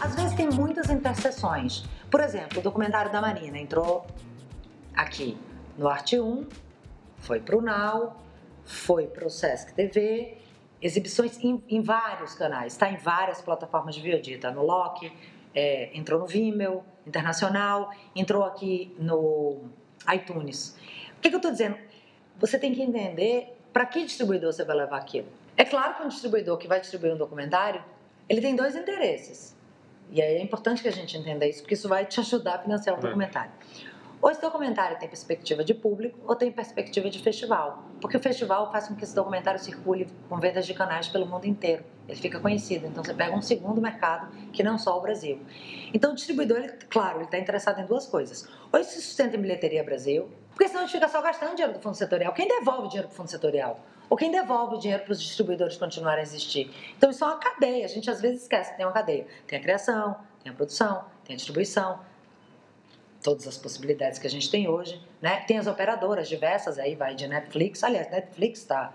Às 0.00 0.14
vezes 0.14 0.32
tem 0.34 0.48
muitas 0.48 0.88
interseções. 0.88 1.84
Por 2.10 2.20
exemplo, 2.20 2.60
o 2.60 2.62
documentário 2.62 3.12
da 3.12 3.20
Marina 3.20 3.58
entrou 3.58 4.06
aqui 4.94 5.36
no 5.76 5.88
Arte 5.88 6.18
1, 6.18 6.46
foi 7.18 7.40
para 7.40 7.56
o 7.56 7.60
Now, 7.60 8.16
foi 8.64 9.06
para 9.06 9.26
o 9.26 9.30
Sesc 9.30 9.74
TV, 9.74 10.38
exibições 10.80 11.42
em, 11.42 11.62
em 11.68 11.80
vários 11.80 12.34
canais, 12.34 12.72
está 12.74 12.90
em 12.90 12.96
várias 12.96 13.40
plataformas 13.40 13.94
de 13.94 14.00
VOD, 14.00 14.34
está 14.34 14.50
no 14.50 14.64
Loki, 14.64 15.12
é, 15.54 15.90
entrou 15.96 16.20
no 16.20 16.26
Vimeo, 16.26 16.84
Internacional, 17.06 17.90
entrou 18.14 18.44
aqui 18.44 18.94
no 18.98 19.64
iTunes. 20.12 20.76
O 21.16 21.20
que, 21.20 21.28
que 21.28 21.34
eu 21.34 21.38
estou 21.38 21.50
dizendo? 21.50 21.76
Você 22.38 22.58
tem 22.58 22.72
que 22.72 22.80
entender 22.80 23.56
para 23.72 23.86
que 23.86 24.04
distribuidor 24.04 24.52
você 24.52 24.64
vai 24.64 24.76
levar 24.76 24.98
aquilo. 24.98 25.26
É 25.56 25.64
claro 25.64 25.94
que 25.94 26.02
um 26.02 26.08
distribuidor 26.08 26.56
que 26.58 26.68
vai 26.68 26.80
distribuir 26.80 27.12
um 27.12 27.16
documentário, 27.16 27.82
ele 28.28 28.40
tem 28.40 28.54
dois 28.54 28.76
interesses. 28.76 29.56
E 30.10 30.20
aí 30.20 30.36
é 30.36 30.42
importante 30.42 30.82
que 30.82 30.88
a 30.88 30.92
gente 30.92 31.16
entenda 31.16 31.46
isso, 31.46 31.62
porque 31.62 31.74
isso 31.74 31.88
vai 31.88 32.04
te 32.06 32.20
ajudar 32.20 32.54
a 32.54 32.58
financiar 32.58 32.94
o 32.94 32.98
um 32.98 33.02
documentário. 33.02 33.52
Ou 34.22 34.30
esse 34.30 34.40
documentário 34.40 34.96
tem 35.00 35.08
perspectiva 35.08 35.64
de 35.64 35.74
público 35.74 36.16
ou 36.28 36.36
tem 36.36 36.52
perspectiva 36.52 37.10
de 37.10 37.18
festival. 37.18 37.82
Porque 38.00 38.16
o 38.16 38.20
festival 38.20 38.70
faz 38.70 38.86
com 38.86 38.94
que 38.94 39.02
esse 39.02 39.16
documentário 39.16 39.58
circule 39.58 40.06
com 40.28 40.38
vendas 40.38 40.64
de 40.64 40.72
canais 40.74 41.08
pelo 41.08 41.26
mundo 41.26 41.44
inteiro. 41.44 41.84
Ele 42.08 42.20
fica 42.20 42.38
conhecido. 42.38 42.86
Então 42.86 43.02
você 43.02 43.12
pega 43.12 43.34
um 43.34 43.42
segundo 43.42 43.80
mercado 43.80 44.32
que 44.52 44.62
não 44.62 44.78
só 44.78 44.96
o 44.96 45.00
Brasil. 45.00 45.40
Então 45.92 46.12
o 46.12 46.14
distribuidor, 46.14 46.58
ele, 46.58 46.72
claro, 46.88 47.18
ele 47.18 47.24
está 47.24 47.36
interessado 47.36 47.80
em 47.80 47.84
duas 47.84 48.06
coisas. 48.06 48.48
Ou 48.72 48.78
ele 48.78 48.84
se 48.84 49.02
sustenta 49.02 49.36
em 49.36 49.40
bilheteria 49.40 49.82
Brasil, 49.82 50.30
porque 50.50 50.68
senão 50.68 50.82
a 50.82 50.84
gente 50.84 50.92
fica 50.92 51.08
só 51.08 51.20
gastando 51.20 51.56
dinheiro 51.56 51.72
do 51.72 51.80
fundo 51.80 51.96
setorial. 51.96 52.32
Quem 52.32 52.46
devolve 52.46 52.86
dinheiro 52.86 53.08
para 53.08 53.14
o 53.14 53.16
fundo 53.16 53.28
setorial? 53.28 53.80
Ou 54.08 54.16
quem 54.16 54.30
devolve 54.30 54.76
o 54.76 54.78
dinheiro 54.78 55.02
para 55.02 55.12
os 55.12 55.20
distribuidores 55.20 55.76
continuarem 55.76 56.20
a 56.20 56.22
existir? 56.22 56.70
Então 56.96 57.10
isso 57.10 57.24
é 57.24 57.26
uma 57.26 57.38
cadeia. 57.38 57.84
A 57.84 57.88
gente 57.88 58.08
às 58.08 58.20
vezes 58.20 58.42
esquece 58.42 58.70
que 58.70 58.76
tem 58.76 58.86
uma 58.86 58.92
cadeia. 58.92 59.26
Tem 59.48 59.58
a 59.58 59.62
criação, 59.62 60.16
tem 60.44 60.52
a 60.52 60.54
produção, 60.54 61.06
tem 61.24 61.34
a 61.34 61.36
distribuição, 61.36 61.98
todas 63.22 63.46
as 63.46 63.56
possibilidades 63.56 64.18
que 64.18 64.26
a 64.26 64.30
gente 64.30 64.50
tem 64.50 64.68
hoje, 64.68 65.00
né? 65.20 65.44
Tem 65.46 65.58
as 65.58 65.66
operadoras 65.66 66.28
diversas, 66.28 66.78
aí 66.78 66.94
vai 66.94 67.14
de 67.14 67.26
Netflix, 67.26 67.84
aliás, 67.84 68.10
Netflix 68.10 68.60
está 68.60 68.92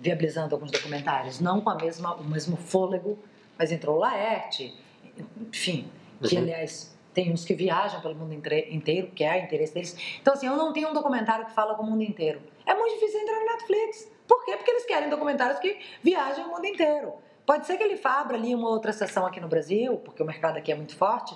viabilizando 0.00 0.54
alguns 0.54 0.70
documentários, 0.70 1.40
não 1.40 1.60
com 1.60 1.70
a 1.70 1.74
mesma, 1.74 2.14
o 2.14 2.24
mesmo 2.24 2.56
fôlego, 2.56 3.18
mas 3.58 3.72
entrou 3.72 3.98
Laerte, 3.98 4.74
enfim, 5.40 5.90
que 6.22 6.36
uhum. 6.36 6.42
aliás 6.42 6.94
tem 7.16 7.32
uns 7.32 7.46
que 7.46 7.54
viajam 7.54 7.98
pelo 8.02 8.14
mundo 8.14 8.34
inteiro, 8.34 9.08
que 9.08 9.24
é 9.24 9.42
interesse 9.42 9.72
deles. 9.72 9.96
Então, 10.20 10.34
assim, 10.34 10.46
eu 10.46 10.54
não 10.54 10.70
tenho 10.70 10.90
um 10.90 10.92
documentário 10.92 11.46
que 11.46 11.52
fala 11.54 11.74
com 11.74 11.82
o 11.82 11.86
mundo 11.86 12.02
inteiro. 12.02 12.42
É 12.66 12.74
muito 12.74 12.92
difícil 12.92 13.20
entrar 13.20 13.40
no 13.40 13.46
Netflix. 13.46 14.12
Por 14.28 14.44
quê? 14.44 14.54
Porque 14.54 14.70
eles 14.70 14.84
querem 14.84 15.08
documentários 15.08 15.58
que 15.58 15.78
viajam 16.02 16.46
o 16.46 16.50
mundo 16.50 16.66
inteiro. 16.66 17.14
Pode 17.46 17.66
ser 17.66 17.78
que 17.78 17.82
ele 17.84 17.98
abra 18.04 18.36
ali 18.36 18.54
uma 18.54 18.68
outra 18.68 18.92
sessão 18.92 19.24
aqui 19.24 19.40
no 19.40 19.48
Brasil, 19.48 19.96
porque 20.04 20.22
o 20.22 20.26
mercado 20.26 20.58
aqui 20.58 20.70
é 20.70 20.74
muito 20.74 20.94
forte, 20.94 21.34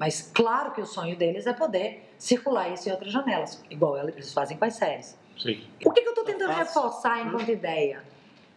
mas 0.00 0.22
claro 0.32 0.72
que 0.72 0.80
o 0.80 0.86
sonho 0.86 1.14
deles 1.14 1.46
é 1.46 1.52
poder 1.52 2.10
circular 2.16 2.70
isso 2.70 2.88
em 2.88 2.92
outras 2.92 3.12
janelas, 3.12 3.62
igual 3.68 3.98
eles 3.98 4.32
fazem 4.32 4.56
com 4.56 4.64
as 4.64 4.72
séries. 4.72 5.14
Sim. 5.38 5.62
O 5.84 5.92
que, 5.92 6.00
eu 6.00 6.08
estou 6.08 6.24
tentando 6.24 6.54
reforçar 6.54 7.20
enquanto 7.20 7.50
ideia? 7.50 8.02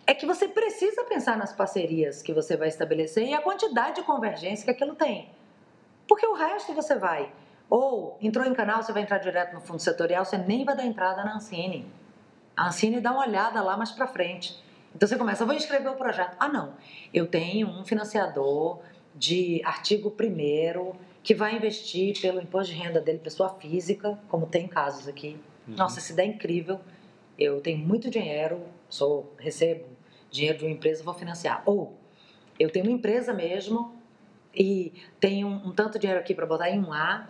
É 0.07 0.13
que 0.13 0.25
você 0.25 0.47
precisa 0.47 1.03
pensar 1.03 1.37
nas 1.37 1.51
parcerias 1.51 2.21
que 2.21 2.31
você 2.31 2.55
vai 2.55 2.69
estabelecer 2.69 3.27
e 3.27 3.33
a 3.33 3.41
quantidade 3.41 3.97
de 3.97 4.03
convergência 4.03 4.63
que 4.63 4.71
aquilo 4.71 4.95
tem. 4.95 5.31
Porque 6.07 6.25
o 6.25 6.33
resto 6.33 6.71
você 6.71 6.95
vai. 6.95 7.29
Ou 7.69 8.17
entrou 8.21 8.45
em 8.45 8.53
canal, 8.53 8.81
você 8.81 8.93
vai 8.93 9.01
entrar 9.01 9.17
direto 9.17 9.53
no 9.53 9.59
fundo 9.59 9.81
setorial, 9.81 10.23
você 10.23 10.37
nem 10.37 10.63
vai 10.63 10.77
dar 10.77 10.85
entrada 10.85 11.25
na 11.25 11.35
Ancine. 11.35 11.85
A 12.55 12.69
Ancine 12.69 13.01
dá 13.01 13.11
uma 13.11 13.27
olhada 13.27 13.61
lá 13.61 13.75
mais 13.75 13.91
para 13.91 14.07
frente. 14.07 14.57
Então 14.95 15.09
você 15.09 15.17
começa, 15.17 15.43
vou 15.43 15.55
escrever 15.55 15.89
o 15.89 15.95
projeto. 15.95 16.37
Ah, 16.39 16.47
não, 16.47 16.73
eu 17.13 17.27
tenho 17.27 17.67
um 17.67 17.83
financiador 17.83 18.79
de 19.13 19.61
artigo 19.65 20.09
primeiro 20.09 20.95
que 21.23 21.33
vai 21.33 21.55
investir 21.55 22.19
pelo 22.21 22.41
imposto 22.41 22.73
de 22.73 22.79
renda 22.79 22.99
dele, 22.99 23.17
pessoa 23.17 23.49
física, 23.49 24.19
como 24.27 24.45
tem 24.45 24.67
casos 24.67 25.07
aqui. 25.07 25.39
Uhum. 25.65 25.75
Nossa, 25.75 25.99
essa 25.99 26.11
ideia 26.11 26.27
é 26.27 26.33
incrível. 26.33 26.81
Eu 27.39 27.61
tenho 27.61 27.79
muito 27.79 28.09
dinheiro, 28.09 28.61
sou 28.89 29.33
recebo 29.39 29.85
dinheiro 30.29 30.57
de 30.57 30.65
uma 30.65 30.71
empresa, 30.71 31.01
vou 31.01 31.13
financiar. 31.13 31.63
Ou 31.65 31.97
eu 32.59 32.69
tenho 32.69 32.85
uma 32.85 32.91
empresa 32.91 33.33
mesmo 33.33 33.95
e 34.53 34.93
tenho 35.19 35.47
um, 35.47 35.69
um 35.69 35.71
tanto 35.71 35.93
de 35.93 35.99
dinheiro 35.99 36.19
aqui 36.19 36.35
para 36.35 36.45
botar 36.45 36.69
em 36.69 36.79
um 36.79 36.91
A. 36.91 37.29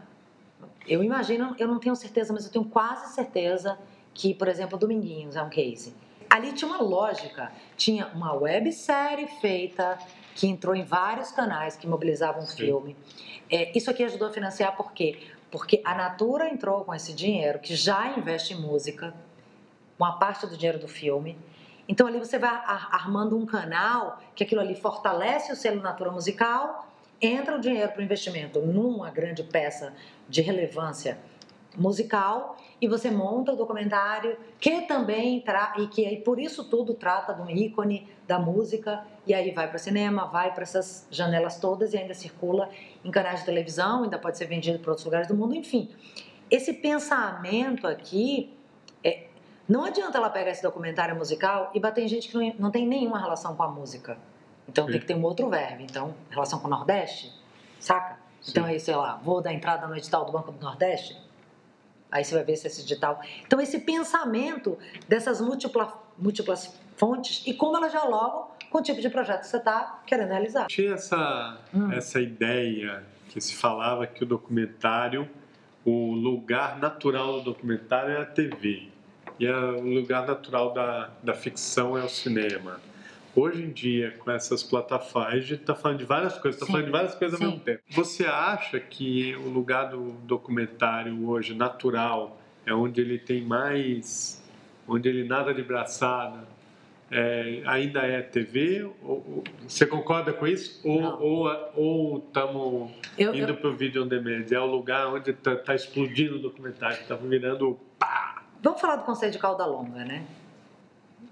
Eu 0.87 1.03
imagino, 1.03 1.55
eu 1.59 1.67
não 1.67 1.79
tenho 1.79 1.95
certeza, 1.95 2.33
mas 2.33 2.45
eu 2.45 2.51
tenho 2.51 2.65
quase 2.65 3.13
certeza 3.13 3.77
que, 4.13 4.33
por 4.33 4.47
exemplo, 4.47 4.77
Dominguinhos 4.77 5.35
é 5.35 5.43
um 5.43 5.49
case. 5.49 5.93
Ali 6.29 6.51
tinha 6.53 6.67
uma 6.67 6.81
lógica, 6.81 7.51
tinha 7.77 8.07
uma 8.07 8.33
websérie 8.33 9.27
feita 9.39 9.99
que 10.35 10.47
entrou 10.47 10.75
em 10.75 10.83
vários 10.83 11.31
canais 11.31 11.75
que 11.75 11.87
mobilizavam 11.87 12.43
o 12.43 12.47
filme. 12.47 12.95
É, 13.49 13.75
isso 13.77 13.89
aqui 13.89 14.03
ajudou 14.03 14.27
a 14.27 14.31
financiar 14.31 14.75
por 14.75 14.93
quê? 14.93 15.19
Porque 15.51 15.81
a 15.85 15.93
Natura 15.93 16.49
entrou 16.49 16.83
com 16.83 16.93
esse 16.93 17.13
dinheiro, 17.13 17.59
que 17.59 17.75
já 17.75 18.17
investe 18.17 18.53
em 18.53 18.59
música, 18.59 19.13
uma 19.97 20.17
parte 20.17 20.47
do 20.47 20.57
dinheiro 20.57 20.79
do 20.79 20.87
filme. 20.87 21.37
Então 21.87 22.07
ali 22.07 22.17
você 22.17 22.39
vai 22.39 22.49
armando 22.91 23.37
um 23.37 23.45
canal 23.45 24.19
que 24.35 24.43
aquilo 24.43 24.61
ali 24.61 24.75
fortalece 24.75 25.51
o 25.51 25.55
selo 25.55 25.81
Natura 25.81 26.11
Musical, 26.11 26.87
entra 27.21 27.55
o 27.55 27.59
dinheiro 27.59 27.91
para 27.91 28.01
o 28.01 28.03
investimento 28.03 28.59
numa 28.59 29.09
grande 29.11 29.43
peça 29.43 29.93
de 30.27 30.41
relevância 30.41 31.17
musical 31.75 32.57
e 32.79 32.87
você 32.87 33.09
monta 33.09 33.53
o 33.53 33.55
documentário 33.55 34.37
que 34.59 34.81
também 34.81 35.41
tra 35.41 35.73
e 35.77 35.87
que 35.87 36.05
aí 36.05 36.17
por 36.17 36.39
isso 36.39 36.65
tudo 36.65 36.93
trata 36.93 37.33
de 37.33 37.41
um 37.41 37.49
ícone 37.49 38.07
da 38.27 38.39
música 38.39 39.05
e 39.25 39.33
aí 39.33 39.51
vai 39.51 39.67
para 39.67 39.77
o 39.77 39.79
cinema, 39.79 40.25
vai 40.25 40.53
para 40.53 40.63
essas 40.63 41.07
janelas 41.09 41.59
todas 41.59 41.93
e 41.93 41.97
ainda 41.97 42.13
circula 42.13 42.69
em 43.03 43.11
canais 43.11 43.39
de 43.39 43.45
televisão, 43.45 44.03
ainda 44.03 44.19
pode 44.19 44.37
ser 44.37 44.45
vendido 44.45 44.79
para 44.79 44.91
outros 44.91 45.05
lugares 45.05 45.27
do 45.27 45.35
mundo, 45.35 45.55
enfim. 45.55 45.89
Esse 46.51 46.73
pensamento 46.73 47.87
aqui 47.87 48.53
é, 49.03 49.27
não 49.67 49.85
adianta 49.85 50.17
ela 50.17 50.29
pegar 50.29 50.51
esse 50.51 50.61
documentário 50.61 51.15
musical 51.15 51.71
e 51.73 51.79
bater 51.79 52.03
em 52.03 52.07
gente 52.07 52.27
que 52.29 52.35
não, 52.35 52.53
não 52.59 52.71
tem 52.71 52.85
nenhuma 52.85 53.19
relação 53.19 53.55
com 53.55 53.63
a 53.63 53.67
música. 53.67 54.17
Então 54.67 54.85
Sim. 54.85 54.91
tem 54.91 55.01
que 55.01 55.07
ter 55.07 55.15
um 55.15 55.23
outro 55.23 55.49
verbo. 55.49 55.81
Então, 55.81 56.13
relação 56.29 56.59
com 56.59 56.67
o 56.67 56.69
Nordeste, 56.69 57.33
saca? 57.79 58.17
Sim. 58.41 58.51
Então 58.51 58.65
aí, 58.65 58.79
sei 58.79 58.95
lá, 58.95 59.19
vou 59.23 59.41
dar 59.41 59.53
entrada 59.53 59.87
no 59.87 59.95
edital 59.95 60.25
do 60.25 60.31
Banco 60.31 60.51
do 60.51 60.61
Nordeste, 60.61 61.17
Aí 62.13 62.23
você 62.23 62.35
vai 62.35 62.43
ver 62.43 62.55
se 62.55 62.67
esse 62.67 62.83
digital. 62.83 63.19
Então, 63.43 63.59
esse 63.59 63.79
pensamento 63.79 64.77
dessas 65.07 65.41
múltipla, 65.41 65.99
múltiplas 66.15 66.79
fontes 66.95 67.41
e 67.47 67.55
como 67.55 67.75
elas 67.75 67.91
dialogam 67.91 68.49
com 68.69 68.77
o 68.77 68.81
tipo 68.83 69.01
de 69.01 69.09
projeto 69.09 69.41
que 69.41 69.47
você 69.47 69.57
está 69.57 70.03
querendo 70.05 70.29
realizar. 70.29 70.67
Tinha 70.67 70.93
essa, 70.93 71.57
hum. 71.73 71.91
essa 71.91 72.21
ideia 72.21 73.03
que 73.29 73.41
se 73.41 73.55
falava 73.55 74.05
que 74.05 74.23
o 74.23 74.27
documentário, 74.27 75.27
o 75.83 76.13
lugar 76.13 76.77
natural 76.77 77.39
do 77.39 77.45
documentário 77.45 78.11
é 78.11 78.21
a 78.21 78.25
TV. 78.25 78.89
e 79.39 79.49
o 79.49 79.81
lugar 79.81 80.27
natural 80.27 80.71
da, 80.71 81.09
da 81.23 81.33
ficção 81.33 81.97
é 81.97 82.03
o 82.03 82.09
cinema. 82.09 82.79
Hoje 83.35 83.63
em 83.63 83.71
dia, 83.71 84.11
com 84.19 84.29
essas 84.29 84.61
plataformas, 84.61 85.33
a 85.33 85.39
gente 85.39 85.61
está 85.61 85.73
falando 85.73 85.97
de 85.97 86.05
várias 86.05 86.37
coisas, 86.37 86.61
está 86.61 86.71
falando 86.71 86.85
de 86.85 86.91
várias 86.91 87.15
coisas 87.15 87.39
Sim. 87.39 87.45
ao 87.45 87.51
mesmo 87.51 87.65
tempo. 87.65 87.81
Você 87.89 88.25
acha 88.25 88.79
que 88.79 89.35
o 89.35 89.49
lugar 89.49 89.89
do 89.89 90.11
documentário 90.23 91.27
hoje, 91.27 91.55
natural, 91.55 92.39
é 92.63 92.73
onde 92.73 93.01
ele 93.01 93.17
tem 93.17 93.41
mais. 93.41 94.43
onde 94.87 95.09
ele 95.09 95.27
nada 95.27 95.51
de 95.51 95.63
braçada, 95.63 96.47
é, 97.09 97.63
ainda 97.65 98.01
é 98.01 98.21
TV? 98.21 98.87
Ou, 99.01 99.43
você 99.67 99.87
concorda 99.87 100.31
com 100.31 100.45
isso? 100.45 100.87
Ou 100.87 102.23
estamos 102.27 102.91
indo 103.17 103.55
para 103.55 103.69
o 103.69 103.75
vídeo 103.75 104.03
on 104.03 104.07
demand? 104.07 104.45
É 104.51 104.59
o 104.59 104.67
lugar 104.67 105.07
onde 105.07 105.31
está 105.31 105.55
tá 105.55 105.73
explodindo 105.73 106.35
o 106.35 106.39
documentário, 106.39 107.01
está 107.01 107.15
virando 107.15 107.79
pá! 107.97 108.43
Vamos 108.61 108.79
falar 108.79 108.97
do 108.97 109.03
conceito 109.03 109.33
de 109.33 109.39
cauda 109.39 109.65
longa, 109.65 110.05
né? 110.05 110.23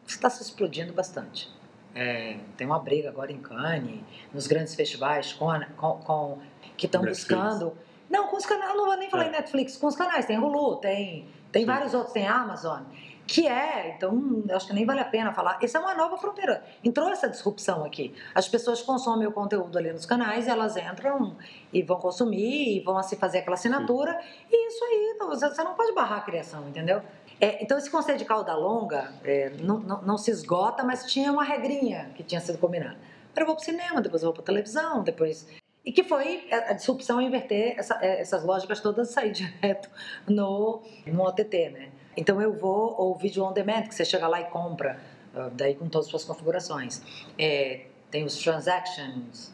Está 0.07 0.31
se 0.31 0.41
explodindo 0.41 0.91
bastante. 0.93 1.60
É, 1.93 2.37
tem 2.55 2.65
uma 2.65 2.79
briga 2.79 3.09
agora 3.09 3.31
em 3.31 3.39
Cannes, 3.39 4.01
nos 4.33 4.47
grandes 4.47 4.75
festivais, 4.75 5.33
com, 5.33 5.47
com, 5.75 5.93
com 5.99 6.37
que 6.77 6.85
estão 6.85 7.01
buscando. 7.01 7.73
Não, 8.09 8.27
com 8.27 8.37
os 8.37 8.45
canais, 8.45 8.75
não 8.75 8.85
vou 8.85 8.97
nem 8.97 9.09
falar 9.09 9.25
é. 9.25 9.27
em 9.27 9.31
Netflix, 9.31 9.77
com 9.77 9.87
os 9.87 9.95
canais, 9.95 10.25
tem 10.25 10.37
Hulu, 10.37 10.77
tem, 10.77 11.27
tem 11.51 11.65
vários 11.65 11.93
outros, 11.93 12.13
tem 12.13 12.27
Amazon, 12.27 12.83
que 13.25 13.47
é, 13.47 13.93
então, 13.95 14.43
acho 14.51 14.67
que 14.67 14.73
nem 14.73 14.85
vale 14.85 14.99
a 14.99 15.05
pena 15.05 15.31
falar. 15.31 15.57
Essa 15.61 15.77
é 15.77 15.81
uma 15.81 15.93
nova 15.93 16.17
fronteira. 16.17 16.61
Entrou 16.83 17.09
essa 17.09 17.29
disrupção 17.29 17.85
aqui. 17.85 18.13
As 18.35 18.49
pessoas 18.49 18.81
consomem 18.81 19.25
o 19.25 19.31
conteúdo 19.31 19.77
ali 19.77 19.89
nos 19.93 20.05
canais, 20.05 20.49
elas 20.49 20.75
entram 20.75 21.37
e 21.71 21.81
vão 21.81 21.97
consumir, 21.97 22.77
e 22.77 22.79
vão 22.81 22.97
assim 22.97 23.15
fazer 23.15 23.37
aquela 23.37 23.53
assinatura, 23.53 24.19
Sim. 24.19 24.27
e 24.51 24.67
isso 24.67 24.83
aí, 24.83 25.17
você 25.19 25.63
não 25.63 25.75
pode 25.75 25.93
barrar 25.93 26.17
a 26.17 26.21
criação, 26.21 26.67
entendeu? 26.67 27.01
É, 27.41 27.63
então, 27.63 27.75
esse 27.75 27.89
conceito 27.89 28.19
de 28.19 28.25
cauda 28.25 28.53
longa 28.53 29.11
é, 29.23 29.49
não, 29.61 29.79
não, 29.79 30.01
não, 30.03 30.17
se 30.17 30.29
esgota, 30.29 30.83
mas 30.83 31.11
tinha 31.11 31.31
uma 31.31 31.43
regrinha 31.43 32.11
que 32.13 32.21
tinha 32.21 32.39
sido 32.39 32.59
combinada. 32.59 32.99
Eu 33.35 33.45
vou 33.47 33.55
para 33.55 33.61
o 33.63 33.65
cinema, 33.65 33.99
depois 33.99 34.21
eu 34.21 34.27
vou 34.27 34.35
para 34.35 34.43
televisão, 34.43 35.01
depois. 35.01 35.47
E 35.83 35.91
que 35.91 36.03
foi 36.03 36.47
a 36.51 36.73
disrupção 36.73 37.19
inverter 37.19 37.73
essa, 37.79 37.97
é, 37.99 38.21
essas 38.21 38.43
lógicas 38.43 38.79
todas 38.79 39.09
e 39.09 39.13
sair 39.13 39.31
direto 39.33 39.89
no, 40.27 40.83
no 41.07 41.23
OTT, 41.23 41.69
né? 41.71 41.89
Então 42.15 42.39
eu 42.39 42.53
vou, 42.53 42.93
ou 42.95 43.15
vídeo 43.15 43.43
on 43.43 43.53
demand, 43.53 43.87
que 43.87 43.95
você 43.95 44.05
chega 44.05 44.27
lá 44.27 44.39
e 44.39 44.45
compra, 44.45 44.99
ah, 45.33 45.49
daí 45.51 45.73
com 45.73 45.89
todas 45.89 46.05
as 46.05 46.11
suas 46.11 46.23
configurações. 46.23 47.01
É, 47.39 47.85
tem 48.11 48.23
os 48.23 48.37
transactions, 48.37 49.51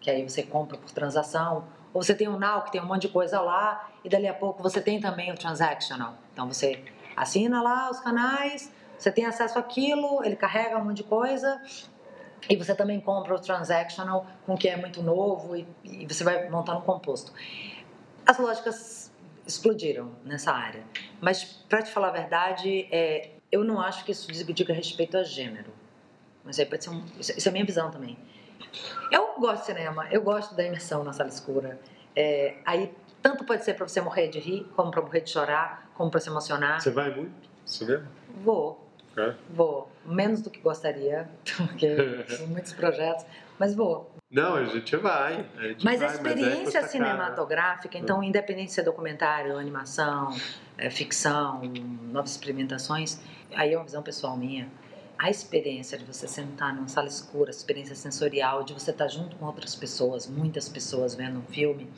que 0.00 0.10
aí 0.10 0.28
você 0.28 0.42
compra 0.42 0.76
por 0.76 0.90
transação. 0.90 1.66
Ou 1.94 2.02
você 2.02 2.14
tem 2.14 2.26
o 2.26 2.36
Now, 2.36 2.62
que 2.62 2.72
tem 2.72 2.80
um 2.80 2.86
monte 2.86 3.02
de 3.02 3.08
coisa 3.08 3.40
lá, 3.40 3.90
e 4.04 4.08
dali 4.08 4.26
a 4.26 4.34
pouco 4.34 4.60
você 4.60 4.80
tem 4.80 5.00
também 5.00 5.30
o 5.30 5.36
transactional. 5.36 6.14
Então 6.32 6.48
você 6.48 6.82
assina 7.20 7.62
lá 7.62 7.90
os 7.90 8.00
canais, 8.00 8.72
você 8.98 9.12
tem 9.12 9.26
acesso 9.26 9.58
àquilo, 9.58 10.24
ele 10.24 10.36
carrega 10.36 10.76
um 10.78 10.84
monte 10.84 10.98
de 10.98 11.04
coisa 11.04 11.60
e 12.48 12.56
você 12.56 12.74
também 12.74 13.00
compra 13.00 13.34
o 13.34 13.38
transactional 13.38 14.26
com 14.44 14.56
que 14.56 14.68
é 14.68 14.76
muito 14.76 15.02
novo 15.02 15.56
e, 15.56 15.66
e 15.84 16.06
você 16.06 16.24
vai 16.24 16.48
montar 16.48 16.76
um 16.76 16.80
composto. 16.80 17.32
As 18.26 18.38
lógicas 18.38 19.12
explodiram 19.46 20.10
nessa 20.24 20.52
área, 20.52 20.84
mas 21.20 21.44
para 21.68 21.82
te 21.82 21.90
falar 21.90 22.08
a 22.08 22.12
verdade, 22.12 22.86
é, 22.90 23.30
eu 23.50 23.64
não 23.64 23.80
acho 23.80 24.04
que 24.04 24.12
isso 24.12 24.30
diga 24.52 24.74
respeito 24.74 25.16
a 25.16 25.22
gênero. 25.22 25.72
Mas 26.44 26.58
aí 26.58 26.66
pode 26.66 26.84
ser 26.84 26.90
um, 26.90 27.04
isso 27.18 27.48
é 27.48 27.52
minha 27.52 27.64
visão 27.64 27.90
também. 27.90 28.18
Eu 29.10 29.38
gosto 29.38 29.60
de 29.60 29.66
cinema, 29.66 30.06
eu 30.10 30.22
gosto 30.22 30.54
da 30.54 30.64
imersão 30.64 31.02
na 31.04 31.12
sala 31.12 31.28
escura. 31.28 31.80
É, 32.14 32.56
aí 32.64 32.92
tanto 33.22 33.44
pode 33.44 33.64
ser 33.64 33.74
para 33.74 33.86
você 33.86 34.00
morrer 34.00 34.28
de 34.28 34.38
rir, 34.38 34.64
como 34.76 34.90
para 34.90 35.02
morrer 35.02 35.20
de 35.20 35.30
chorar, 35.30 35.87
como 35.98 36.10
para 36.10 36.20
se 36.20 36.30
emocionar. 36.30 36.80
Você 36.80 36.92
vai 36.92 37.12
muito 37.12 37.32
cinema? 37.66 38.06
Vou. 38.42 38.88
É? 39.16 39.34
Vou. 39.50 39.90
Menos 40.06 40.40
do 40.40 40.48
que 40.48 40.60
gostaria, 40.60 41.28
porque 41.58 41.96
muitos 42.46 42.72
projetos, 42.72 43.26
mas 43.58 43.74
vou. 43.74 44.08
Não, 44.30 44.54
a 44.54 44.64
gente 44.64 44.96
vai. 44.96 45.44
A 45.58 45.62
gente 45.64 45.84
mas 45.84 46.00
vai, 46.00 46.08
a 46.08 46.12
experiência 46.12 46.80
mas 46.80 46.90
é 46.90 46.92
cinematográfica, 46.92 47.98
então, 47.98 48.22
independente 48.22 48.72
se 48.72 48.80
é 48.80 48.84
documentário, 48.84 49.58
animação, 49.58 50.34
é, 50.78 50.88
ficção, 50.88 51.62
novas 52.12 52.30
experimentações, 52.30 53.20
aí 53.54 53.72
é 53.72 53.76
uma 53.76 53.84
visão 53.84 54.02
pessoal 54.02 54.36
minha 54.36 54.68
a 55.18 55.28
experiência 55.28 55.98
de 55.98 56.04
você 56.04 56.28
sentar 56.28 56.72
numa 56.72 56.86
sala 56.86 57.08
escura, 57.08 57.50
a 57.50 57.50
experiência 57.50 57.96
sensorial, 57.96 58.62
de 58.62 58.72
você 58.72 58.92
estar 58.92 59.08
junto 59.08 59.34
com 59.34 59.46
outras 59.46 59.74
pessoas, 59.74 60.28
muitas 60.28 60.68
pessoas 60.68 61.16
vendo 61.16 61.40
um 61.40 61.42
filme, 61.42 61.90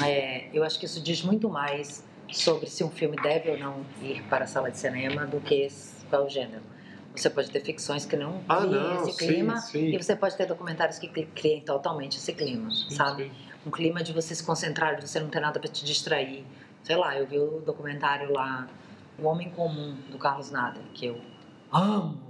é, 0.00 0.48
eu 0.52 0.62
acho 0.62 0.78
que 0.78 0.86
isso 0.86 1.02
diz 1.02 1.22
muito 1.22 1.50
mais 1.50 2.05
sobre 2.32 2.66
se 2.68 2.82
um 2.84 2.90
filme 2.90 3.16
deve 3.16 3.50
ou 3.50 3.58
não 3.58 3.86
ir 4.02 4.22
para 4.24 4.44
a 4.44 4.46
sala 4.46 4.70
de 4.70 4.78
cinema 4.78 5.26
do 5.26 5.40
que 5.40 5.68
qual 6.08 6.26
o 6.26 6.28
gênero. 6.28 6.62
Você 7.14 7.30
pode 7.30 7.50
ter 7.50 7.60
ficções 7.60 8.04
que 8.04 8.16
não 8.16 8.42
ah, 8.48 8.58
criam 8.58 9.08
esse 9.08 9.16
clima 9.16 9.56
sim, 9.58 9.90
sim. 9.90 9.94
e 9.94 10.02
você 10.02 10.14
pode 10.14 10.36
ter 10.36 10.46
documentários 10.46 10.98
que 10.98 11.08
criem 11.08 11.62
totalmente 11.62 12.18
esse 12.18 12.32
clima, 12.34 12.70
sim, 12.70 12.90
sabe? 12.90 13.32
Um 13.66 13.70
clima 13.70 14.02
de 14.02 14.12
você 14.12 14.34
se 14.34 14.44
concentrar, 14.44 14.96
de 14.96 15.08
você 15.08 15.18
não 15.18 15.28
ter 15.28 15.40
nada 15.40 15.58
para 15.58 15.70
te 15.70 15.84
distrair. 15.84 16.44
Sei 16.82 16.94
lá, 16.94 17.16
eu 17.16 17.26
vi 17.26 17.38
o 17.38 17.60
documentário 17.60 18.32
lá, 18.32 18.68
O 19.18 19.26
Homem 19.26 19.50
Comum, 19.50 19.96
do 20.10 20.18
Carlos 20.18 20.50
Nada, 20.50 20.78
que 20.92 21.06
eu 21.06 21.18
amo 21.72 22.26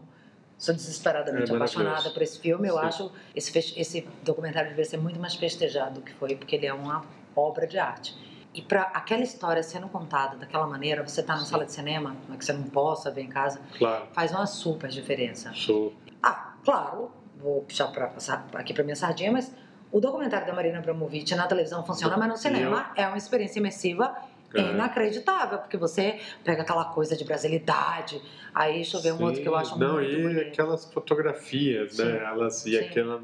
Sou 0.59 0.75
desesperadamente 0.75 1.53
é 1.53 1.55
apaixonada 1.55 2.11
por 2.11 2.23
esse 2.23 2.39
filme. 2.39 2.67
Eu 2.67 2.79
acho 2.79 3.13
esse, 3.35 3.59
esse 3.79 4.09
documentário 4.23 4.71
deveria 4.71 4.91
ser 4.91 4.97
muito 4.97 5.21
mais 5.21 5.35
festejado 5.35 5.97
do 5.97 6.01
que 6.01 6.13
foi, 6.15 6.35
porque 6.35 6.57
ele 6.57 6.67
é 6.67 6.73
uma 6.73 7.05
obra 7.35 7.67
de 7.67 7.79
arte. 7.79 8.17
E 8.57 8.63
para 8.63 8.83
aquela 8.95 9.23
história 9.23 9.63
sendo 9.63 9.87
contada 9.87 10.35
daquela 10.37 10.67
maneira, 10.67 11.07
você 11.07 11.23
tá 11.23 11.37
na 11.37 11.45
sala 11.45 11.67
de 11.67 11.73
cinema, 11.73 12.17
não 12.27 12.35
é 12.35 12.39
que 12.39 12.45
você 12.45 12.55
não 12.55 12.63
possa 12.63 13.11
ver 13.11 13.21
em 13.21 13.29
casa, 13.29 13.61
claro. 13.77 14.07
faz 14.15 14.33
uma 14.33 14.47
super 14.47 14.89
diferença. 14.89 15.53
Super. 15.53 15.95
Ah, 16.23 16.55
claro, 16.65 17.11
vou 17.37 17.61
puxar 17.61 17.89
pra, 17.89 18.07
passar 18.07 18.49
aqui 18.55 18.73
para 18.73 18.83
minha 18.83 18.97
sardinha, 18.97 19.31
mas 19.31 19.55
o 19.93 20.01
documentário 20.01 20.47
da 20.47 20.55
Marina 20.55 20.79
Abramovic 20.79 21.35
na 21.35 21.47
televisão 21.47 21.85
funciona, 21.85 22.17
mas 22.17 22.29
no 22.31 22.37
cinema 22.39 22.91
é 22.97 23.07
uma 23.07 23.19
experiência 23.19 23.59
imersiva 23.59 24.17
é 24.55 24.71
inacreditável, 24.71 25.59
porque 25.59 25.77
você 25.77 26.19
pega 26.43 26.63
aquela 26.63 26.87
coisa 26.87 27.15
de 27.15 27.25
brasilidade, 27.25 28.23
aí 28.55 28.77
deixa 28.77 28.97
eu 28.97 29.03
ver 29.03 29.13
um 29.13 29.19
Sim, 29.19 29.25
outro 29.25 29.43
que 29.43 29.49
eu 29.49 29.55
acho 29.55 29.79
não, 29.79 29.95
muito 29.95 30.11
e 30.11 30.23
bonito. 30.23 30.49
aquelas 30.49 30.85
fotografias, 30.87 31.99
né? 31.99 32.05
Sim. 32.05 32.13
né? 32.13 32.25
Elas, 32.25 32.67
e 32.67 32.71
Sim. 32.71 32.79
aquela, 32.79 33.23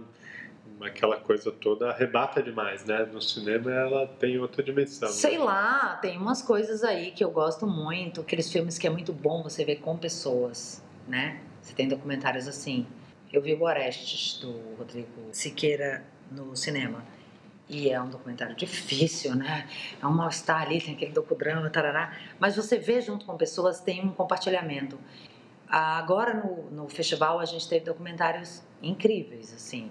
aquela 0.86 1.16
coisa 1.16 1.50
toda 1.50 1.90
arrebata 1.90 2.42
demais, 2.42 2.84
né? 2.84 3.04
No 3.12 3.20
cinema 3.20 3.70
ela 3.70 4.06
tem 4.06 4.38
outra 4.38 4.62
dimensão. 4.62 5.08
Sei 5.08 5.38
né? 5.38 5.44
lá, 5.44 5.98
tem 6.00 6.18
umas 6.18 6.42
coisas 6.42 6.84
aí 6.84 7.10
que 7.10 7.22
eu 7.22 7.30
gosto 7.30 7.66
muito, 7.66 8.20
aqueles 8.20 8.50
filmes 8.50 8.78
que 8.78 8.86
é 8.86 8.90
muito 8.90 9.12
bom 9.12 9.42
você 9.42 9.64
ver 9.64 9.76
com 9.76 9.96
pessoas, 9.96 10.82
né? 11.06 11.40
Você 11.60 11.74
tem 11.74 11.88
documentários 11.88 12.48
assim. 12.48 12.86
Eu 13.32 13.40
vi 13.40 13.54
o 13.54 13.62
Orestes, 13.62 14.38
do 14.40 14.52
Rodrigo 14.76 15.08
Siqueira, 15.32 16.04
no 16.30 16.54
cinema. 16.56 17.04
E 17.68 17.88
é 17.88 18.00
um 18.00 18.10
documentário 18.10 18.54
difícil, 18.54 19.34
né? 19.34 19.66
É 20.00 20.06
um 20.06 20.12
mal-estar 20.12 20.62
ali, 20.62 20.80
tem 20.80 20.94
aquele 20.94 21.12
docudrama, 21.12 21.70
tarará. 21.70 22.16
Mas 22.38 22.56
você 22.56 22.78
vê 22.78 23.00
junto 23.00 23.24
com 23.24 23.36
pessoas, 23.36 23.80
tem 23.80 24.04
um 24.04 24.12
compartilhamento. 24.12 24.98
Agora 25.68 26.34
no, 26.34 26.70
no 26.70 26.88
festival 26.88 27.40
a 27.40 27.46
gente 27.46 27.66
teve 27.66 27.86
documentários 27.86 28.62
incríveis, 28.82 29.54
assim. 29.54 29.90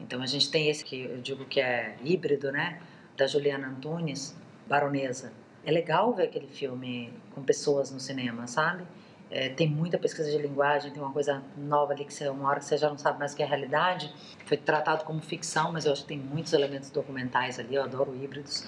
Então 0.00 0.22
a 0.22 0.26
gente 0.26 0.50
tem 0.50 0.68
esse 0.68 0.84
que 0.84 1.02
eu 1.02 1.18
digo 1.18 1.44
que 1.44 1.60
é 1.60 1.96
híbrido, 2.02 2.50
né? 2.50 2.80
Da 3.16 3.26
Juliana 3.26 3.68
Antunes, 3.68 4.34
Baronesa. 4.66 5.32
É 5.64 5.70
legal 5.70 6.12
ver 6.14 6.24
aquele 6.24 6.46
filme 6.46 7.12
com 7.34 7.42
pessoas 7.42 7.90
no 7.90 8.00
cinema, 8.00 8.46
sabe? 8.46 8.84
É, 9.30 9.48
tem 9.48 9.68
muita 9.68 9.96
pesquisa 9.96 10.28
de 10.28 10.38
linguagem, 10.38 10.90
tem 10.90 11.00
uma 11.00 11.12
coisa 11.12 11.40
nova 11.56 11.92
ali 11.92 12.04
que 12.04 12.12
você, 12.12 12.28
uma 12.28 12.48
hora 12.48 12.58
que 12.58 12.64
você 12.64 12.76
já 12.76 12.88
não 12.88 12.98
sabe 12.98 13.18
mais 13.18 13.32
o 13.32 13.36
que 13.36 13.42
é 13.42 13.46
realidade. 13.46 14.12
Foi 14.44 14.56
tratado 14.56 15.04
como 15.04 15.20
ficção, 15.20 15.70
mas 15.72 15.86
eu 15.86 15.92
acho 15.92 16.02
que 16.02 16.08
tem 16.08 16.18
muitos 16.18 16.52
elementos 16.52 16.90
documentais 16.90 17.58
ali, 17.58 17.76
eu 17.76 17.82
adoro 17.82 18.16
híbridos. 18.16 18.66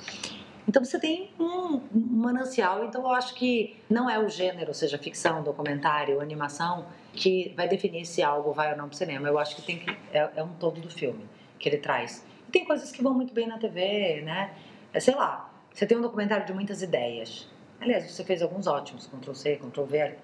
Então 0.69 0.85
você 0.85 1.01
tem 1.01 1.31
um, 1.41 1.81
manancial, 1.93 2.85
então 2.85 3.03
eu 3.03 3.11
acho 3.11 3.35
que 3.35 3.77
não 3.91 4.09
é 4.09 4.19
o 4.19 4.29
gênero, 4.29 4.73
seja 4.73 4.97
ficção, 4.97 5.43
documentário, 5.43 6.21
animação, 6.21 6.87
que 7.13 7.53
vai 7.57 7.69
definir 7.69 8.05
se 8.07 8.23
algo 8.23 8.53
vai 8.53 8.71
ou 8.73 8.77
não 8.77 8.89
para 8.89 8.95
o 8.95 8.97
cinema. 8.97 9.29
Eu 9.29 9.39
acho 9.39 9.57
que 9.57 9.63
tem 9.63 9.79
que 9.79 9.91
é, 10.13 10.31
é, 10.37 10.43
um 10.43 10.55
todo 10.55 10.81
do 10.81 10.91
filme 10.91 11.29
que 11.59 11.69
ele 11.69 11.79
traz. 11.79 12.27
E 12.49 12.51
tem 12.51 12.65
coisas 12.65 12.91
que 12.91 13.03
vão 13.03 13.15
muito 13.15 13.33
bem 13.35 13.47
na 13.47 13.59
TV, 13.59 14.23
né? 14.23 14.55
É, 14.93 15.01
sei 15.01 15.15
lá, 15.15 15.51
você 15.73 15.87
tem 15.87 15.97
um 15.97 16.01
documentário 16.01 16.47
de 16.47 16.53
muitas 16.53 16.83
ideias. 16.83 17.49
Aliás, 17.81 18.11
você 18.11 18.25
fez 18.25 18.43
alguns 18.43 18.67
ótimos, 18.67 19.07
Ctrl 19.07 19.35
C, 19.35 19.57
Ctrl 19.57 19.85
V. 19.85 20.15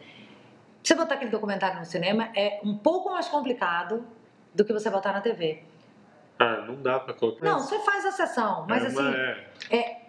Você 0.82 0.94
botar 0.94 1.16
aquele 1.16 1.30
documentário 1.30 1.78
no 1.78 1.84
cinema 1.84 2.30
é 2.34 2.60
um 2.64 2.76
pouco 2.76 3.10
mais 3.10 3.28
complicado 3.28 4.06
do 4.54 4.64
que 4.64 4.72
você 4.72 4.88
botar 4.90 5.12
na 5.12 5.20
TV. 5.20 5.62
Ah, 6.38 6.64
não 6.66 6.80
dá 6.80 7.00
pra 7.00 7.12
colocar. 7.14 7.44
Não, 7.44 7.58
você 7.58 7.78
faz 7.80 8.06
a 8.06 8.12
sessão, 8.12 8.64
mas 8.68 8.84
é 8.84 8.86
assim. 8.86 9.14
É... 9.70 9.76
é... 9.76 10.00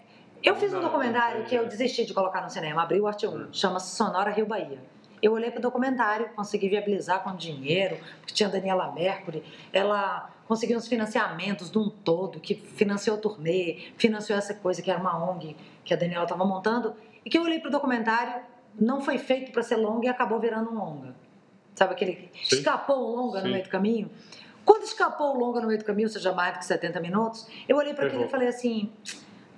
eu 0.43 0.55
fiz 0.55 0.73
um 0.73 0.79
documentário 0.79 1.43
que 1.45 1.55
eu 1.55 1.67
desisti 1.67 2.05
de 2.05 2.13
colocar 2.13 2.41
no 2.41 2.49
cinema, 2.49 2.83
abri 2.83 3.01
o 3.01 3.07
Arte 3.07 3.25
1, 3.25 3.35
hum. 3.35 3.47
chama-se 3.51 3.95
Sonora 3.95 4.29
Rio 4.29 4.45
Bahia. 4.45 4.79
Eu 5.21 5.33
olhei 5.33 5.51
para 5.51 5.59
o 5.59 5.61
documentário, 5.61 6.29
consegui 6.35 6.69
viabilizar 6.69 7.23
com 7.23 7.35
dinheiro, 7.35 7.97
porque 8.19 8.33
tinha 8.33 8.47
a 8.47 8.51
Daniela 8.51 8.91
Mercury, 8.91 9.43
ela 9.73 10.29
conseguiu 10.47 10.77
uns 10.77 10.87
financiamentos 10.87 11.69
de 11.69 11.77
um 11.77 11.89
todo, 11.89 12.39
que 12.39 12.55
financiou 12.55 13.17
o 13.17 13.19
turnê, 13.19 13.91
financiou 13.97 14.37
essa 14.37 14.53
coisa 14.53 14.81
que 14.81 14.89
era 14.89 14.99
uma 14.99 15.29
ONG 15.29 15.55
que 15.85 15.93
a 15.93 15.97
Daniela 15.97 16.23
estava 16.23 16.43
montando, 16.45 16.95
e 17.23 17.29
que 17.29 17.37
eu 17.37 17.43
olhei 17.43 17.59
para 17.59 17.69
o 17.69 17.71
documentário 17.71 18.41
não 18.79 19.01
foi 19.01 19.17
feito 19.17 19.51
para 19.51 19.61
ser 19.61 19.75
longa 19.75 20.05
e 20.05 20.09
acabou 20.09 20.39
virando 20.39 20.71
um 20.71 20.75
longa. 20.75 21.13
Sabe 21.75 21.93
aquele 21.93 22.29
Sim. 22.43 22.57
escapou 22.57 22.97
um 22.97 23.15
longa 23.15 23.39
Sim. 23.39 23.45
no 23.45 23.51
meio 23.51 23.63
do 23.63 23.69
caminho? 23.69 24.09
Quando 24.65 24.83
escapou 24.83 25.35
o 25.35 25.39
longa 25.39 25.61
no 25.61 25.67
meio 25.67 25.79
do 25.79 25.85
caminho, 25.85 26.09
seja 26.09 26.31
mais 26.31 26.53
do 26.53 26.59
que 26.59 26.65
70 26.65 26.99
minutos, 26.99 27.47
eu 27.67 27.77
olhei 27.77 27.93
para 27.93 28.07
aquilo 28.07 28.25
e 28.25 28.27
falei 28.27 28.47
assim, 28.47 28.91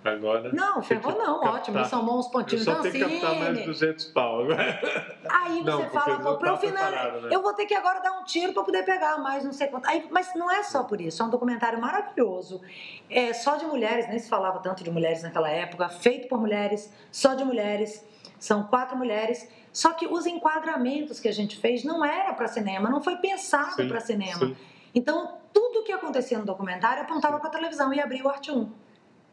Agora. 0.03 0.51
Não, 0.51 0.81
ferrou 0.81 1.15
não, 1.15 1.41
ótimo. 1.41 1.83
São 1.85 2.03
bons 2.03 2.27
pontinhos. 2.27 2.65
Eu 2.65 2.75
só 2.75 2.81
tenho 2.81 2.93
que 2.93 3.19
captar 3.19 3.39
mais 3.39 3.65
200 3.65 4.05
pau 4.05 4.41
agora. 4.41 5.13
Aí 5.29 5.59
você 5.59 5.63
não, 5.63 5.89
fala, 5.89 6.19
pô, 6.19 6.37
para 6.37 6.53
o 6.53 6.57
final, 6.57 6.91
né? 6.91 7.29
eu 7.31 7.41
vou 7.41 7.53
ter 7.53 7.65
que 7.67 7.75
agora 7.75 7.99
dar 7.99 8.19
um 8.19 8.23
tiro 8.23 8.51
para 8.51 8.63
poder 8.63 8.83
pegar 8.83 9.19
mais 9.19 9.43
não 9.43 9.53
sei 9.53 9.67
quanto. 9.67 9.87
Aí, 9.87 10.07
mas 10.09 10.33
não 10.35 10.49
é 10.49 10.63
só 10.63 10.83
por 10.83 10.99
isso, 10.99 11.21
é 11.21 11.25
um 11.25 11.29
documentário 11.29 11.79
maravilhoso. 11.79 12.61
É 13.09 13.31
só 13.33 13.57
de 13.57 13.65
mulheres, 13.65 14.07
nem 14.09 14.17
se 14.17 14.27
falava 14.27 14.59
tanto 14.59 14.83
de 14.83 14.89
mulheres 14.89 15.21
naquela 15.21 15.49
época, 15.49 15.87
feito 15.89 16.27
por 16.27 16.39
mulheres, 16.39 16.91
só 17.11 17.35
de 17.35 17.43
mulheres. 17.43 18.03
São 18.39 18.63
quatro 18.63 18.97
mulheres. 18.97 19.47
Só 19.71 19.93
que 19.93 20.07
os 20.07 20.25
enquadramentos 20.25 21.19
que 21.19 21.27
a 21.27 21.31
gente 21.31 21.57
fez 21.57 21.83
não 21.83 22.03
era 22.03 22.33
para 22.33 22.47
cinema, 22.47 22.89
não 22.89 23.01
foi 23.01 23.17
pensado 23.17 23.87
para 23.87 23.99
cinema. 23.99 24.47
Sim. 24.47 24.57
Então, 24.93 25.37
tudo 25.53 25.83
que 25.83 25.91
acontecia 25.91 26.37
no 26.37 26.45
documentário 26.45 27.03
apontava 27.03 27.39
para 27.39 27.47
a 27.47 27.51
televisão 27.51 27.93
e 27.93 27.99
abria 27.99 28.23
o 28.23 28.29
Arte 28.29 28.51
1. 28.51 28.69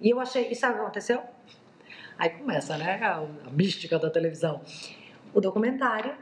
E 0.00 0.10
eu 0.10 0.20
achei, 0.20 0.48
e 0.50 0.54
sabe 0.54 0.74
o 0.74 0.76
que 0.76 0.82
aconteceu? 0.82 1.22
Aí 2.18 2.30
começa, 2.30 2.76
né, 2.76 3.00
a, 3.02 3.16
a 3.16 3.50
mística 3.50 3.98
da 3.98 4.10
televisão. 4.10 4.60
O 5.32 5.40
documentário 5.40 6.14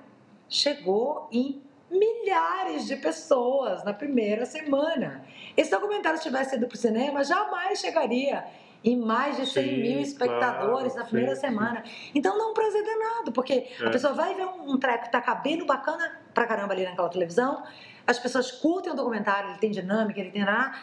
chegou 0.48 1.28
em 1.32 1.62
milhares 1.90 2.86
de 2.86 2.96
pessoas 2.96 3.84
na 3.84 3.92
primeira 3.92 4.44
semana. 4.44 5.24
Esse 5.56 5.70
documentário, 5.70 6.18
se 6.18 6.24
tivesse 6.24 6.56
ido 6.56 6.66
para 6.66 6.74
o 6.74 6.78
cinema, 6.78 7.24
jamais 7.24 7.78
chegaria 7.78 8.44
em 8.84 8.96
mais 8.96 9.36
de 9.36 9.46
100 9.46 9.64
sim, 9.64 9.80
mil 9.80 10.00
espectadores 10.00 10.92
claro, 10.92 10.96
na 10.96 11.04
primeira 11.04 11.34
sim, 11.34 11.40
semana. 11.40 11.82
Sim. 11.84 12.10
Então, 12.14 12.36
não 12.38 12.48
é 12.48 12.50
um 12.50 12.54
prazer 12.54 12.84
danado, 12.84 13.32
porque 13.32 13.66
é. 13.80 13.86
a 13.86 13.90
pessoa 13.90 14.12
vai 14.12 14.34
ver 14.34 14.46
um, 14.46 14.72
um 14.72 14.78
treco 14.78 15.04
que 15.04 15.12
tá 15.12 15.20
cabendo 15.20 15.64
bacana 15.64 16.20
pra 16.32 16.46
caramba 16.46 16.72
ali 16.72 16.84
naquela 16.84 17.08
televisão, 17.08 17.64
as 18.06 18.18
pessoas 18.18 18.52
curtem 18.52 18.92
o 18.92 18.94
documentário, 18.94 19.50
ele 19.50 19.58
tem 19.58 19.70
dinâmica, 19.70 20.20
ele 20.20 20.30
tem 20.30 20.44
nada, 20.44 20.76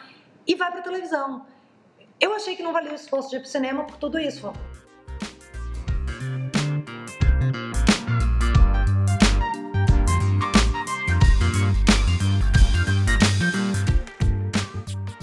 e 0.46 0.54
vai 0.54 0.70
pra 0.70 0.82
televisão. 0.82 1.46
Eu 2.20 2.32
achei 2.32 2.54
que 2.54 2.62
não 2.62 2.72
valia 2.72 2.92
o 2.92 2.94
esforço 2.94 3.30
de 3.30 3.36
ir 3.36 3.40
pro 3.40 3.48
cinema 3.48 3.84
por 3.84 3.96
tudo 3.96 4.18
isso. 4.18 4.52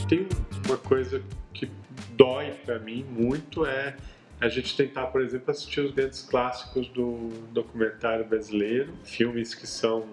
Tem 0.07 0.27
uma 0.67 0.77
coisa 0.77 1.23
que 1.53 1.71
dói 2.17 2.51
para 2.51 2.79
mim 2.79 3.03
muito 3.03 3.65
é 3.65 3.95
a 4.41 4.49
gente 4.49 4.75
tentar, 4.75 5.07
por 5.07 5.21
exemplo, 5.21 5.51
assistir 5.51 5.81
os 5.81 5.91
grandes 5.91 6.23
clássicos 6.23 6.87
do 6.89 7.29
documentário 7.51 8.25
brasileiro, 8.25 8.91
filmes 9.03 9.53
que 9.53 9.67
são 9.67 10.07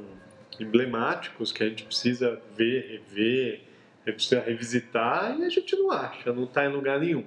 emblemáticos, 0.60 1.50
que 1.50 1.64
a 1.64 1.68
gente 1.68 1.84
precisa 1.84 2.40
ver, 2.54 3.02
rever, 3.08 3.67
precisa 4.12 4.40
revisitar 4.40 5.38
e 5.38 5.44
a 5.44 5.48
gente 5.48 5.76
não 5.76 5.90
acha, 5.90 6.32
não 6.32 6.44
está 6.44 6.64
em 6.64 6.72
lugar 6.72 7.00
nenhum. 7.00 7.24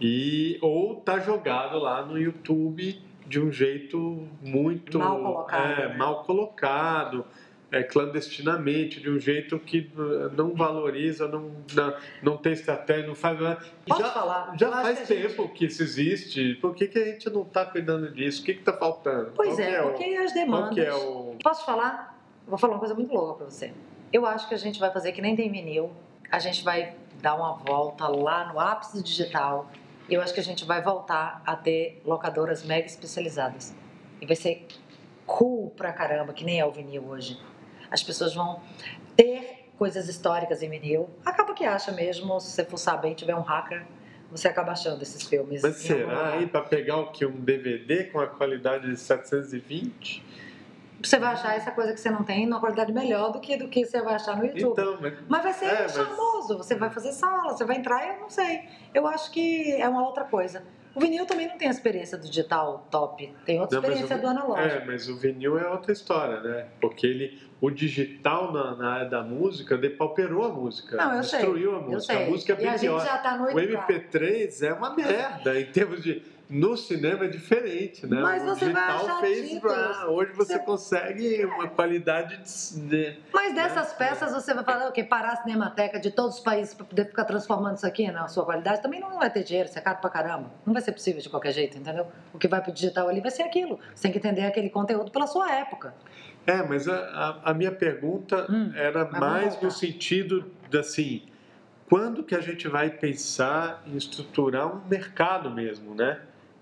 E, 0.00 0.58
ou 0.62 0.98
está 0.98 1.18
jogado 1.18 1.78
lá 1.78 2.04
no 2.04 2.18
YouTube 2.18 3.00
de 3.26 3.38
um 3.38 3.52
jeito 3.52 4.26
muito 4.42 4.98
mal 4.98 5.20
colocado, 5.20 5.80
é, 5.80 5.88
né? 5.88 5.96
mal 5.96 6.24
colocado 6.24 7.24
é, 7.70 7.82
clandestinamente, 7.82 9.00
de 9.00 9.08
um 9.08 9.20
jeito 9.20 9.58
que 9.58 9.90
não 10.36 10.54
valoriza, 10.54 11.28
não, 11.28 11.52
não, 11.72 11.94
não 12.22 12.36
tem 12.36 12.52
estratégia, 12.52 13.06
não 13.06 13.14
faz 13.14 13.38
nada. 13.38 13.60
Posso 13.86 14.02
já, 14.02 14.10
falar? 14.10 14.56
Já 14.58 14.70
faz 14.70 15.00
que 15.00 15.06
tempo 15.06 15.42
gente... 15.42 15.52
que 15.52 15.64
isso 15.66 15.82
existe. 15.82 16.54
Por 16.56 16.74
que, 16.74 16.88
que 16.88 16.98
a 16.98 17.04
gente 17.04 17.30
não 17.30 17.42
está 17.42 17.64
cuidando 17.64 18.10
disso? 18.10 18.42
O 18.42 18.44
que 18.44 18.52
está 18.52 18.72
faltando? 18.72 19.32
Pois 19.36 19.58
é, 19.58 19.74
é, 19.74 19.82
porque 19.82 20.18
o, 20.18 20.22
as 20.22 20.32
demandas. 20.32 20.78
É 20.78 20.92
o... 20.92 21.36
Posso 21.42 21.64
falar? 21.64 22.18
Vou 22.46 22.58
falar 22.58 22.74
uma 22.74 22.80
coisa 22.80 22.94
muito 22.94 23.12
louca 23.12 23.34
para 23.34 23.46
você. 23.46 23.72
Eu 24.12 24.26
acho 24.26 24.48
que 24.48 24.54
a 24.54 24.58
gente 24.58 24.80
vai 24.80 24.90
fazer 24.90 25.12
que 25.12 25.22
nem 25.22 25.36
tem 25.36 25.50
vinil. 25.50 25.92
A 26.30 26.38
gente 26.38 26.64
vai 26.64 26.94
dar 27.20 27.34
uma 27.36 27.52
volta 27.54 28.08
lá 28.08 28.52
no 28.52 28.58
ápice 28.58 29.02
digital. 29.02 29.70
Eu 30.08 30.20
acho 30.20 30.34
que 30.34 30.40
a 30.40 30.42
gente 30.42 30.64
vai 30.64 30.82
voltar 30.82 31.42
a 31.46 31.54
ter 31.54 32.02
locadoras 32.04 32.64
mega 32.64 32.86
especializadas. 32.86 33.74
E 34.20 34.26
vai 34.26 34.34
ser 34.34 34.66
cool 35.26 35.70
pra 35.70 35.92
caramba, 35.92 36.32
que 36.32 36.44
nem 36.44 36.58
é 36.58 36.66
o 36.66 36.72
vinil 36.72 37.04
hoje. 37.06 37.40
As 37.90 38.02
pessoas 38.02 38.34
vão 38.34 38.60
ter 39.16 39.70
coisas 39.78 40.08
históricas 40.08 40.62
em 40.62 40.68
vinil. 40.68 41.08
Acaba 41.24 41.54
que 41.54 41.64
acha 41.64 41.92
mesmo, 41.92 42.40
se 42.40 42.50
você 42.50 42.64
for 42.64 42.78
saber, 42.78 43.14
tiver 43.14 43.36
um 43.36 43.42
hacker, 43.42 43.86
você 44.30 44.48
acaba 44.48 44.72
achando 44.72 45.00
esses 45.02 45.22
filmes. 45.22 45.62
Mas 45.62 45.76
será 45.76 46.34
aí 46.34 46.46
para 46.46 46.62
pegar 46.62 46.96
o 46.96 47.12
que? 47.12 47.24
Um 47.24 47.40
DVD 47.40 48.04
com 48.04 48.20
a 48.20 48.26
qualidade 48.26 48.88
de 48.88 48.96
720? 48.96 50.24
Você 51.02 51.18
vai 51.18 51.32
achar 51.32 51.56
essa 51.56 51.70
coisa 51.70 51.92
que 51.92 52.00
você 52.00 52.10
não 52.10 52.22
tem 52.22 52.46
numa 52.46 52.60
qualidade 52.60 52.92
melhor 52.92 53.32
do 53.32 53.40
que 53.40 53.56
do 53.56 53.68
que 53.68 53.84
você 53.84 54.02
vai 54.02 54.14
achar 54.14 54.36
no 54.36 54.44
YouTube. 54.44 54.72
Então, 54.72 54.98
mas, 55.00 55.14
mas 55.28 55.42
vai 55.42 55.52
ser 55.52 55.66
é, 55.66 55.88
charmoso, 55.88 56.58
você 56.58 56.74
vai 56.74 56.90
fazer 56.90 57.12
sala, 57.12 57.56
você 57.56 57.64
vai 57.64 57.76
entrar, 57.76 58.06
eu 58.06 58.20
não 58.20 58.28
sei. 58.28 58.62
Eu 58.92 59.06
acho 59.06 59.30
que 59.30 59.72
é 59.72 59.88
uma 59.88 60.06
outra 60.06 60.24
coisa. 60.24 60.62
O 60.94 61.00
vinil 61.00 61.24
também 61.24 61.46
não 61.46 61.56
tem 61.56 61.68
a 61.68 61.70
experiência 61.70 62.18
do 62.18 62.26
digital 62.26 62.86
top, 62.90 63.32
tem 63.46 63.60
outra 63.60 63.80
não, 63.80 63.88
experiência 63.88 64.16
o, 64.16 64.20
do 64.20 64.26
analógico. 64.26 64.82
É, 64.82 64.84
mas 64.84 65.08
o 65.08 65.16
vinil 65.16 65.56
é 65.56 65.68
outra 65.68 65.92
história, 65.92 66.40
né? 66.40 66.66
Porque 66.80 67.06
ele, 67.06 67.40
o 67.60 67.70
digital 67.70 68.52
na, 68.52 68.74
na 68.74 68.92
área 68.94 69.08
da 69.08 69.22
música 69.22 69.78
depauperou 69.78 70.44
a 70.44 70.48
música, 70.48 70.96
não, 70.96 71.20
destruiu 71.20 71.70
sei, 71.70 71.78
a 71.78 71.82
música. 71.82 72.16
A 72.16 72.26
música 72.26 72.52
é 72.52 72.56
bem 72.56 72.68
a 72.68 72.78
pior. 72.78 73.22
Tá 73.22 73.36
no 73.36 73.44
o 73.44 73.54
MP3 73.54 74.66
é 74.66 74.72
uma 74.72 74.90
merda 74.96 75.60
em 75.60 75.66
termos 75.66 76.02
de 76.02 76.22
no 76.50 76.76
cinema 76.76 77.26
é 77.26 77.28
diferente, 77.28 78.04
né? 78.08 78.20
Mas 78.20 78.42
o 78.42 78.54
digital 78.54 79.20
fez 79.20 79.60
pra... 79.60 80.08
hoje 80.08 80.32
você, 80.32 80.54
você, 80.54 80.58
consegue 80.58 81.44
uma 81.44 81.68
qualidade 81.68 82.38
de, 82.88 83.16
Mas 83.32 83.54
dessas 83.54 83.90
né? 83.90 83.94
peças 83.96 84.32
você 84.32 84.52
vai 84.52 84.64
falar 84.64 84.88
o 84.88 84.92
quê? 84.92 85.04
Parar 85.04 85.34
a 85.34 85.36
cinemateca 85.36 86.00
de 86.00 86.10
todos 86.10 86.38
os 86.38 86.42
países 86.42 86.74
para 86.74 86.84
poder 86.84 87.06
ficar 87.06 87.24
transformando 87.24 87.76
isso 87.76 87.86
aqui 87.86 88.10
na 88.10 88.26
sua 88.26 88.44
qualidade, 88.44 88.82
também 88.82 88.98
não 88.98 89.16
vai 89.16 89.30
ter 89.30 89.44
dinheiro, 89.44 89.68
isso 89.68 89.78
é 89.78 89.80
caro 89.80 89.98
pra 90.00 90.10
caramba. 90.10 90.50
Não 90.66 90.72
vai 90.72 90.82
ser 90.82 90.90
possível 90.90 91.22
de 91.22 91.30
qualquer 91.30 91.52
jeito, 91.52 91.78
entendeu? 91.78 92.08
O 92.34 92.38
que 92.38 92.48
vai 92.48 92.60
pro 92.60 92.72
digital 92.72 93.08
ali 93.08 93.20
vai 93.20 93.30
ser 93.30 93.44
aquilo. 93.44 93.78
Você 93.94 94.02
tem 94.02 94.12
que 94.12 94.18
entender 94.18 94.44
aquele 94.44 94.70
conteúdo 94.70 95.12
pela 95.12 95.28
sua 95.28 95.52
época. 95.54 95.94
É, 96.44 96.62
mas 96.64 96.88
a, 96.88 96.96
a, 97.44 97.50
a 97.50 97.54
minha 97.54 97.70
pergunta 97.70 98.50
hum, 98.50 98.72
era 98.74 99.04
mais 99.04 99.60
no 99.60 99.70
sentido 99.70 100.50
de 100.68 100.78
assim, 100.78 101.22
quando 101.88 102.24
que 102.24 102.34
a 102.34 102.40
gente 102.40 102.66
vai 102.66 102.90
pensar 102.90 103.82
em 103.86 103.96
estruturar 103.96 104.66
um 104.66 104.80
mercado 104.88 105.50
mesmo, 105.50 105.94
né? 105.94 106.20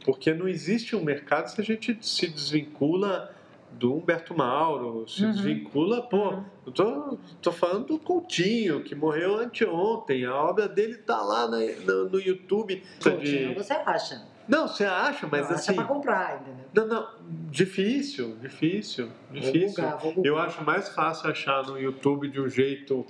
Porque 0.09 0.33
não 0.33 0.49
existe 0.49 0.97
um 0.97 1.05
mercado 1.05 1.49
se 1.49 1.61
a 1.61 1.65
gente 1.65 1.99
se 2.01 2.27
desvincula 2.29 3.31
do 3.73 3.95
Humberto 3.95 4.35
Mauro, 4.35 5.07
se 5.07 5.23
uhum. 5.23 5.33
desvincula, 5.33 6.01
pô, 6.01 6.31
uhum. 6.31 6.45
eu 6.65 6.73
tô, 6.73 7.19
tô 7.43 7.53
falando 7.53 7.89
do 7.89 7.99
Coutinho, 7.99 8.83
que 8.83 8.95
morreu 8.95 9.39
anteontem, 9.39 10.25
a 10.25 10.35
obra 10.35 10.67
dele 10.67 10.97
tá 10.97 11.21
lá 11.21 11.47
na, 11.47 11.59
no, 11.59 12.09
no 12.09 12.19
YouTube. 12.19 12.83
Coutinho, 13.03 13.51
de... 13.51 13.55
você 13.55 13.75
acha? 13.75 14.27
Não, 14.49 14.67
você 14.67 14.87
acha, 14.87 15.29
mas 15.31 15.47
não, 15.47 15.57
assim. 15.57 15.73
Acha 15.73 15.75
pra 15.75 15.85
comprar, 15.85 16.41
entendeu? 16.41 16.65
Não, 16.73 16.87
não, 16.87 17.09
difícil, 17.51 18.35
difícil, 18.41 19.11
difícil. 19.31 19.61
Vou 19.61 19.69
bugar, 19.69 19.99
vou 19.99 20.15
bugar. 20.15 20.27
Eu 20.27 20.39
acho 20.39 20.65
mais 20.65 20.89
fácil 20.89 21.31
achar 21.31 21.67
no 21.67 21.79
YouTube 21.79 22.31
de 22.31 22.41
um 22.41 22.49
jeito 22.49 23.05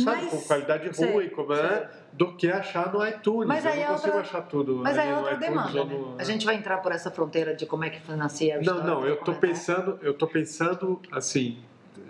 sabe, 0.00 0.26
com 0.26 0.40
qualidade 0.40 0.88
ruim, 0.88 1.28
como 1.28 1.52
é, 1.52 1.90
do 2.12 2.34
que 2.34 2.48
achar 2.48 2.92
no 2.92 3.06
iTunes. 3.06 3.48
Mas 3.48 3.64
eu 3.64 3.70
aí 3.70 3.78
não 3.78 3.84
é 3.84 3.88
consigo 3.88 4.16
outra, 4.16 4.20
achar 4.22 4.42
tudo. 4.42 4.76
Mas 4.76 4.98
aí 4.98 5.08
é 5.08 5.16
outra 5.16 5.36
demanda. 5.36 5.84
Né? 5.84 5.94
No... 5.94 6.16
A 6.18 6.24
gente 6.24 6.46
vai 6.46 6.54
entrar 6.54 6.78
por 6.78 6.92
essa 6.92 7.10
fronteira 7.10 7.54
de 7.54 7.66
como 7.66 7.84
é 7.84 7.90
que 7.90 8.00
financia 8.00 8.58
a 8.58 8.62
Não, 8.62 8.82
não, 8.82 9.06
eu 9.06 9.14
estou 9.14 9.34
pensando, 9.34 9.98
eu 10.02 10.14
tô 10.14 10.26
pensando 10.26 11.00
assim, 11.10 11.58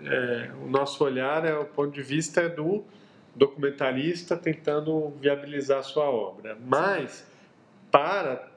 é, 0.05 0.51
o 0.63 0.69
nosso 0.69 1.03
olhar 1.03 1.45
é 1.45 1.55
o 1.55 1.65
ponto 1.65 1.91
de 1.91 2.01
vista 2.01 2.47
do 2.47 2.83
documentarista 3.35 4.37
tentando 4.37 5.09
viabilizar 5.19 5.79
a 5.79 5.83
sua 5.83 6.05
obra. 6.05 6.57
Mas 6.65 7.25
para 7.91 8.47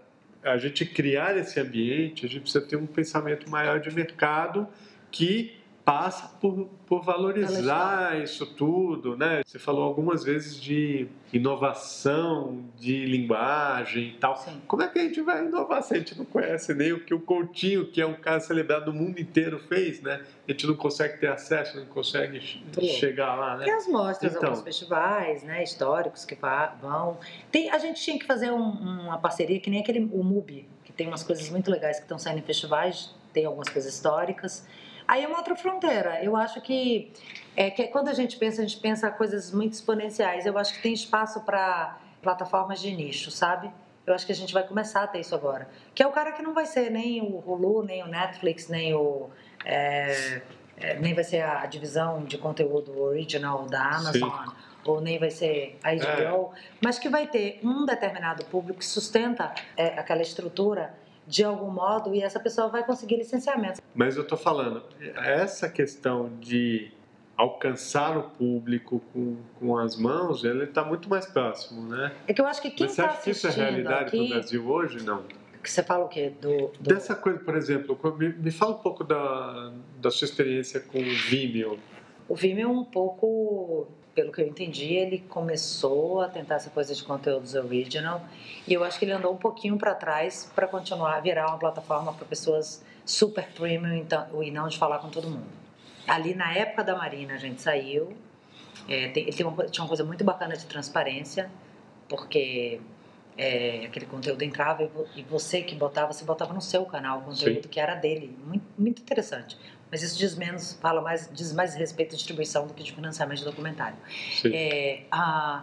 a 0.43 0.57
gente 0.57 0.85
criar 0.85 1.37
esse 1.37 1.59
ambiente, 1.59 2.27
a 2.27 2.29
gente 2.29 2.43
precisa 2.43 2.65
ter 2.65 2.77
um 2.77 2.87
pensamento 2.87 3.51
maior 3.51 3.81
de 3.81 3.91
mercado 3.91 4.69
que 5.11 5.56
passa 5.87 6.27
por, 6.41 6.69
por 6.85 7.05
valorizar 7.05 8.21
isso 8.21 8.45
tudo, 8.45 9.17
né? 9.17 9.41
Você 9.47 9.57
falou 9.57 9.85
algumas 9.85 10.25
vezes 10.25 10.61
de 10.61 11.07
inovação, 11.33 12.65
de 12.77 13.07
linguagem 13.07 14.09
e 14.09 14.13
tal. 14.15 14.37
Sim. 14.37 14.61
Como 14.67 14.83
é 14.83 14.89
que 14.89 14.99
a 14.99 15.03
gente 15.03 15.21
vai 15.21 15.47
inovar 15.47 15.85
se 15.85 15.95
a 15.95 15.99
gente 15.99 16.19
não 16.19 16.25
conhece 16.25 16.75
nem 16.75 16.93
o 16.93 17.05
que 17.05 17.15
o 17.15 17.21
Coutinho, 17.21 17.87
que 17.87 18.01
é 18.01 18.07
um 18.07 18.15
cara 18.15 18.41
celebrado 18.41 18.93
no 18.93 18.99
mundo 18.99 19.21
inteiro, 19.21 19.61
fez, 19.61 20.03
né? 20.03 20.27
A 20.49 20.51
gente 20.51 20.67
não 20.67 20.75
consegue 20.75 21.21
ter 21.21 21.29
acesso, 21.29 21.79
não 21.79 21.87
consegue 21.87 22.41
chegar 22.99 23.37
lá, 23.37 23.57
né? 23.57 23.67
Tem 23.67 23.75
as 23.75 23.87
mostras, 23.87 24.35
então, 24.35 24.49
alguns 24.49 24.65
festivais, 24.65 25.45
né, 25.45 25.63
históricos 25.63 26.25
que 26.25 26.37
vão. 26.81 27.17
Tem, 27.53 27.71
a 27.71 27.79
gente 27.79 28.03
tinha 28.03 28.19
que 28.19 28.27
fazer 28.27 28.51
um, 28.51 28.71
uma 29.05 29.19
parceria 29.19 29.61
que 29.61 29.71
nem 29.71 29.83
aquele 29.83 30.01
o 30.13 30.25
MUBI, 30.25 30.69
que 30.83 30.93
tem 30.93 31.07
umas 31.07 31.23
coisas 31.23 31.49
muito 31.49 31.71
legais 31.71 31.99
que 31.99 32.03
estão 32.03 32.19
saindo 32.19 32.41
em 32.41 32.43
festivais, 32.43 33.15
tem 33.33 33.45
algumas 33.45 33.69
coisas 33.69 33.95
históricas. 33.95 34.67
Aí 35.07 35.25
é 35.25 35.29
uma 35.29 35.39
outra 35.39 35.55
fronteira. 35.55 36.23
Eu 36.23 36.37
acho 36.37 36.61
que, 36.61 37.13
é, 37.57 37.71
que 37.71 37.87
quando 37.89 38.09
a 38.09 38.15
gente 38.15 38.37
pensa, 38.37 38.63
a 38.63 38.67
gente 38.67 38.81
pensa 38.81 39.11
coisas 39.11 39.53
muito 39.53 39.75
exponenciais. 39.75 40.47
Eu 40.47 40.59
acho 40.59 40.75
que 40.75 40.83
tem 40.83 40.93
espaço 40.93 41.41
para 41.41 41.99
plataformas 42.23 42.81
de 42.81 42.93
nicho, 42.93 43.31
sabe? 43.31 43.71
Eu 44.07 44.15
acho 44.15 44.25
que 44.25 44.33
a 44.33 44.35
gente 44.35 44.53
vai 44.55 44.67
começar 44.67 45.03
a 45.03 45.07
ter 45.07 45.21
isso 45.21 45.35
agora. 45.35 45.69
Que 45.95 46.03
é 46.03 46.07
o 46.07 46.13
cara 46.13 46.33
que 46.33 46.43
não 46.43 46.55
vai 46.55 46.67
ser 46.67 46.91
nem 46.91 47.21
o 47.21 47.43
Hulu, 47.45 47.85
nem 47.85 48.03
o 48.03 48.07
Netflix, 48.07 48.69
nem 48.69 48.95
o. 48.95 49.29
É, 49.65 50.43
é, 50.77 50.99
nem 50.99 51.15
vai 51.15 51.25
ser 51.25 51.43
a 51.43 51.67
divisão 51.67 52.25
de 52.25 52.39
conteúdo 52.39 53.01
original 53.01 53.67
da 53.67 53.83
Amazon. 53.83 54.31
Sim. 54.31 54.53
Ou 54.85 55.01
nem 55.01 55.19
vai 55.19 55.31
ser 55.31 55.77
a 55.83 55.93
HBO, 55.93 56.53
é. 56.55 56.61
mas 56.81 56.97
que 56.97 57.09
vai 57.09 57.27
ter 57.27 57.59
um 57.65 57.85
determinado 57.85 58.45
público 58.45 58.79
que 58.79 58.87
sustenta 58.87 59.53
é, 59.77 59.99
aquela 59.99 60.23
estrutura 60.23 60.95
de 61.27 61.43
algum 61.45 61.71
modo 61.71 62.15
e 62.15 62.23
essa 62.23 62.39
pessoa 62.39 62.69
vai 62.69 62.85
conseguir 62.85 63.17
licenciamento. 63.17 63.81
Mas 63.95 64.17
eu 64.17 64.23
estou 64.23 64.39
falando, 64.39 64.83
essa 65.17 65.69
questão 65.69 66.31
de 66.41 66.93
alcançar 67.37 68.17
o 68.17 68.23
público 68.31 69.01
com, 69.13 69.37
com 69.59 69.77
as 69.77 69.97
mãos, 69.97 70.43
ele 70.43 70.65
está 70.65 70.83
muito 70.83 71.09
mais 71.09 71.27
próximo, 71.27 71.87
né? 71.87 72.13
É 72.27 72.33
que 72.33 72.41
eu 72.41 72.47
acho 72.47 72.63
que 72.63 72.71
quem 72.71 72.87
está 72.87 73.07
assistindo 73.07 73.35
Mas 73.35 73.41
você 73.41 73.43
acha 73.43 73.47
que 73.47 73.49
isso 73.49 73.61
é 73.61 73.65
realidade 73.71 74.05
aqui... 74.07 74.19
no 74.19 74.29
Brasil 74.29 74.69
hoje? 74.69 75.05
Não. 75.05 75.23
Que 75.63 75.71
você 75.71 75.83
fala 75.83 76.05
o 76.05 76.09
quê? 76.09 76.33
Do, 76.41 76.69
do... 76.69 76.95
Dessa 76.95 77.15
coisa, 77.15 77.41
por 77.41 77.57
exemplo, 77.57 77.99
me, 78.17 78.29
me 78.29 78.51
fala 78.51 78.73
um 78.73 78.79
pouco 78.79 79.03
da, 79.03 79.73
da 80.01 80.11
sua 80.11 80.25
experiência 80.25 80.81
com 80.81 80.99
o 80.99 81.15
Vimeo. 81.29 81.79
O 82.29 82.35
Vimeo 82.35 82.71
um 82.71 82.85
pouco, 82.85 83.89
pelo 84.17 84.33
que 84.33 84.41
eu 84.41 84.47
entendi, 84.47 84.95
ele 84.95 85.19
começou 85.29 86.23
a 86.23 86.29
tentar 86.29 86.55
essa 86.55 86.71
coisa 86.71 86.95
de 86.95 87.05
conteúdos 87.05 87.55
original 87.55 88.27
e 88.67 88.73
eu 88.73 88.83
acho 88.83 88.99
que 88.99 89.05
ele 89.05 89.13
andou 89.13 89.35
um 89.35 89.37
pouquinho 89.37 89.77
para 89.77 89.95
trás 89.95 90.51
para 90.55 90.67
continuar 90.67 91.17
a 91.17 91.21
virar 91.21 91.49
uma 91.49 91.59
plataforma 91.59 92.15
para 92.15 92.25
pessoas 92.25 92.83
super 93.05 93.47
premium 93.53 93.93
então, 93.93 94.43
e 94.43 94.51
não 94.51 94.69
de 94.69 94.79
falar 94.79 95.01
com 95.01 95.11
todo 95.11 95.29
mundo. 95.29 95.47
Ali 96.09 96.35
na 96.35 96.51
época 96.55 96.83
da 96.83 96.97
Marina 96.97 97.35
a 97.35 97.37
gente 97.37 97.61
saiu. 97.61 98.17
É, 98.89 99.09
tem, 99.09 99.27
tem 99.27 99.45
uma, 99.45 99.65
tinha 99.67 99.83
uma 99.85 99.89
coisa 99.89 100.05
muito 100.05 100.25
bacana 100.25 100.57
de 100.57 100.65
transparência, 100.65 101.51
porque 102.09 102.81
é, 103.37 103.85
aquele 103.85 104.07
conteúdo 104.07 104.43
entrava 104.43 104.83
e, 104.83 105.21
e, 105.21 105.23
você 105.25 105.61
que 105.61 105.75
botava, 105.75 106.13
você 106.13 106.25
botava 106.25 106.55
no 106.55 106.63
seu 106.63 106.87
canal 106.87 107.19
o 107.19 107.23
conteúdo 107.23 107.63
Sim. 107.63 107.69
que 107.69 107.79
era 107.79 107.95
dele. 107.95 108.35
Muito, 108.47 108.65
muito, 108.79 109.03
interessante. 109.03 109.59
Mas 109.91 110.03
isso 110.03 110.19
diz 110.19 110.35
menos, 110.35 110.73
fala 110.75 111.01
mais, 111.01 111.31
diz 111.33 111.53
mais 111.53 111.75
respeito 111.75 112.15
à 112.15 112.17
distribuição 112.17 112.67
do 112.67 112.75
que 112.75 112.83
de 112.83 112.93
financiamento 112.93 113.39
de 113.39 113.45
documentário. 113.45 113.97
Sim. 114.33 114.51
É, 114.53 115.05
a, 115.11 115.63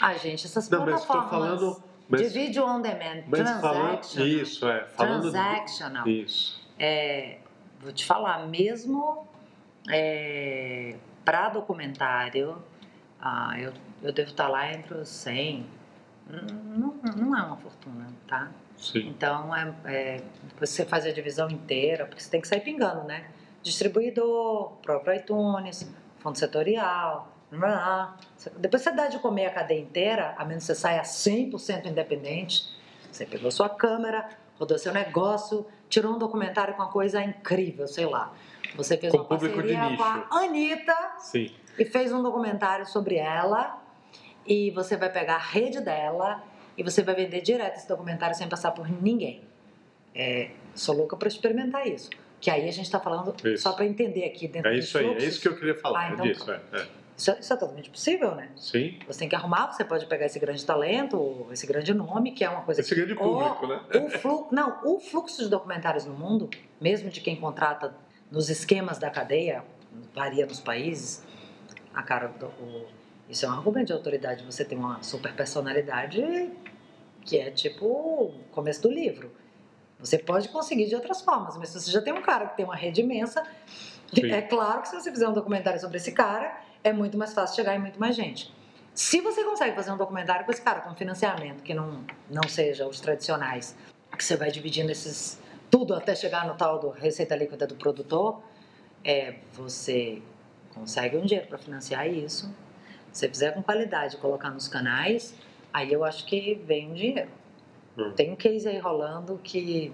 a 0.00 0.14
gente, 0.14 0.46
essas 0.46 0.68
Não, 0.68 0.84
plataformas 0.84 1.30
falando, 1.30 1.82
mas, 2.08 2.20
de 2.22 2.28
vídeo 2.28 2.64
on 2.64 2.80
demand, 2.80 3.22
transactional. 3.30 4.26
isso, 4.26 4.68
é. 4.68 4.84
Falando 4.84 5.22
transactional. 5.22 6.08
isso. 6.08 6.62
É, 6.78 7.38
vou 7.80 7.92
te 7.92 8.04
falar, 8.04 8.46
mesmo 8.46 9.26
é, 9.90 10.96
para 11.24 11.48
documentário, 11.48 12.62
ah, 13.20 13.58
eu, 13.58 13.72
eu 14.02 14.12
devo 14.12 14.30
estar 14.30 14.48
lá 14.48 14.72
entre 14.72 14.94
os 14.94 15.08
100. 15.08 15.66
Não, 16.28 16.94
não 17.16 17.36
é 17.36 17.42
uma 17.42 17.56
fortuna, 17.56 18.06
tá? 18.26 18.50
Sim. 18.84 19.08
Então, 19.08 19.54
é, 19.54 19.74
é, 19.86 20.20
você 20.60 20.84
faz 20.84 21.06
a 21.06 21.12
divisão 21.12 21.48
inteira, 21.50 22.06
porque 22.06 22.22
você 22.22 22.30
tem 22.30 22.40
que 22.40 22.48
sair 22.48 22.60
pingando, 22.60 23.04
né? 23.04 23.26
Distribuidor, 23.62 24.72
próprio 24.82 25.14
iTunes, 25.14 25.90
fundo 26.18 26.38
setorial, 26.38 27.34
depois 28.56 28.82
você 28.82 28.90
dá 28.92 29.06
de 29.06 29.18
comer 29.18 29.46
a 29.46 29.50
cadeia 29.50 29.80
inteira, 29.80 30.34
a 30.36 30.44
menos 30.44 30.64
que 30.64 30.74
você 30.74 30.74
saia 30.74 31.02
100% 31.02 31.86
independente. 31.86 32.64
Você 33.10 33.24
pegou 33.24 33.50
sua 33.50 33.68
câmera, 33.68 34.28
rodou 34.58 34.78
seu 34.78 34.92
negócio, 34.92 35.66
tirou 35.88 36.14
um 36.14 36.18
documentário 36.18 36.74
com 36.74 36.82
uma 36.82 36.90
coisa 36.90 37.22
incrível, 37.22 37.86
sei 37.86 38.06
lá. 38.06 38.32
Você 38.76 38.96
fez 38.96 39.12
com 39.12 39.18
uma 39.18 39.24
parceria 39.26 39.96
com 39.96 40.02
a 40.02 40.26
Anitta 40.32 40.96
Sim. 41.18 41.54
e 41.78 41.84
fez 41.84 42.12
um 42.12 42.22
documentário 42.22 42.86
sobre 42.86 43.16
ela 43.16 43.80
e 44.44 44.70
você 44.72 44.96
vai 44.96 45.10
pegar 45.10 45.36
a 45.36 45.38
rede 45.38 45.80
dela 45.80 46.42
e 46.76 46.82
você 46.82 47.02
vai 47.02 47.14
vender 47.14 47.40
direto 47.40 47.76
esse 47.76 47.88
documentário 47.88 48.34
sem 48.36 48.48
passar 48.48 48.72
por 48.72 48.88
ninguém. 48.88 49.42
É, 50.14 50.50
sou 50.74 50.94
louca 50.94 51.16
para 51.16 51.28
experimentar 51.28 51.86
isso. 51.86 52.10
Que 52.40 52.50
aí 52.50 52.68
a 52.68 52.72
gente 52.72 52.84
está 52.84 53.00
falando 53.00 53.34
isso. 53.44 53.62
só 53.62 53.72
para 53.72 53.86
entender 53.86 54.24
aqui 54.24 54.46
dentro 54.46 54.70
É 54.70 54.76
isso 54.76 54.98
aí, 54.98 55.06
é 55.06 55.24
isso 55.24 55.40
que 55.40 55.48
eu 55.48 55.56
queria 55.56 55.74
falar. 55.74 56.08
Ah, 56.08 56.12
então, 56.12 56.26
disso, 56.26 56.50
é, 56.50 56.60
é. 56.72 56.86
Isso, 57.16 57.30
isso, 57.38 57.52
é 57.52 57.56
totalmente 57.56 57.90
possível, 57.90 58.34
né? 58.34 58.50
Sim. 58.56 58.98
Você 59.06 59.20
tem 59.20 59.28
que 59.28 59.36
arrumar, 59.36 59.72
você 59.72 59.84
pode 59.84 60.04
pegar 60.06 60.26
esse 60.26 60.38
grande 60.38 60.64
talento, 60.66 61.46
esse 61.52 61.66
grande 61.66 61.94
nome, 61.94 62.32
que 62.32 62.44
é 62.44 62.50
uma 62.50 62.62
coisa... 62.62 62.80
Esse 62.80 62.94
grande 62.94 63.14
público, 63.14 63.66
né? 63.66 63.80
O 63.94 64.10
fluxo, 64.10 64.54
não, 64.54 64.80
o 64.84 65.00
fluxo 65.00 65.42
de 65.42 65.48
documentários 65.48 66.04
no 66.04 66.12
mundo, 66.12 66.50
mesmo 66.80 67.08
de 67.08 67.20
quem 67.20 67.36
contrata 67.36 67.94
nos 68.30 68.50
esquemas 68.50 68.98
da 68.98 69.10
cadeia, 69.10 69.64
varia 70.12 70.44
nos 70.44 70.60
países, 70.60 71.24
a 71.94 72.02
cara 72.02 72.26
do, 72.26 72.46
o, 72.46 72.86
isso 73.28 73.46
é 73.46 73.48
um 73.48 73.52
argumento 73.52 73.86
de 73.86 73.92
autoridade. 73.92 74.44
Você 74.44 74.64
tem 74.64 74.78
uma 74.78 75.02
super 75.02 75.34
personalidade 75.34 76.50
que 77.22 77.38
é 77.38 77.50
tipo 77.50 77.86
o 77.86 78.44
começo 78.50 78.82
do 78.82 78.90
livro. 78.90 79.32
Você 79.98 80.18
pode 80.18 80.48
conseguir 80.48 80.86
de 80.86 80.94
outras 80.94 81.22
formas, 81.22 81.56
mas 81.56 81.70
se 81.70 81.80
você 81.80 81.90
já 81.90 82.02
tem 82.02 82.12
um 82.12 82.20
cara 82.20 82.48
que 82.48 82.56
tem 82.56 82.64
uma 82.64 82.76
rede 82.76 83.00
imensa, 83.00 83.42
Sim. 84.12 84.30
é 84.30 84.42
claro 84.42 84.82
que 84.82 84.88
se 84.88 84.94
você 84.94 85.10
fizer 85.10 85.26
um 85.28 85.32
documentário 85.32 85.80
sobre 85.80 85.96
esse 85.96 86.12
cara, 86.12 86.60
é 86.82 86.92
muito 86.92 87.16
mais 87.16 87.32
fácil 87.32 87.56
chegar 87.56 87.74
em 87.74 87.78
muito 87.78 87.98
mais 87.98 88.14
gente. 88.14 88.52
Se 88.92 89.20
você 89.20 89.42
consegue 89.42 89.74
fazer 89.74 89.90
um 89.90 89.96
documentário 89.96 90.44
com 90.44 90.52
esse 90.52 90.62
cara 90.62 90.82
com 90.82 90.94
financiamento 90.94 91.62
que 91.62 91.74
não, 91.74 92.04
não 92.30 92.46
seja 92.48 92.86
os 92.86 93.00
tradicionais, 93.00 93.74
que 94.16 94.22
você 94.22 94.36
vai 94.36 94.50
dividindo 94.50 94.92
esses 94.92 95.40
tudo 95.70 95.94
até 95.94 96.14
chegar 96.14 96.46
no 96.46 96.54
tal 96.54 96.78
do 96.78 96.90
receita 96.90 97.34
líquida 97.34 97.66
do 97.66 97.74
produtor, 97.74 98.40
é, 99.02 99.36
você 99.52 100.22
consegue 100.72 101.16
um 101.16 101.24
dinheiro 101.24 101.48
para 101.48 101.58
financiar 101.58 102.06
isso. 102.08 102.54
Se 103.14 103.20
você 103.20 103.28
fizer 103.28 103.52
com 103.52 103.62
qualidade, 103.62 104.16
colocar 104.16 104.50
nos 104.50 104.66
canais, 104.66 105.38
aí 105.72 105.92
eu 105.92 106.02
acho 106.02 106.26
que 106.26 106.56
vem 106.66 106.90
um 106.90 106.94
dinheiro. 106.94 107.30
Hum. 107.96 108.12
Tem 108.12 108.32
um 108.32 108.34
case 108.34 108.68
aí 108.68 108.76
rolando 108.76 109.38
que 109.40 109.92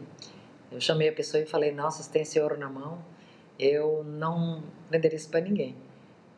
eu 0.73 0.81
chamei 0.81 1.11
a 1.11 1.13
pessoa 1.13 1.43
e 1.43 1.45
falei: 1.45 1.71
Nossa, 1.71 2.03
você 2.03 2.11
tem 2.11 2.23
esse 2.23 2.41
ouro 2.41 2.57
na 2.59 2.71
mão, 2.71 2.99
eu 3.59 4.03
não 4.05 4.63
venderia 4.91 5.17
isso 5.17 5.29
para 5.29 5.41
ninguém. 5.41 5.77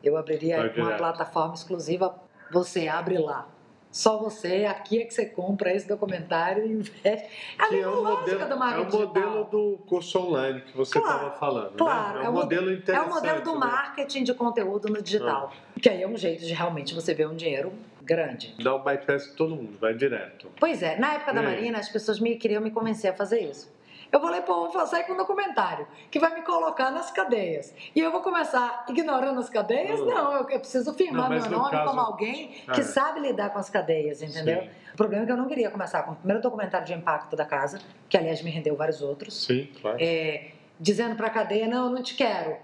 Eu 0.03 0.17
abriria 0.17 0.57
uma 0.75 0.97
plataforma 0.97 1.53
exclusiva, 1.53 2.13
você 2.51 2.89
abre 2.89 3.17
lá. 3.17 3.47
Só 3.93 4.17
você, 4.17 4.65
aqui 4.65 4.99
é 4.99 5.05
que 5.05 5.13
você 5.13 5.23
compra 5.23 5.71
esse 5.71 5.87
documentário 5.87 6.65
e 6.65 6.71
investe. 6.71 7.29
É 7.59 7.67
que 7.67 7.79
é 7.79 7.87
o 7.87 8.03
modelo, 8.03 8.41
É 8.41 8.79
o 8.79 8.91
modelo 8.91 9.43
do 9.43 9.77
curso 9.85 10.17
online 10.17 10.61
que 10.61 10.75
você 10.75 10.97
estava 10.97 11.19
claro, 11.19 11.39
falando. 11.39 11.77
Claro, 11.77 12.19
né? 12.19 12.25
É, 12.25 12.29
um 12.29 12.33
modelo 12.33 12.73
interessante. 12.73 13.07
É 13.07 13.11
o 13.11 13.13
modelo 13.13 13.41
do 13.43 13.53
né? 13.53 13.59
marketing 13.59 14.23
de 14.23 14.33
conteúdo 14.33 14.89
no 14.89 14.99
digital. 14.99 15.53
Ah. 15.53 15.79
Que 15.79 15.89
aí 15.89 16.01
é 16.01 16.07
um 16.07 16.17
jeito 16.17 16.43
de 16.43 16.53
realmente 16.53 16.95
você 16.95 17.13
ver 17.13 17.27
um 17.27 17.35
dinheiro 17.35 17.71
grande. 18.01 18.55
Dá 18.61 18.73
o 18.73 18.79
bypass 18.79 19.27
todo 19.35 19.55
mundo, 19.55 19.77
vai 19.79 19.93
direto. 19.93 20.47
Pois 20.59 20.81
é, 20.83 20.97
na 20.97 21.13
época 21.13 21.33
da 21.33 21.41
é. 21.41 21.45
Marina, 21.45 21.77
as 21.77 21.89
pessoas 21.89 22.19
me 22.19 22.35
queriam 22.35 22.61
me 22.61 22.71
convencer 22.71 23.11
a 23.11 23.13
fazer 23.13 23.41
isso. 23.41 23.72
Eu 24.13 24.19
falei, 24.19 24.41
pô, 24.41 24.69
vou 24.69 24.85
sair 24.85 25.05
com 25.05 25.13
um 25.13 25.17
documentário 25.17 25.87
que 26.11 26.19
vai 26.19 26.35
me 26.35 26.43
colocar 26.43 26.91
nas 26.91 27.09
cadeias. 27.09 27.73
E 27.95 27.99
eu 27.99 28.11
vou 28.11 28.21
começar 28.21 28.85
ignorando 28.87 29.39
as 29.39 29.49
cadeias? 29.49 29.99
Não, 29.99 30.05
não 30.05 30.33
eu, 30.33 30.49
eu, 30.49 30.59
preciso 30.59 30.93
firmar 30.93 31.31
não, 31.31 31.39
meu 31.39 31.49
nome 31.49 31.71
caso... 31.71 31.89
como 31.89 31.99
alguém 31.99 32.49
que 32.71 32.81
ah. 32.81 32.83
sabe 32.83 33.21
lidar 33.21 33.49
com 33.49 33.57
as 33.57 33.71
cadeias, 33.71 34.21
entendeu? 34.21 34.61
Sim. 34.61 34.69
O 34.93 34.97
problema 34.97 35.23
é 35.23 35.25
que 35.25 35.31
eu 35.31 35.37
não 35.37 35.47
queria 35.47 35.71
começar 35.71 36.03
com 36.03 36.11
o 36.11 36.15
primeiro 36.15 36.43
documentário 36.43 36.85
de 36.85 36.93
impacto 36.93 37.35
da 37.35 37.43
casa, 37.43 37.79
que 38.07 38.15
aliás 38.15 38.39
me 38.43 38.51
rendeu 38.51 38.75
vários 38.75 39.01
outros. 39.01 39.45
Sim, 39.45 39.67
claro. 39.81 39.97
É, 39.99 40.51
dizendo 40.79 41.15
pra 41.15 41.31
cadeia, 41.31 41.67
não, 41.67 41.85
eu 41.85 41.89
não 41.89 42.03
te 42.03 42.13
quero. 42.13 42.55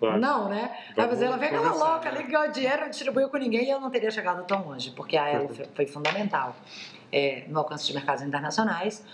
Claro. 0.00 0.18
Não, 0.18 0.48
né? 0.48 0.76
Vamos 0.96 1.22
ela 1.22 1.36
vem 1.36 1.48
aquela 1.48 1.74
louca 1.74 2.10
né? 2.10 2.18
ali 2.18 2.24
ganhou 2.24 2.50
dinheiro, 2.50 2.82
não 2.82 2.90
distribuiu 2.90 3.28
com 3.28 3.36
ninguém 3.36 3.66
e 3.66 3.70
eu 3.70 3.80
não 3.80 3.90
teria 3.90 4.10
chegado 4.10 4.44
tão 4.44 4.66
longe, 4.66 4.90
porque 4.90 5.16
a 5.16 5.28
ela 5.28 5.48
foi, 5.48 5.64
foi 5.74 5.86
fundamental 5.86 6.56
é, 7.12 7.44
no 7.46 7.60
alcance 7.60 7.86
de 7.86 7.94
mercados 7.94 8.22
internacionais. 8.24 9.04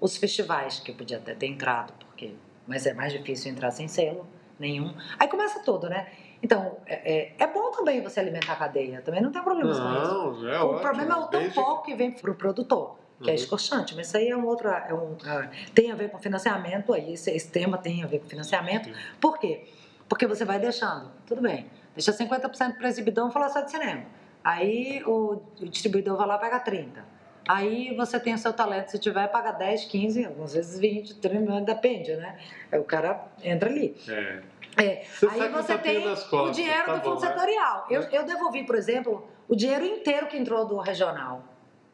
Os 0.00 0.16
festivais, 0.16 0.80
que 0.80 0.90
eu 0.90 0.94
podia 0.94 1.18
até 1.18 1.34
ter 1.34 1.46
entrado, 1.46 1.92
porque, 1.98 2.34
mas 2.66 2.86
é 2.86 2.92
mais 2.92 3.12
difícil 3.12 3.50
entrar 3.50 3.70
sem 3.70 3.88
selo 3.88 4.26
nenhum. 4.58 4.94
Aí 5.18 5.28
começa 5.28 5.60
tudo, 5.60 5.88
né? 5.88 6.06
Então, 6.42 6.76
é, 6.86 7.12
é, 7.12 7.34
é, 7.38 7.46
bom 7.46 7.70
também 7.70 8.02
você 8.02 8.20
alimentar 8.20 8.52
a 8.52 8.56
cadeia, 8.56 9.00
também 9.00 9.22
não 9.22 9.32
tem 9.32 9.42
problema 9.42 9.72
não, 9.72 9.80
com 9.80 10.34
isso. 10.34 10.48
É 10.48 10.60
o 10.60 10.66
ótimo, 10.66 10.80
problema 10.80 11.14
é 11.14 11.16
o 11.16 11.26
tão 11.26 11.50
pouco 11.50 11.82
que 11.84 11.94
vem 11.94 12.10
para 12.10 12.30
o 12.30 12.34
produtor, 12.34 12.96
que 13.18 13.24
é 13.24 13.26
uhum. 13.28 13.30
é 13.30 13.34
escorchante, 13.34 13.96
mas 13.96 14.08
isso 14.08 14.16
aí 14.18 14.28
é 14.28 14.36
um 14.36 14.44
outro. 14.44 14.68
É 14.68 14.92
um, 14.92 15.16
é, 15.26 15.48
tem 15.74 15.90
a 15.90 15.94
ver 15.94 16.10
com 16.10 16.18
financiamento, 16.18 16.92
aí 16.92 17.14
esse, 17.14 17.30
esse, 17.30 17.50
tema 17.50 17.78
tem 17.78 18.02
a 18.02 18.06
ver 18.06 18.18
com 18.18 18.28
financiamento. 18.28 18.90
Sim. 18.90 18.94
Por 19.18 19.38
quê? 19.38 19.64
Porque 20.06 20.26
você 20.26 20.44
vai 20.44 20.58
deixando, 20.58 21.10
tudo 21.26 21.40
bem, 21.40 21.66
deixa 21.94 22.12
50% 22.12 22.76
para 22.76 22.88
exibidão 22.88 23.30
falar 23.30 23.48
só 23.48 23.62
de 23.62 23.70
cinema. 23.70 24.04
Aí 24.44 25.02
o, 25.06 25.40
o 25.62 25.66
distribuidor 25.66 26.18
vai 26.18 26.26
lá 26.26 26.36
e 26.36 26.40
pega 26.40 26.60
30%. 26.60 27.13
Aí 27.46 27.94
você 27.94 28.18
tem 28.18 28.34
o 28.34 28.38
seu 28.38 28.52
talento, 28.52 28.90
se 28.90 28.98
tiver, 28.98 29.28
paga 29.28 29.52
10, 29.52 29.84
15, 29.84 30.24
algumas 30.24 30.54
vezes 30.54 30.78
20, 30.78 31.16
30, 31.16 31.60
depende, 31.60 32.16
né? 32.16 32.38
Aí 32.72 32.78
o 32.78 32.84
cara 32.84 33.26
entra 33.42 33.68
ali. 33.68 33.94
É. 34.08 34.42
É. 34.76 35.04
Você 35.04 35.26
aí 35.26 35.48
você 35.50 35.78
tem 35.78 36.02
costas, 36.02 36.32
o 36.32 36.50
dinheiro 36.50 36.84
tá 36.84 36.94
do 36.96 37.02
fundo 37.02 37.14
bom, 37.14 37.20
né? 37.20 37.28
setorial. 37.28 37.86
Eu, 37.88 38.02
eu 38.02 38.24
devolvi, 38.24 38.64
por 38.64 38.74
exemplo, 38.74 39.28
o 39.48 39.54
dinheiro 39.54 39.84
inteiro 39.84 40.26
que 40.26 40.36
entrou 40.36 40.64
do 40.66 40.78
regional 40.78 41.44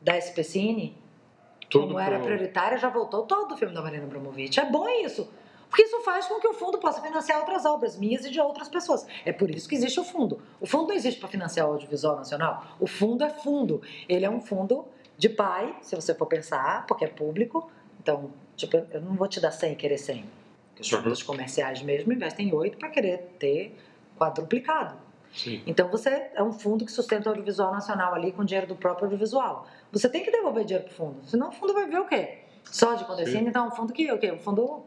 da 0.01 0.16
SPCine, 0.16 0.96
Tudo 1.68 1.88
como 1.88 1.98
era 1.98 2.18
prioritário, 2.18 2.78
já 2.78 2.88
voltou 2.88 3.24
todo 3.24 3.53
o 3.53 3.57
filme 3.57 3.74
da 3.74 3.82
Marina 3.82 4.07
Bromovic. 4.07 4.59
É 4.59 4.64
bom 4.64 4.88
isso. 4.88 5.30
Porque 5.68 5.82
isso 5.84 6.01
faz 6.01 6.26
com 6.26 6.40
que 6.40 6.48
o 6.48 6.55
fundo 6.55 6.78
possa 6.78 7.01
financiar 7.01 7.38
outras 7.38 7.64
obras 7.64 7.96
minhas 7.96 8.24
e 8.24 8.30
de 8.30 8.40
outras 8.40 8.68
pessoas. 8.68 9.07
É 9.24 9.32
por 9.32 9.48
isso 9.51 9.68
que 9.68 9.76
existe 9.76 10.01
o 10.01 10.05
fundo. 10.05 10.40
O 10.61 10.66
fundo 10.66 10.88
não 10.88 10.94
existe 10.94 11.20
para 11.20 11.28
financiar 11.28 11.68
o 11.68 11.72
audiovisual 11.72 12.16
nacional. 12.16 12.64
O 12.80 12.88
fundo 12.88 13.22
é 13.22 13.30
fundo. 13.30 13.80
Ele 14.09 14.24
é 14.24 14.30
um 14.30 14.40
fundo 14.40 14.84
de 15.21 15.29
pai, 15.29 15.77
se 15.83 15.95
você 15.95 16.14
for 16.14 16.25
pensar, 16.27 16.87
porque 16.87 17.05
é 17.05 17.09
público. 17.09 17.71
Então, 18.03 18.31
tipo, 18.57 18.75
eu 18.91 19.01
não 19.03 19.14
vou 19.14 19.29
te 19.29 19.39
dar 19.39 19.51
100 19.51 19.73
e 19.73 19.77
querer 19.77 19.99
100. 19.99 20.25
Os 20.81 20.91
Uhum. 20.91 21.03
fundos 21.03 21.23
comerciais 21.23 21.83
mesmo 21.83 22.11
investem 22.11 22.55
8 22.55 22.79
para 22.79 22.89
querer 22.89 23.18
ter 23.39 23.77
quadruplicado. 24.18 24.97
Sim. 25.31 25.62
Então 25.66 25.89
você 25.91 26.31
é 26.35 26.43
um 26.43 26.53
fundo 26.53 26.87
que 26.87 26.91
sustenta 26.91 27.29
o 27.29 27.33
audiovisual 27.33 27.71
nacional 27.71 28.14
ali 28.14 28.33
com 28.33 28.43
dinheiro 28.45 28.66
do 28.66 28.75
próprio 28.75 29.05
audiovisual. 29.05 29.66
Você 29.93 30.09
tem 30.09 30.25
que 30.25 30.31
devolver 30.31 30.64
dinheiro 30.64 30.87
pro 30.89 30.95
fundo, 30.95 31.16
senão 31.27 31.51
o 31.51 31.53
fundo 31.53 31.75
vai 31.75 31.87
ver 31.87 32.01
o 32.01 32.07
quê? 32.07 32.39
Só 32.64 32.95
de 32.95 33.05
Sim. 33.31 33.39
então 33.47 33.66
é 33.66 33.68
um 33.68 33.71
fundo 33.71 33.93
que 33.93 34.11
o 34.11 34.18
quê? 34.18 34.33
Um 34.33 34.39
fundo 34.39 34.85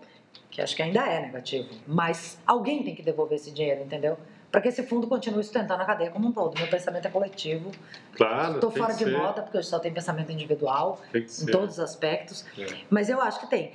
que 0.50 0.62
acho 0.62 0.76
que 0.76 0.82
ainda 0.82 1.02
é 1.06 1.22
negativo. 1.22 1.70
Mas 1.86 2.40
alguém 2.46 2.84
tem 2.84 2.96
que 2.96 3.04
devolver 3.04 3.36
esse 3.36 3.52
dinheiro, 3.52 3.84
entendeu? 3.84 4.18
Para 4.54 4.62
que 4.62 4.68
esse 4.68 4.84
fundo 4.84 5.08
continue 5.08 5.44
sustentando 5.44 5.82
a 5.82 5.86
cadeia 5.86 6.12
como 6.12 6.28
um 6.28 6.32
todo. 6.32 6.56
Meu 6.60 6.68
pensamento 6.68 7.08
é 7.08 7.10
coletivo. 7.10 7.72
Claro. 8.16 8.54
Estou 8.54 8.70
fora 8.70 8.94
de 8.94 9.04
ser, 9.04 9.18
moda, 9.18 9.42
porque 9.42 9.58
hoje 9.58 9.68
só 9.68 9.80
tem 9.80 9.92
pensamento 9.92 10.32
individual 10.32 11.02
Tem 11.12 11.24
em 11.24 11.46
todos 11.48 11.72
os 11.72 11.80
aspectos. 11.80 12.46
É. 12.56 12.68
Mas 12.88 13.10
eu 13.10 13.20
acho 13.20 13.40
que 13.40 13.48
tem. 13.48 13.72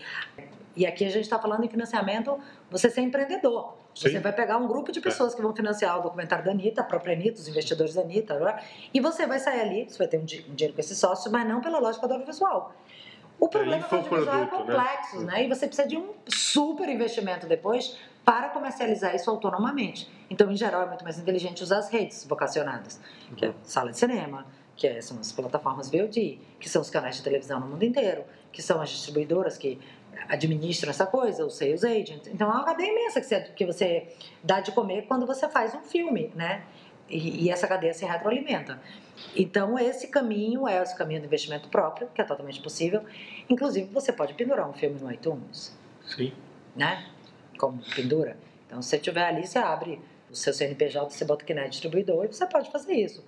E 0.76 0.87
aqui 0.87 1.05
a 1.05 1.11
gente 1.11 1.24
está 1.24 1.37
falando 1.37 1.64
em 1.64 1.68
financiamento, 1.68 2.39
você 2.70 2.89
ser 2.89 3.01
empreendedor. 3.01 3.74
Você 3.93 4.09
Sim. 4.09 4.20
vai 4.20 4.33
pegar 4.33 4.57
um 4.59 4.68
grupo 4.68 4.93
de 4.93 5.01
pessoas 5.01 5.35
que 5.35 5.43
vão 5.43 5.53
financiar 5.53 5.99
o 5.99 6.03
documentário 6.03 6.45
da 6.45 6.53
Anitta, 6.53 6.83
a 6.83 6.85
própria 6.85 7.12
Anitta, 7.12 7.41
os 7.41 7.49
investidores 7.49 7.95
da 7.95 8.03
Anitta, 8.03 8.62
e 8.95 9.01
você 9.01 9.26
vai 9.26 9.41
sair 9.41 9.61
ali, 9.61 9.91
você 9.91 9.99
vai 9.99 10.07
ter 10.07 10.18
um, 10.18 10.20
um 10.20 10.24
dinheiro 10.55 10.74
com 10.74 10.81
esse 10.81 10.95
sócio, 10.95 11.29
mas 11.33 11.45
não 11.49 11.61
pela 11.61 11.81
lógica 11.81 12.07
do 12.07 12.12
audiovisual. 12.12 12.72
O 13.41 13.49
problema 13.49 13.84
é 13.84 13.89
que 13.89 13.95
é 13.95 13.99
infoproduto, 13.99 14.36
né? 14.36 14.47
complexo, 14.47 15.20
né? 15.20 15.45
E 15.45 15.49
você 15.49 15.66
precisa 15.66 15.86
de 15.86 15.97
um 15.97 16.12
super 16.26 16.89
investimento 16.89 17.47
depois 17.47 17.97
para 18.24 18.49
comercializar 18.49 19.14
isso 19.14 19.30
autonomamente. 19.30 20.11
Então, 20.28 20.51
em 20.51 20.57
geral, 20.57 20.82
é 20.82 20.86
muito 20.86 21.05
mais 21.05 21.18
inteligente 21.18 21.62
usar 21.62 21.78
as 21.78 21.89
redes 21.89 22.24
vocacionadas, 22.26 23.01
que 23.36 23.47
é 23.47 23.53
sala 23.62 23.91
de 23.93 23.99
cinema, 23.99 24.45
que 24.76 24.86
é- 24.86 25.01
são 25.01 25.18
as 25.18 25.32
plataformas 25.32 25.89
VOD, 25.91 26.39
que 26.61 26.68
são 26.68 26.82
os 26.82 26.91
canais 26.91 27.16
de 27.16 27.22
televisão 27.22 27.61
no 27.61 27.66
mundo 27.66 27.82
inteiro, 27.84 28.24
que 28.53 28.61
são 28.61 28.80
as 28.80 28.91
distribuidoras 28.91 29.57
que 29.57 29.78
administram 30.28 30.91
essa 30.91 31.07
coisa, 31.07 31.47
os 31.47 31.57
sales 31.57 31.84
agents. 31.84 32.26
Então, 32.26 32.51
é 32.51 32.55
uma 32.55 32.64
cadeia 32.64 32.91
imensa 32.91 33.20
que 33.20 33.26
você, 33.26 33.41
que 33.41 33.66
você 33.66 34.09
dá 34.43 34.61
de 34.61 34.72
comer 34.72 35.03
quando 35.07 35.26
você 35.26 35.49
faz 35.49 35.74
um 35.74 35.80
filme, 35.82 36.32
né? 36.34 36.62
E, 37.09 37.45
e 37.47 37.51
essa 37.51 37.66
cadeia 37.66 37.95
se 37.95 38.05
retroalimenta. 38.05 38.78
Então, 39.37 39.79
esse 39.79 40.09
caminho 40.09 40.66
é 40.66 40.83
esse 40.83 40.97
caminho 40.97 41.21
do 41.21 41.27
investimento 41.27 41.69
próprio, 41.69 42.09
que 42.14 42.21
é 42.21 42.25
totalmente 42.25 42.61
possível. 42.61 43.05
Inclusive, 43.49 43.89
você 43.93 44.12
pode 44.12 44.35
pendurar 44.35 44.69
um 44.69 44.73
filme 44.73 45.01
no 45.01 45.12
iTunes, 45.12 45.77
Sim. 46.07 46.33
né? 46.75 47.07
Como 47.59 47.83
pendura. 47.95 48.37
Então, 48.66 48.83
se 48.83 48.91
você 48.91 48.99
tiver 48.99 49.25
ali, 49.25 49.47
você 49.47 49.59
abre 49.59 50.01
o 50.31 50.37
seu 50.37 50.53
CNPJ, 50.53 51.11
você 51.11 51.25
bota 51.25 51.45
que 51.45 51.55
não 51.55 51.62
é 51.62 51.69
distribuidor 51.69 52.25
e 52.25 52.29
você 52.29 52.47
pode 52.47 52.71
fazer 52.71 52.95
isso. 52.95 53.25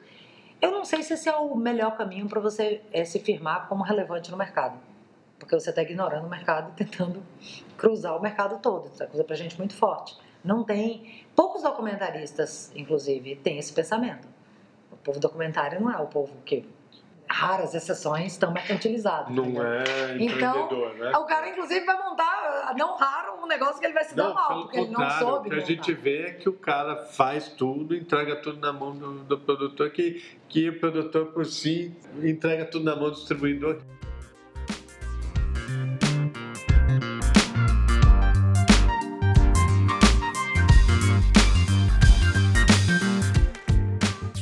Eu 0.60 0.70
não 0.70 0.84
sei 0.84 1.02
se 1.02 1.14
esse 1.14 1.28
é 1.28 1.34
o 1.34 1.56
melhor 1.56 1.96
caminho 1.96 2.28
para 2.28 2.40
você 2.40 2.82
eh, 2.92 3.04
se 3.04 3.18
firmar 3.18 3.66
como 3.66 3.82
relevante 3.82 4.30
no 4.30 4.36
mercado. 4.36 4.78
Porque 5.38 5.58
você 5.58 5.70
está 5.70 5.80
ignorando 5.80 6.26
o 6.26 6.30
mercado 6.30 6.70
e 6.72 6.76
tentando 6.84 7.22
cruzar 7.78 8.14
o 8.14 8.20
mercado 8.20 8.60
todo. 8.60 8.90
Isso 8.92 9.02
é 9.02 9.06
coisa 9.06 9.24
para 9.24 9.34
gente 9.36 9.56
muito 9.56 9.74
forte. 9.74 10.14
Não 10.44 10.62
tem. 10.62 11.24
Poucos 11.34 11.62
documentaristas, 11.62 12.70
inclusive, 12.74 13.36
têm 13.36 13.58
esse 13.58 13.72
pensamento. 13.72 14.28
O 15.00 15.02
povo 15.04 15.20
documentário 15.20 15.80
não 15.80 15.90
é 15.92 15.96
o 15.98 16.06
povo 16.06 16.32
que. 16.44 16.68
Raras 17.32 17.74
exceções 17.76 18.32
estão 18.32 18.52
mercantilizados. 18.52 19.32
Não 19.32 19.44
entendeu? 19.44 19.62
é 19.62 20.16
Então, 20.18 20.64
empreendedor, 20.64 20.94
né? 20.96 21.16
O 21.16 21.24
cara, 21.26 21.48
inclusive, 21.48 21.86
vai 21.86 21.96
montar, 21.96 22.74
não 22.76 22.96
raro, 22.96 23.40
um 23.40 23.46
negócio 23.46 23.78
que 23.78 23.86
ele 23.86 23.94
vai 23.94 24.02
se 24.02 24.16
dar 24.16 24.24
Não, 24.24 24.34
mal, 24.34 24.48
pelo 24.48 24.62
porque 24.62 24.78
ele 24.78 24.90
não 24.90 25.10
soube. 25.10 25.48
o 25.48 25.52
que 25.52 25.56
a 25.56 25.64
gente 25.64 25.92
vê 25.94 26.22
é 26.22 26.30
que 26.32 26.48
o 26.48 26.52
cara 26.52 26.96
faz 27.04 27.48
tudo, 27.50 27.94
entrega 27.94 28.34
tudo 28.34 28.58
na 28.58 28.72
mão 28.72 28.96
do, 28.96 29.12
do 29.22 29.38
produtor, 29.38 29.90
que, 29.90 30.20
que 30.48 30.70
o 30.70 30.80
produtor 30.80 31.26
por 31.26 31.46
si 31.46 31.96
entrega 32.20 32.64
tudo 32.64 32.84
na 32.84 32.96
mão 32.96 33.10
do 33.10 33.14
distribuidor. 33.14 33.80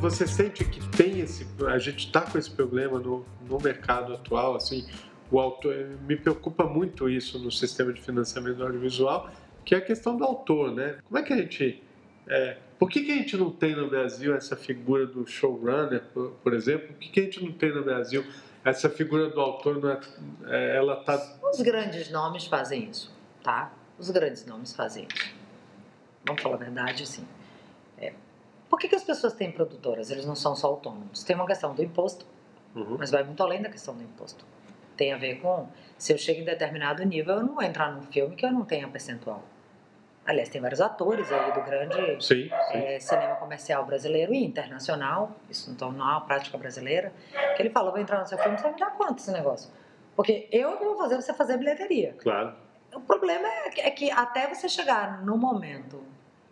Você 0.09 0.27
sente 0.27 0.65
que 0.65 0.81
tem 0.97 1.21
esse, 1.21 1.47
a 1.67 1.79
gente 1.79 2.07
está 2.07 2.23
com 2.23 2.39
esse 2.39 2.51
problema 2.51 2.99
no, 2.99 3.27
no 3.47 3.59
mercado 3.61 4.15
atual, 4.15 4.57
assim, 4.57 4.89
o 5.31 5.39
autor, 5.39 5.75
me 6.07 6.17
preocupa 6.17 6.65
muito 6.65 7.11
isso 7.11 7.39
no 7.39 7.53
sistema 7.53 7.93
de 7.93 8.01
financiamento 8.01 8.63
audiovisual, 8.63 9.31
que 9.67 9.75
é 9.75 9.79
a 9.79 9.81
questão 9.83 10.17
do 10.17 10.25
autor, 10.25 10.75
né? 10.75 10.99
Como 11.05 11.19
é 11.19 11.23
que 11.23 11.35
a 11.35 11.37
gente, 11.37 11.83
é, 12.27 12.57
por 12.79 12.89
que, 12.89 13.03
que 13.03 13.13
a 13.13 13.17
gente 13.17 13.37
não 13.37 13.51
tem 13.51 13.77
no 13.77 13.91
Brasil 13.91 14.35
essa 14.35 14.57
figura 14.57 15.07
do 15.07 15.27
showrunner, 15.27 16.03
por, 16.15 16.31
por 16.43 16.55
exemplo? 16.55 16.89
Por 16.89 16.97
que, 16.97 17.11
que 17.11 17.21
a 17.21 17.25
gente 17.25 17.45
não 17.45 17.53
tem 17.53 17.71
no 17.71 17.85
Brasil 17.85 18.25
essa 18.65 18.89
figura 18.89 19.29
do 19.29 19.39
autor? 19.39 19.79
É, 20.47 20.75
ela 20.75 21.01
está 21.01 21.39
Os 21.53 21.61
grandes 21.61 22.11
nomes 22.11 22.47
fazem 22.47 22.89
isso, 22.89 23.15
tá? 23.43 23.75
Os 23.99 24.09
grandes 24.09 24.47
nomes 24.47 24.75
fazem 24.75 25.07
isso. 25.15 25.35
Vamos 26.25 26.41
falar 26.41 26.55
a 26.55 26.59
verdade, 26.59 27.03
assim. 27.03 27.29
É. 27.99 28.15
Por 28.79 28.83
que, 28.83 28.89
que 28.91 28.95
as 28.95 29.03
pessoas 29.03 29.33
têm 29.33 29.51
produtoras? 29.51 30.09
Eles 30.09 30.25
não 30.25 30.37
são 30.37 30.55
só 30.55 30.69
autônomos. 30.69 31.25
Tem 31.25 31.35
uma 31.35 31.45
questão 31.45 31.75
do 31.75 31.83
imposto, 31.83 32.25
Uhum. 32.77 32.95
mas 32.97 33.11
vai 33.11 33.25
muito 33.25 33.43
além 33.43 33.61
da 33.61 33.69
questão 33.69 33.93
do 33.93 34.05
imposto. 34.05 34.45
Tem 34.97 35.13
a 35.13 35.17
ver 35.17 35.41
com, 35.41 35.67
se 35.97 36.13
eu 36.13 36.17
chego 36.19 36.43
em 36.43 36.45
determinado 36.45 37.05
nível, 37.05 37.39
eu 37.39 37.43
não 37.43 37.55
vou 37.55 37.65
entrar 37.65 37.91
num 37.91 38.03
filme 38.03 38.37
que 38.37 38.47
eu 38.47 38.53
não 38.53 38.65
tenha 38.65 38.87
percentual. 38.87 39.43
Aliás, 40.25 40.49
tem 40.49 40.61
vários 40.61 40.81
atores 40.81 41.27
aí 41.33 41.51
do 41.55 41.61
grande 41.63 42.25
Sim, 42.25 42.45
sim. 42.45 42.51
é, 42.73 43.01
cinema 43.01 43.35
comercial 43.35 43.85
brasileiro 43.85 44.33
e 44.33 44.45
internacional, 44.45 45.33
isso 45.51 45.73
então 45.73 45.91
não 45.91 46.07
é 46.09 46.13
uma 46.13 46.21
prática 46.21 46.57
brasileira, 46.57 47.13
que 47.57 47.63
ele 47.63 47.71
fala, 47.71 47.91
vou 47.91 47.99
entrar 47.99 48.21
no 48.21 48.27
seu 48.29 48.39
filme, 48.39 48.57
você 48.59 48.63
vai 48.63 48.75
me 48.75 48.79
dar 48.79 48.91
quanto 48.93 49.19
esse 49.19 49.33
negócio? 49.33 49.73
Porque 50.15 50.47
eu 50.53 50.77
que 50.77 50.85
vou 50.85 50.97
fazer 50.97 51.17
você 51.17 51.35
fazer 51.35 51.57
bilheteria. 51.57 52.15
claro. 52.23 52.55
O 52.95 53.01
problema 53.01 53.47
é 53.49 53.71
que, 53.71 53.81
é 53.81 53.91
que 53.91 54.11
até 54.13 54.47
você 54.55 54.69
chegar 54.69 55.21
no 55.25 55.37
momento, 55.37 56.01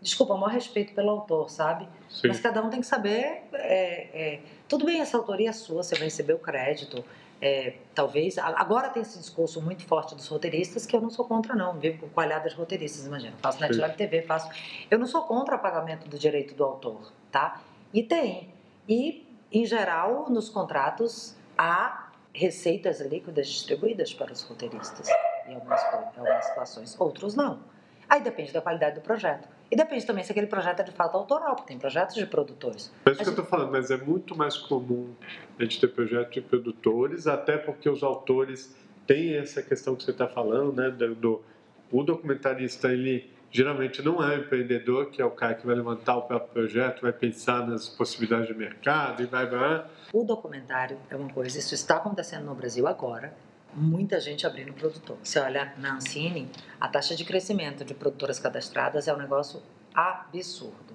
desculpa, 0.00 0.34
o 0.34 0.38
maior 0.38 0.52
respeito 0.52 0.94
pelo 0.94 1.10
autor, 1.10 1.50
sabe? 1.50 1.88
Sim. 2.08 2.28
Mas 2.28 2.40
cada 2.40 2.62
um 2.62 2.70
tem 2.70 2.80
que 2.80 2.86
saber, 2.86 3.42
é, 3.52 4.34
é, 4.34 4.40
tudo 4.68 4.84
bem, 4.84 5.00
essa 5.00 5.16
autoria 5.16 5.50
é 5.50 5.52
sua, 5.52 5.82
você 5.82 5.94
vai 5.94 6.04
receber 6.04 6.34
o 6.34 6.38
crédito, 6.38 7.04
é, 7.40 7.74
talvez, 7.94 8.38
agora 8.38 8.88
tem 8.88 9.02
esse 9.02 9.18
discurso 9.18 9.60
muito 9.60 9.84
forte 9.84 10.14
dos 10.14 10.26
roteiristas, 10.28 10.86
que 10.86 10.96
eu 10.96 11.00
não 11.00 11.10
sou 11.10 11.24
contra 11.24 11.54
não, 11.54 11.74
vivo 11.78 12.00
com 12.00 12.08
coalhada 12.08 12.48
de 12.48 12.54
roteiristas, 12.54 13.06
imagina, 13.06 13.34
faço 13.42 13.60
NetLab 13.60 13.94
TV, 13.96 14.22
faço, 14.22 14.48
eu 14.90 14.98
não 14.98 15.06
sou 15.06 15.22
contra 15.22 15.56
o 15.56 15.58
pagamento 15.58 16.08
do 16.08 16.18
direito 16.18 16.54
do 16.54 16.64
autor, 16.64 17.12
tá? 17.30 17.60
E 17.92 18.02
tem, 18.02 18.54
e 18.88 19.26
em 19.52 19.64
geral, 19.64 20.30
nos 20.30 20.48
contratos, 20.48 21.36
há 21.56 22.10
receitas 22.32 23.00
líquidas 23.00 23.48
distribuídas 23.48 24.12
para 24.12 24.32
os 24.32 24.42
roteiristas, 24.42 25.08
em 25.46 25.54
algumas, 25.54 25.82
em 25.82 26.18
algumas 26.18 26.44
situações, 26.44 27.00
outros 27.00 27.34
não. 27.34 27.60
Aí 28.08 28.20
depende 28.20 28.52
da 28.52 28.60
qualidade 28.60 28.96
do 28.96 29.00
projeto. 29.00 29.48
E 29.70 29.74
depende 29.76 30.06
também 30.06 30.22
se 30.22 30.30
aquele 30.30 30.46
projeto 30.46 30.80
é 30.80 30.82
de 30.84 30.92
fato 30.92 31.16
autoral, 31.16 31.56
porque 31.56 31.68
tem 31.68 31.78
projetos 31.78 32.14
de 32.14 32.24
produtores. 32.26 32.92
É 33.04 33.10
isso 33.10 33.22
que 33.22 33.26
eu 33.28 33.30
estou 33.30 33.44
falando, 33.44 33.72
mas 33.72 33.90
é 33.90 33.96
muito 33.96 34.36
mais 34.36 34.56
comum 34.56 35.10
a 35.58 35.62
gente 35.64 35.80
ter 35.80 35.88
projetos 35.88 36.32
de 36.32 36.40
produtores, 36.40 37.26
até 37.26 37.56
porque 37.56 37.88
os 37.88 38.02
autores 38.02 38.74
têm 39.06 39.34
essa 39.36 39.62
questão 39.62 39.96
que 39.96 40.04
você 40.04 40.12
está 40.12 40.28
falando, 40.28 40.72
né? 40.74 40.90
Do, 40.90 41.14
do- 41.14 41.42
o 41.90 42.02
documentarista, 42.02 42.88
ele 42.92 43.30
geralmente 43.50 44.02
não 44.02 44.22
é 44.22 44.36
o 44.36 44.40
empreendedor, 44.40 45.06
que 45.10 45.22
é 45.22 45.24
o 45.24 45.30
cara 45.30 45.54
que 45.54 45.64
vai 45.66 45.74
levantar 45.76 46.16
o 46.16 46.22
próprio 46.22 46.50
projeto, 46.52 47.02
vai 47.02 47.12
pensar 47.12 47.66
nas 47.66 47.88
possibilidades 47.88 48.48
de 48.48 48.54
mercado 48.54 49.22
e 49.22 49.26
vai. 49.26 49.46
vai 49.46 49.84
O 50.12 50.24
documentário 50.24 50.98
é 51.10 51.16
uma 51.16 51.28
coisa, 51.32 51.58
isso 51.58 51.74
está 51.74 51.96
acontecendo 51.96 52.44
no 52.44 52.54
Brasil 52.54 52.86
agora. 52.86 53.32
Muita 53.78 54.18
gente 54.18 54.46
abrindo 54.46 54.72
produtor. 54.72 55.18
Você 55.22 55.38
olha 55.38 55.74
na 55.76 55.96
Ancine, 55.96 56.50
a 56.80 56.88
taxa 56.88 57.14
de 57.14 57.26
crescimento 57.26 57.84
de 57.84 57.92
produtoras 57.92 58.38
cadastradas 58.38 59.06
é 59.06 59.12
um 59.12 59.18
negócio 59.18 59.62
absurdo. 59.94 60.94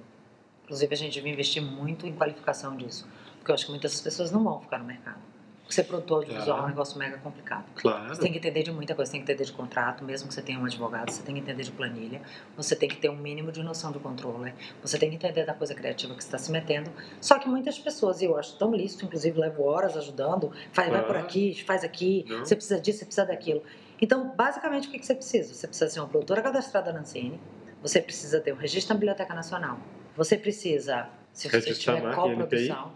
Inclusive, 0.63 0.91
a 0.91 0.97
gente 0.97 1.13
devia 1.13 1.31
investir 1.31 1.61
muito 1.61 2.07
em 2.07 2.15
qualificação 2.15 2.75
disso, 2.75 3.07
porque 3.37 3.51
eu 3.51 3.53
acho 3.53 3.65
que 3.65 3.71
muitas 3.71 4.01
pessoas 4.01 4.31
não 4.31 4.43
vão 4.43 4.59
ficar 4.59 4.79
no 4.79 4.85
mercado. 4.85 5.30
Ser 5.71 5.85
produtor 5.85 6.17
audiovisual 6.23 6.49
é 6.49 6.51
um 6.51 6.55
Claro. 6.57 6.67
negócio 6.69 6.99
mega 6.99 7.17
complicado. 7.19 7.63
claro. 7.75 8.09
Você 8.13 8.21
tem 8.21 8.31
que 8.31 8.37
entender 8.39 8.63
de 8.63 8.71
muita 8.73 8.93
coisa, 8.93 9.09
você 9.09 9.17
tem 9.17 9.25
que 9.25 9.31
entender 9.31 9.45
de 9.45 9.53
contrato, 9.53 10.03
mesmo 10.03 10.27
que 10.27 10.33
você 10.33 10.41
tenha 10.41 10.59
um 10.59 10.65
advogado, 10.65 11.09
você 11.09 11.23
tem 11.23 11.33
que 11.35 11.39
entender 11.41 11.63
de 11.63 11.71
planilha, 11.71 12.21
você 12.57 12.75
tem 12.75 12.89
que 12.89 12.97
ter 12.97 13.07
um 13.09 13.15
mínimo 13.15 13.53
de 13.53 13.63
noção 13.63 13.91
de 13.91 13.99
controle, 13.99 14.53
você 14.81 14.97
tem 14.99 15.09
que 15.09 15.15
entender 15.15 15.45
da 15.45 15.53
coisa 15.53 15.73
criativa 15.73 16.13
que 16.13 16.21
você 16.21 16.27
está 16.27 16.37
se 16.37 16.51
metendo. 16.51 16.91
Só 17.21 17.39
que 17.39 17.47
muitas 17.47 17.79
pessoas, 17.79 18.21
e 18.21 18.25
eu 18.25 18.37
acho 18.37 18.57
tão 18.57 18.73
lícito, 18.75 19.05
inclusive 19.05 19.39
levo 19.39 19.63
horas 19.63 19.95
ajudando, 19.95 20.51
faz, 20.73 20.89
vai 20.89 21.05
por 21.05 21.15
aqui, 21.15 21.63
faz 21.63 21.85
aqui, 21.85 22.25
Não. 22.27 22.39
você 22.39 22.53
precisa 22.55 22.79
disso, 22.81 22.99
você 22.99 23.05
precisa 23.05 23.25
daquilo. 23.25 23.63
Então, 24.01 24.35
basicamente, 24.35 24.89
o 24.89 24.91
que 24.91 25.01
você 25.05 25.15
precisa? 25.15 25.53
Você 25.53 25.67
precisa 25.67 25.89
ser 25.89 25.99
uma 26.01 26.09
produtora 26.09 26.41
cadastrada 26.41 26.91
na 26.91 26.99
Ancine, 26.99 27.39
você 27.81 28.01
precisa 28.01 28.41
ter 28.41 28.51
um 28.51 28.57
registro 28.57 28.93
na 28.93 28.99
Biblioteca 28.99 29.33
Nacional, 29.33 29.79
você 30.17 30.37
precisa, 30.37 31.07
se 31.31 31.49
você 31.49 31.57
Registrar 31.59 31.95
tiver 31.95 32.13
coprodução, 32.15 32.91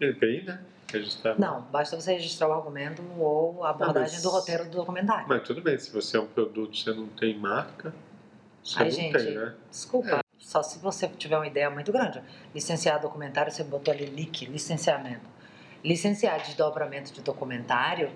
NPI, 0.00 0.44
né? 0.44 0.60
Registrar. 0.92 1.38
não, 1.38 1.62
basta 1.62 2.00
você 2.00 2.12
registrar 2.14 2.48
o 2.48 2.52
argumento 2.52 3.02
ou 3.18 3.64
a 3.64 3.70
abordagem 3.70 4.14
mas- 4.14 4.22
do 4.22 4.30
roteiro 4.30 4.64
do 4.64 4.70
documentário. 4.70 5.26
Mas 5.28 5.42
tudo 5.42 5.60
bem, 5.60 5.78
se 5.78 5.90
você 5.92 6.16
é 6.16 6.20
um 6.20 6.26
produto 6.26 6.76
você 6.76 6.92
não 6.92 7.06
tem 7.08 7.36
marca, 7.38 7.92
você 8.62 8.78
Ai, 8.78 8.84
não 8.84 8.90
gente, 8.92 9.12
tem, 9.18 9.34
né? 9.34 9.54
Desculpa, 9.70 10.20
só 10.38 10.62
se 10.62 10.78
você 10.78 11.08
tiver 11.08 11.36
uma 11.36 11.46
ideia 11.46 11.68
muito 11.70 11.90
grande. 11.92 12.22
Licenciar 12.54 13.00
documentário, 13.00 13.50
você 13.50 13.64
botou 13.64 13.92
ali 13.92 14.06
LIC, 14.06 14.46
licenciamento. 14.46 15.26
licenciar 15.84 16.40
desdobramento 16.40 17.12
de 17.12 17.20
documentário, 17.20 18.10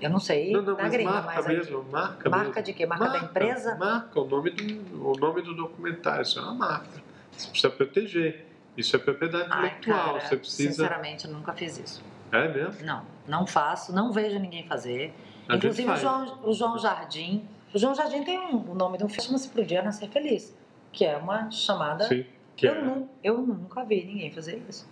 eu 0.00 0.10
não 0.10 0.18
sei 0.18 0.52
Não, 0.52 0.60
não, 0.62 0.76
mas 0.76 0.90
gringa, 0.92 1.10
marca 1.10 1.32
mas 1.42 1.46
mesmo, 1.46 1.82
marca 1.84 2.28
marca 2.28 2.46
mesmo. 2.48 2.62
de 2.62 2.72
quê? 2.74 2.84
Marca, 2.86 3.08
da 3.08 3.18
empresa? 3.18 3.74
Marca, 3.76 4.20
o 4.20 4.26
nome 4.26 4.50
do, 4.50 5.08
o 5.10 5.16
nome 5.18 5.40
do 5.42 5.54
documentário, 5.54 6.22
isso 6.22 6.38
é 6.38 6.42
uma 6.42 6.54
marca. 6.54 7.02
Você 7.32 7.48
precisa 7.48 7.70
proteger. 7.70 8.46
Isso 8.76 8.96
é 8.96 8.98
propriedade 8.98 9.46
intelectual, 9.46 10.20
você 10.20 10.36
precisa... 10.36 10.70
sinceramente, 10.70 11.26
eu 11.26 11.32
nunca 11.32 11.52
fiz 11.52 11.78
isso. 11.78 12.02
É 12.32 12.48
mesmo? 12.48 12.84
Não, 12.84 13.02
não 13.26 13.46
faço, 13.46 13.94
não 13.94 14.12
vejo 14.12 14.38
ninguém 14.38 14.66
fazer. 14.66 15.14
A 15.48 15.56
Inclusive 15.56 15.90
o. 15.90 15.96
João, 15.96 16.38
o 16.42 16.52
João 16.52 16.78
Jardim. 16.78 17.48
O 17.72 17.78
João 17.78 17.94
Jardim 17.94 18.22
tem 18.22 18.38
um, 18.38 18.70
o 18.70 18.74
nome 18.74 18.98
de 18.98 19.04
um 19.04 19.08
filme 19.08 19.24
chama-se 19.24 19.48
Pro 19.48 19.64
Dia 19.64 19.82
Nascer 19.82 20.08
Feliz, 20.08 20.56
que 20.92 21.04
é 21.04 21.16
uma 21.16 21.50
chamada. 21.50 22.04
Sim, 22.04 22.24
que 22.56 22.66
eu, 22.66 22.72
é. 22.72 23.02
eu 23.22 23.38
nunca 23.38 23.84
vi 23.84 24.04
ninguém 24.04 24.30
fazer 24.30 24.62
isso. 24.68 24.88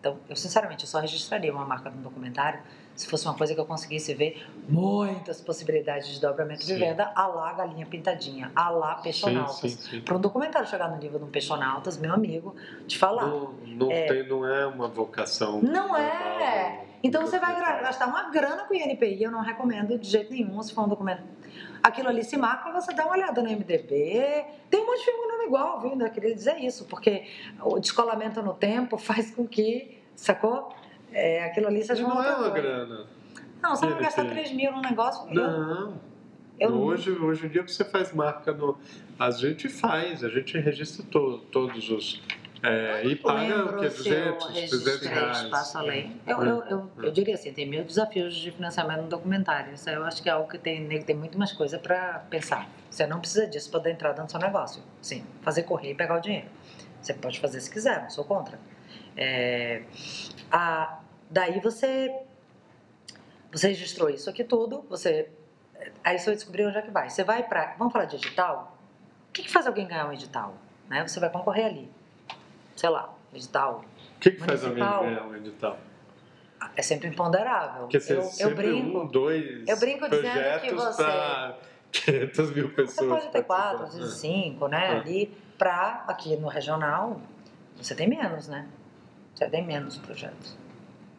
Então, 0.00 0.18
eu 0.28 0.36
sinceramente, 0.36 0.84
eu 0.84 0.88
só 0.88 1.00
registraria 1.00 1.52
uma 1.52 1.64
marca 1.64 1.90
no 1.90 2.02
documentário 2.02 2.60
se 2.96 3.06
fosse 3.06 3.26
uma 3.26 3.34
coisa 3.34 3.54
que 3.54 3.60
eu 3.60 3.66
conseguisse 3.66 4.12
ver 4.14 4.44
muitas 4.68 5.40
possibilidades 5.40 6.08
de 6.08 6.20
dobramento 6.20 6.60
de 6.60 6.72
Sim. 6.72 6.78
venda, 6.78 7.12
a 7.14 7.26
lá 7.26 7.52
galinha 7.52 7.86
pintadinha, 7.86 8.50
a 8.56 8.70
lá 8.70 8.94
peixonautas. 8.96 9.88
Para 10.04 10.16
um 10.16 10.20
documentário 10.20 10.66
chegar 10.68 10.88
no 10.88 10.96
nível 10.96 11.18
de 11.18 11.24
um 11.26 11.30
peixonautas, 11.30 11.98
meu 11.98 12.12
amigo, 12.12 12.54
te 12.86 12.98
falar. 12.98 13.26
Não, 13.26 13.52
não, 13.66 13.92
É. 13.92 14.06
tem, 14.06 14.26
não 14.26 14.46
é 14.46 14.66
uma 14.66 14.88
vocação. 14.88 15.60
Não 15.62 15.88
normal 15.88 16.00
é. 16.40 16.84
Então 17.02 17.20
você 17.22 17.38
vai 17.38 17.54
gastar 17.82 18.06
uma 18.06 18.30
grana 18.30 18.64
com 18.64 18.74
o 18.74 18.76
INPI, 18.76 19.22
eu 19.22 19.30
não 19.30 19.40
recomendo 19.40 19.98
de 19.98 20.08
jeito 20.08 20.32
nenhum 20.32 20.60
se 20.62 20.74
for 20.74 20.84
um 20.84 20.88
documento. 20.88 21.22
Aquilo 21.82 22.08
ali 22.08 22.24
se 22.24 22.36
marca, 22.36 22.72
você 22.72 22.92
dá 22.92 23.04
uma 23.04 23.12
olhada 23.12 23.40
no 23.42 23.48
MDB. 23.48 24.44
Tem 24.68 24.80
um 24.80 24.86
monte 24.86 24.98
de 24.98 25.04
filme 25.04 25.20
com 25.22 25.32
nome 25.32 25.44
igual, 25.44 25.80
viu? 25.80 26.00
Eu 26.00 26.10
queria 26.10 26.34
dizer 26.34 26.56
isso, 26.58 26.84
porque 26.86 27.24
o 27.62 27.78
descolamento 27.78 28.42
no 28.42 28.54
tempo 28.54 28.96
faz 28.98 29.30
com 29.32 29.46
que, 29.46 30.02
sacou? 30.16 30.74
É, 31.16 31.44
aquilo 31.44 31.68
ali 31.68 31.82
seja 31.82 32.02
não 32.02 32.22
é 32.22 32.28
uma 32.28 32.50
coisa. 32.50 32.50
grana. 32.50 33.06
Não, 33.62 33.70
você 33.74 33.86
vai 33.86 34.02
gastar 34.02 34.26
3 34.26 34.52
mil 34.52 34.70
num 34.70 34.82
negócio. 34.82 35.26
Não. 35.32 35.98
eu 36.60 36.74
hoje, 36.74 37.10
hoje 37.10 37.46
em 37.46 37.48
dia 37.48 37.66
você 37.66 37.84
faz 37.86 38.12
marca 38.12 38.52
no. 38.52 38.78
A 39.18 39.30
gente 39.30 39.66
faz, 39.70 40.22
a 40.22 40.28
gente 40.28 40.58
registra 40.58 41.02
to, 41.10 41.38
todos 41.50 41.88
os. 41.88 42.22
é, 42.62 43.06
e 43.06 43.16
paga 43.16 43.64
o 43.64 43.80
que? 43.80 43.88
se 43.88 44.10
eu 44.10 44.36
200, 44.36 44.46
300 44.46 44.84
registrei 44.84 45.14
reais. 45.14 45.42
espaço 45.44 45.78
além. 45.78 46.20
Eu, 46.26 46.42
eu, 46.42 46.62
eu, 46.64 46.90
eu 47.04 47.10
diria 47.10 47.34
assim, 47.34 47.50
tem 47.50 47.66
mil 47.66 47.82
desafios 47.82 48.34
de 48.34 48.50
financiamento 48.50 49.00
no 49.00 49.08
documentário. 49.08 49.72
Isso 49.72 49.88
eu 49.88 50.04
acho 50.04 50.22
que 50.22 50.28
é 50.28 50.32
algo 50.32 50.46
que 50.50 50.58
tem, 50.58 50.86
tem 51.02 51.16
muito 51.16 51.38
mais 51.38 51.50
coisa 51.50 51.78
para 51.78 52.26
pensar. 52.28 52.68
Você 52.90 53.06
não 53.06 53.20
precisa 53.20 53.46
disso 53.46 53.70
para 53.70 53.80
dar 53.80 53.90
entrada 53.90 54.22
no 54.22 54.28
seu 54.28 54.38
negócio. 54.38 54.82
Sim, 55.00 55.24
fazer 55.40 55.62
correr 55.62 55.92
e 55.92 55.94
pegar 55.94 56.18
o 56.18 56.20
dinheiro. 56.20 56.48
Você 57.00 57.14
pode 57.14 57.40
fazer 57.40 57.58
se 57.60 57.70
quiser, 57.70 58.02
não 58.02 58.10
sou 58.10 58.24
contra. 58.24 58.58
É, 59.16 59.82
a, 60.52 60.98
daí 61.30 61.60
você, 61.60 62.14
você 63.50 63.68
registrou 63.68 64.08
isso 64.10 64.28
aqui 64.30 64.44
tudo, 64.44 64.84
você, 64.88 65.30
aí 66.04 66.18
você 66.18 66.26
vai 66.26 66.34
descobrir 66.34 66.66
onde 66.66 66.78
é 66.78 66.82
que 66.82 66.90
vai. 66.90 67.08
Você 67.10 67.24
vai 67.24 67.42
para, 67.42 67.74
vamos 67.78 67.92
falar 67.92 68.04
de 68.06 68.16
edital? 68.16 68.76
O 69.28 69.32
que, 69.32 69.42
que 69.42 69.50
faz 69.50 69.66
alguém 69.66 69.86
ganhar 69.86 70.08
um 70.08 70.12
edital? 70.12 70.54
Né? 70.88 71.06
Você 71.06 71.20
vai 71.20 71.30
concorrer 71.30 71.66
ali. 71.66 71.90
Sei 72.74 72.88
lá, 72.88 73.12
edital 73.32 73.84
O 74.16 74.20
que, 74.20 74.30
que 74.32 74.38
faz 74.44 74.64
alguém 74.64 74.84
ganhar 74.84 75.26
um 75.26 75.34
edital? 75.36 75.78
é 76.74 76.82
sempre 76.82 77.08
imponderável. 77.08 77.82
Porque 77.82 78.00
você 78.00 78.14
eu, 78.14 78.18
eu 78.18 78.22
sempre 78.24 78.54
brinco. 78.68 78.98
um, 79.00 79.06
dois 79.06 79.66
eu 79.68 79.78
brinco 79.78 80.08
dizendo 80.08 80.60
que 80.60 80.68
projetos 80.68 80.82
você- 80.84 81.02
para 81.02 81.58
500 81.92 82.50
mil 82.50 82.68
pessoas. 82.74 82.94
Você 82.96 83.06
pode 83.08 83.28
ter 83.32 83.42
quatro, 83.44 83.84
às 83.84 83.94
vezes 83.96 84.14
cinco, 84.18 84.68
né? 84.68 84.86
É. 84.86 84.98
Ali, 84.98 85.26
pra 85.56 86.04
aqui 86.08 86.36
no 86.36 86.48
regional, 86.48 87.20
você 87.76 87.94
tem 87.94 88.08
menos, 88.08 88.48
né? 88.48 88.66
Você 89.34 89.48
tem 89.48 89.64
menos 89.64 89.96
projetos. 89.98 90.56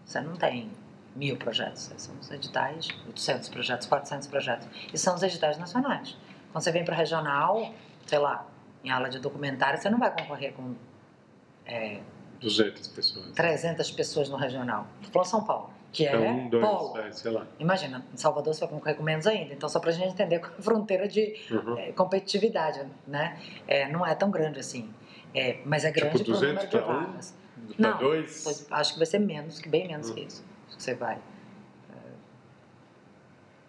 Você 0.08 0.22
não 0.22 0.36
tem 0.36 0.72
mil 1.16 1.36
projetos. 1.38 1.92
São 1.98 2.16
os 2.20 2.32
editais, 2.32 2.88
800 3.08 3.50
projetos, 3.50 3.88
400 3.88 4.28
projetos. 4.28 4.68
E 4.94 4.98
são 4.98 5.14
os 5.16 5.22
editais 5.22 5.58
nacionais. 5.58 6.16
Quando 6.52 6.64
você 6.64 6.72
vem 6.72 6.86
para 6.86 6.96
regional, 6.96 7.74
sei 8.06 8.18
lá, 8.20 8.48
em 8.84 8.90
aula 8.90 9.10
de 9.10 9.20
documentário, 9.20 9.80
você 9.80 9.90
não 9.90 10.00
vai 10.00 10.12
concorrer 10.12 10.54
com 10.54 10.74
é, 11.66 12.00
200 12.40 12.88
pessoas. 12.88 13.32
300 13.34 13.92
pessoas 13.92 14.30
no 14.30 14.38
regional. 14.38 14.88
Falando 15.12 15.28
São 15.28 15.44
Paulo, 15.44 15.70
que 15.92 16.08
é, 16.08 16.14
É 16.14 16.18
um, 16.18 16.48
dois, 16.50 16.64
polo. 16.66 17.12
sei 17.12 17.32
lá. 17.32 17.46
Imagina, 17.60 18.06
em 18.14 18.18
Salvador 18.18 18.54
você 18.54 18.62
vai 18.62 18.70
concorrer 18.70 18.96
com 18.96 19.04
menos 19.04 19.28
ainda. 19.28 19.54
Então, 19.54 19.68
só 19.68 19.80
para 19.80 19.90
a 19.90 19.94
gente 19.94 20.14
entender 20.14 20.38
a 20.46 20.62
fronteira 20.62 21.08
de 21.08 21.36
Uhum. 21.52 21.78
é, 21.78 21.92
competitividade, 21.92 22.82
né? 23.06 23.38
É, 23.68 23.90
não 23.92 24.06
é 24.06 24.16
tão 24.16 24.32
grande 24.32 24.60
assim. 24.60 24.90
É, 25.36 25.60
mas 25.66 25.84
é 25.84 25.92
grande 25.92 26.18
Tipo, 26.20 26.24
pro 26.32 26.34
200 26.34 26.64
número 26.64 26.70
de 26.70 26.78
pra 26.78 26.98
um? 26.98 27.20
Para 27.76 27.90
Não, 27.92 27.98
dois? 27.98 28.66
Acho 28.72 28.94
que 28.94 29.00
vai 29.00 29.06
ser 29.06 29.20
menos, 29.20 29.60
bem 29.62 29.88
menos 29.88 30.10
Hum. 30.10 30.14
que 30.16 30.22
isso. 30.22 30.44
Acho 30.68 30.78
que 30.78 30.84
você 30.84 30.94
vai. 30.96 31.16
É, 31.16 31.98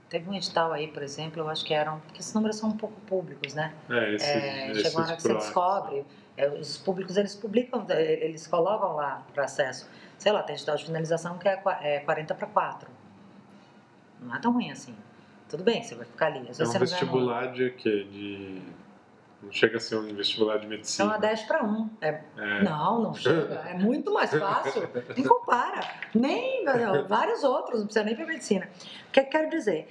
Teve 0.09 0.29
um 0.31 0.35
edital 0.35 0.73
aí, 0.73 0.89
por 0.89 1.03
exemplo, 1.03 1.41
eu 1.43 1.49
acho 1.49 1.65
que 1.65 1.75
eram. 1.75 2.01
Porque 2.01 2.21
esses 2.21 2.33
números 2.33 2.57
são 2.57 2.71
um 2.71 2.77
pouco 2.77 2.99
públicos, 3.03 3.55
né? 3.55 3.75
É, 3.91 4.15
esses, 4.15 4.29
É, 4.29 4.71
esses 4.71 4.83
chega 4.83 4.97
uma 4.99 5.07
hora 5.07 5.17
que 5.17 5.23
você 5.23 5.35
descobre, 5.35 6.05
é, 6.37 6.49
os 6.49 6.79
públicos 6.79 7.17
eles 7.17 7.35
publicam, 7.35 7.85
é, 7.91 8.25
eles 8.25 8.47
colocam 8.47 8.95
lá 8.95 9.27
para 9.35 9.45
acesso. 9.45 9.89
Sei 10.17 10.33
lá, 10.33 10.43
tem 10.43 10.55
edital 10.57 10.77
de 10.77 10.85
finalização 10.87 11.37
que 11.39 11.47
é, 11.49 11.57
qua- 11.57 11.79
é 11.83 12.01
40 12.01 12.35
para 12.35 12.47
4. 12.47 12.91
Não 14.21 14.35
é 14.35 14.41
tão 14.41 14.53
ruim 14.53 14.71
assim. 14.71 14.95
Tudo 15.49 15.63
bem, 15.63 15.83
você 15.83 15.95
vai 15.95 16.07
ficar 16.07 16.27
ali. 16.27 16.49
Às 16.49 16.59
É 16.61 16.65
um 16.65 16.73
vestibular 16.79 17.53
de 17.53 17.71
quê? 17.71 18.05
De... 18.05 18.63
Não 19.43 19.53
chega 19.53 19.77
a 19.77 19.81
ser 19.81 19.97
um 19.97 20.15
vestibular 20.15 20.55
de 20.59 20.67
Então 20.67 20.71
medicina. 20.71 21.15
é 21.15 21.19
10 21.21 21.43
para 21.43 21.65
1. 21.65 21.91
É, 22.01 22.09
É. 22.37 22.63
Não, 22.65 23.03
não 23.03 23.15
chega. 23.15 23.55
É 23.69 23.75
muito 23.75 24.13
mais 24.13 24.31
fácil. 24.31 24.89
Nem 25.17 25.25
compara. 25.25 25.81
Nem 26.15 26.65
não, 26.65 27.07
vários 27.07 27.45
outros, 27.45 27.79
não 27.81 27.87
precisa 27.87 28.05
nem 28.05 28.17
para 28.17 28.27
medicina. 28.27 28.69
O 29.09 29.13
que 29.13 29.21
eu 29.21 29.27
quero 29.27 29.49
dizer? 29.49 29.89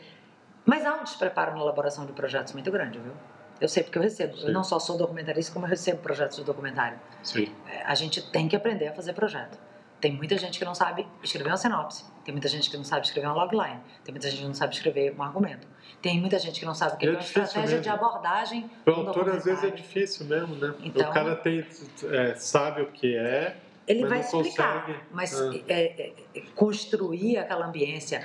Mas 0.65 0.85
há 0.85 0.95
um 0.95 1.03
despreparo 1.03 1.53
na 1.55 1.61
elaboração 1.61 2.05
de 2.05 2.11
projetos 2.11 2.51
muito 2.51 2.69
grande, 2.69 2.99
viu? 2.99 3.13
Eu 3.59 3.69
sei 3.69 3.83
porque 3.83 3.97
eu 3.97 4.01
recebo. 4.03 4.37
Sim. 4.37 4.47
Eu 4.47 4.53
não 4.53 4.63
só 4.63 4.77
sou 4.79 4.97
documentarista, 4.97 5.51
como 5.53 5.65
eu 5.65 5.69
recebo 5.69 6.01
projetos 6.01 6.35
de 6.37 6.43
documentário. 6.43 6.99
Sim. 7.23 7.47
É, 7.67 7.83
A 7.83 7.95
gente 7.95 8.21
tem 8.31 8.47
que 8.49 8.55
aprender 8.55 8.89
a 8.89 8.93
fazer 8.93 9.13
projeto. 9.13 9.57
Tem 9.99 10.11
muita 10.11 10.37
gente 10.37 10.59
que 10.59 10.65
não 10.65 10.75
sabe 10.75 11.07
escrever 11.23 11.49
uma 11.49 11.57
sinopse. 11.57 12.05
Tem 12.23 12.31
muita 12.31 12.47
gente 12.47 12.69
que 12.69 12.77
não 12.77 12.83
sabe 12.83 13.05
escrever 13.07 13.27
uma 13.27 13.43
logline. 13.45 13.79
Tem 14.03 14.13
muita 14.13 14.29
gente 14.29 14.41
que 14.41 14.45
não 14.45 14.53
sabe 14.53 14.75
escrever 14.75 15.15
um 15.17 15.23
argumento. 15.23 15.67
Tem 16.01 16.19
muita 16.19 16.37
gente 16.39 16.59
que 16.59 16.65
não 16.65 16.75
sabe 16.75 16.95
o 16.95 16.97
que 16.97 17.05
é 17.05 17.09
é 17.09 17.11
uma 17.13 17.19
estratégia 17.21 17.79
de 17.79 17.89
mesmo. 17.89 18.05
abordagem. 18.05 18.69
O 18.85 18.91
um 18.91 18.93
autor 19.07 19.29
às 19.29 19.45
vezes 19.45 19.63
é 19.63 19.69
difícil 19.69 20.25
mesmo, 20.25 20.55
né? 20.55 20.73
Então- 20.83 21.09
o 21.09 21.13
cara 21.13 21.35
tem, 21.35 21.65
é, 22.11 22.35
sabe 22.35 22.81
o 22.83 22.87
que 22.91 23.15
é, 23.15 23.57
Ele 23.87 24.05
vai 24.05 24.19
explicar, 24.19 24.81
consegue. 24.85 24.99
mas 25.11 25.33
Ah. 25.41 25.51
é, 25.67 25.73
é, 26.01 26.13
é, 26.35 26.41
construir 26.55 27.37
aquela 27.37 27.65
ambiência, 27.65 28.23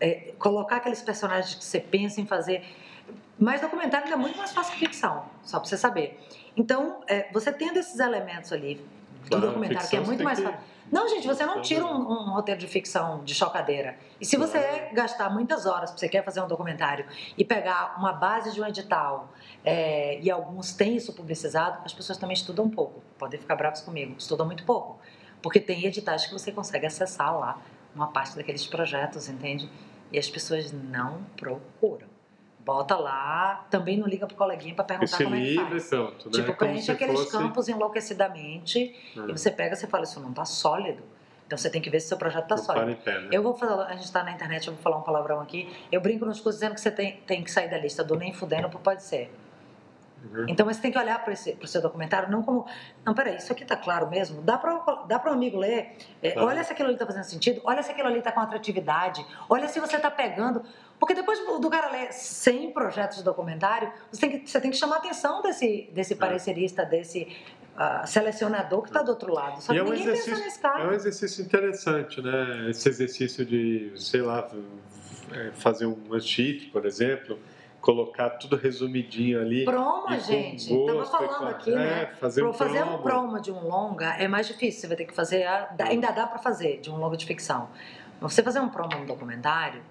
é, 0.00 0.32
colocar 0.38 0.76
aqueles 0.76 1.00
personagens 1.02 1.54
que 1.54 1.64
você 1.64 1.78
pensa 1.80 2.20
em 2.20 2.26
fazer. 2.26 2.64
Mas 3.38 3.60
documentário 3.60 4.04
ainda 4.06 4.16
é 4.16 4.20
muito 4.20 4.36
mais 4.38 4.52
fácil 4.52 4.72
que 4.74 4.80
ficção, 4.80 5.24
só 5.42 5.58
para 5.58 5.68
você 5.68 5.76
saber. 5.76 6.18
Então, 6.56 7.00
você 7.32 7.50
tendo 7.52 7.78
esses 7.78 7.98
elementos 7.98 8.52
ali 8.52 8.74
do 9.24 9.28
Claro, 9.30 9.46
documentário, 9.48 9.88
que 9.88 9.96
é 9.96 10.00
muito 10.00 10.22
mais 10.22 10.38
fácil. 10.38 10.58
Não, 10.90 11.08
gente, 11.08 11.26
você 11.26 11.46
não 11.46 11.62
tira 11.62 11.84
um, 11.84 12.00
um 12.00 12.30
roteiro 12.32 12.60
de 12.60 12.66
ficção 12.66 13.24
de 13.24 13.34
chocadeira. 13.34 13.96
E 14.20 14.26
se 14.26 14.36
você 14.36 14.58
Claro. 14.58 14.94
gastar 14.94 15.30
muitas 15.30 15.64
horas, 15.64 15.90
porque 15.90 16.00
você 16.00 16.08
quer 16.08 16.24
fazer 16.24 16.40
um 16.42 16.48
documentário, 16.48 17.06
e 17.36 17.44
pegar 17.44 17.96
uma 17.98 18.12
base 18.12 18.52
de 18.52 18.60
um 18.60 18.66
edital, 18.66 19.32
é, 19.64 20.18
e 20.20 20.30
alguns 20.30 20.74
têm 20.74 20.96
isso 20.96 21.12
publicizado, 21.14 21.80
as 21.84 21.94
pessoas 21.94 22.18
também 22.18 22.34
estudam 22.34 22.64
um 22.66 22.70
pouco. 22.70 23.02
Podem 23.18 23.38
ficar 23.40 23.56
bravos 23.56 23.80
comigo, 23.80 24.14
estudam 24.18 24.44
muito 24.46 24.64
pouco. 24.64 24.98
Porque 25.40 25.58
tem 25.60 25.84
editais 25.86 26.26
que 26.26 26.32
você 26.32 26.52
consegue 26.52 26.86
acessar 26.86 27.36
lá 27.38 27.58
uma 27.94 28.08
parte 28.08 28.36
daqueles 28.36 28.66
projetos, 28.66 29.28
entende? 29.28 29.70
E 30.10 30.18
as 30.18 30.28
pessoas 30.28 30.72
não 30.72 31.22
procuram. 31.36 32.11
Bota 32.64 32.94
lá, 32.96 33.66
também 33.70 33.96
não 33.98 34.06
liga 34.06 34.26
pro 34.26 34.36
coleguinha 34.36 34.72
para 34.74 34.84
perguntar 34.84 35.16
Esse 35.16 35.24
como 35.24 35.34
é 35.34 35.40
que 35.40 35.54
faz. 35.56 35.88
pronto, 35.88 36.26
né? 36.26 36.32
Tipo, 36.32 36.54
preenche 36.54 36.92
aqueles 36.92 37.18
fosse- 37.18 37.32
campos 37.32 37.68
enlouquecidamente 37.68 38.94
Ah, 39.16 39.24
e 39.28 39.32
você 39.32 39.50
pega 39.50 39.74
e 39.74 39.76
você 39.76 39.86
fala, 39.86 40.04
isso 40.04 40.20
não 40.20 40.32
tá 40.32 40.44
sólido. 40.44 41.02
Então 41.46 41.58
você 41.58 41.68
tem 41.68 41.82
que 41.82 41.90
ver 41.90 42.00
se 42.00 42.08
seu 42.08 42.16
projeto 42.16 42.42
tá 42.46 42.54
para 42.54 42.58
sólido. 42.64 42.96
pé, 43.02 43.18
né? 43.20 43.28
Eu 43.32 43.42
vou 43.42 43.54
falar, 43.54 43.86
a 43.86 43.92
gente 43.94 44.04
está 44.04 44.22
na 44.22 44.32
internet, 44.32 44.66
eu 44.68 44.74
vou 44.74 44.82
falar 44.82 44.96
um 44.98 45.02
palavrão 45.02 45.40
aqui. 45.40 45.68
Eu 45.90 46.00
brinco 46.00 46.24
nos 46.24 46.40
cursos 46.40 46.60
dizendo 46.60 46.74
que 46.74 46.80
você 46.80 46.90
tem, 46.90 47.16
tem 47.26 47.42
que 47.42 47.50
sair 47.50 47.68
da 47.68 47.78
lista 47.78 48.02
do 48.04 48.16
nem 48.16 48.32
fudendo 48.32 48.70
pro 48.70 48.78
pode 48.78 49.02
ser. 49.02 49.34
Uhum. 50.32 50.46
Então 50.48 50.64
você 50.64 50.80
tem 50.80 50.92
que 50.92 50.98
olhar 50.98 51.22
para 51.24 51.32
o 51.34 51.66
seu 51.66 51.82
documentário 51.82 52.30
não 52.30 52.44
como, 52.44 52.64
não, 53.04 53.12
peraí, 53.12 53.36
isso 53.38 53.50
aqui 53.52 53.64
tá 53.64 53.74
claro 53.76 54.08
mesmo? 54.08 54.40
Dá 54.40 54.56
para 54.56 54.78
dá 55.08 55.20
um 55.26 55.32
amigo 55.32 55.58
ler? 55.58 55.96
É. 56.22 56.38
Olha 56.38 56.62
se 56.62 56.72
aquilo 56.72 56.88
ali 56.90 56.96
tá 56.96 57.04
fazendo 57.04 57.24
sentido, 57.24 57.60
olha 57.64 57.82
se 57.82 57.90
aquilo 57.90 58.06
ali 58.06 58.22
tá 58.22 58.30
com 58.30 58.38
atratividade, 58.38 59.26
olha 59.50 59.66
se 59.68 59.80
você 59.80 59.98
tá 59.98 60.10
pegando. 60.12 60.62
Porque 61.02 61.14
depois 61.14 61.40
do 61.60 61.68
cara 61.68 61.90
ler 61.90 62.12
100 62.12 62.70
projetos 62.70 63.18
de 63.18 63.24
documentário, 63.24 63.90
você 64.08 64.20
tem 64.20 64.38
que, 64.38 64.48
você 64.48 64.60
tem 64.60 64.70
que 64.70 64.76
chamar 64.76 64.94
a 64.94 64.98
atenção 65.00 65.42
desse, 65.42 65.90
desse 65.92 66.12
É. 66.12 66.16
parecerista, 66.16 66.84
desse 66.84 67.26
ah, 67.76 68.06
selecionador 68.06 68.82
que 68.82 68.88
está 68.90 69.02
do 69.02 69.08
outro 69.10 69.32
lado. 69.34 69.60
Só 69.60 69.72
que 69.72 69.80
é 69.80 69.82
um 69.82 69.86
ninguém 69.86 70.04
pensa 70.04 70.12
exercício- 70.12 70.44
nesse 70.44 70.60
cara. 70.60 70.84
É 70.84 70.86
um 70.86 70.92
exercício 70.92 71.44
interessante, 71.44 72.22
né? 72.22 72.70
Esse 72.70 72.88
exercício 72.88 73.44
de, 73.44 73.90
sei 73.96 74.22
lá, 74.22 74.48
é, 75.32 75.50
fazer 75.54 75.86
um 75.86 76.20
sheet, 76.20 76.66
por 76.66 76.86
exemplo, 76.86 77.36
colocar 77.80 78.30
tudo 78.30 78.54
resumidinho 78.54 79.40
ali. 79.40 79.64
Promo, 79.64 80.02
com 80.02 80.16
gente. 80.20 80.68
Tava 80.68 80.92
gosto, 80.92 81.16
e 81.16 81.26
falando 81.26 81.48
aqui, 81.48 81.72
é, 81.72 81.74
né? 81.74 82.06
Fazer 82.20 82.44
um 82.44 82.52
fazer 82.52 82.78
promo. 82.78 82.96
um 82.96 83.02
promo 83.02 83.40
de 83.40 83.50
um 83.50 83.66
longa 83.66 84.14
é 84.22 84.28
mais 84.28 84.46
difícil, 84.46 84.82
você 84.82 84.86
vai 84.86 84.96
ter 84.96 85.06
que 85.06 85.14
fazer, 85.14 85.42
a- 85.42 85.74
ainda 85.80 86.12
dá 86.12 86.28
para 86.28 86.38
fazer 86.38 86.78
de 86.80 86.90
um 86.92 86.96
longa 86.96 87.16
de 87.16 87.26
ficção. 87.26 87.68
Você 88.20 88.40
fazer 88.40 88.60
um 88.60 88.68
promo 88.68 88.96
no 89.00 89.04
documentário, 89.04 89.82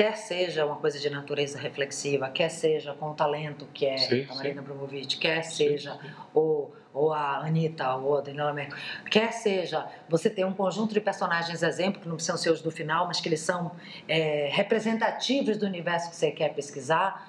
quer 0.00 0.16
seja 0.16 0.64
uma 0.64 0.76
coisa 0.76 0.98
de 0.98 1.10
natureza 1.10 1.58
reflexiva, 1.58 2.30
quer 2.30 2.48
seja 2.48 2.94
com 2.94 3.10
o 3.10 3.14
talento 3.14 3.66
que 3.74 3.84
é 3.84 3.98
sim, 3.98 4.26
a 4.30 4.34
Marina 4.34 4.62
Bromovich, 4.62 5.18
quer 5.18 5.42
seja 5.42 5.92
sim, 5.92 6.08
sim. 6.08 6.14
O, 6.34 6.70
ou 6.92 7.12
a 7.12 7.38
Anitta, 7.38 7.94
ou 7.96 8.16
a 8.16 8.20
Daniela 8.22 8.52
Mercury, 8.52 8.80
quer 9.10 9.30
seja 9.32 9.86
você 10.08 10.30
ter 10.30 10.44
um 10.46 10.54
conjunto 10.54 10.94
de 10.94 11.00
personagens 11.00 11.62
exemplo, 11.62 12.00
que 12.00 12.08
não 12.08 12.18
ser 12.18 12.50
os 12.50 12.62
do 12.62 12.70
final, 12.70 13.06
mas 13.06 13.20
que 13.20 13.28
eles 13.28 13.40
são 13.40 13.72
é, 14.08 14.48
representativos 14.50 15.58
do 15.58 15.66
universo 15.66 16.08
que 16.08 16.16
você 16.16 16.30
quer 16.30 16.54
pesquisar, 16.54 17.28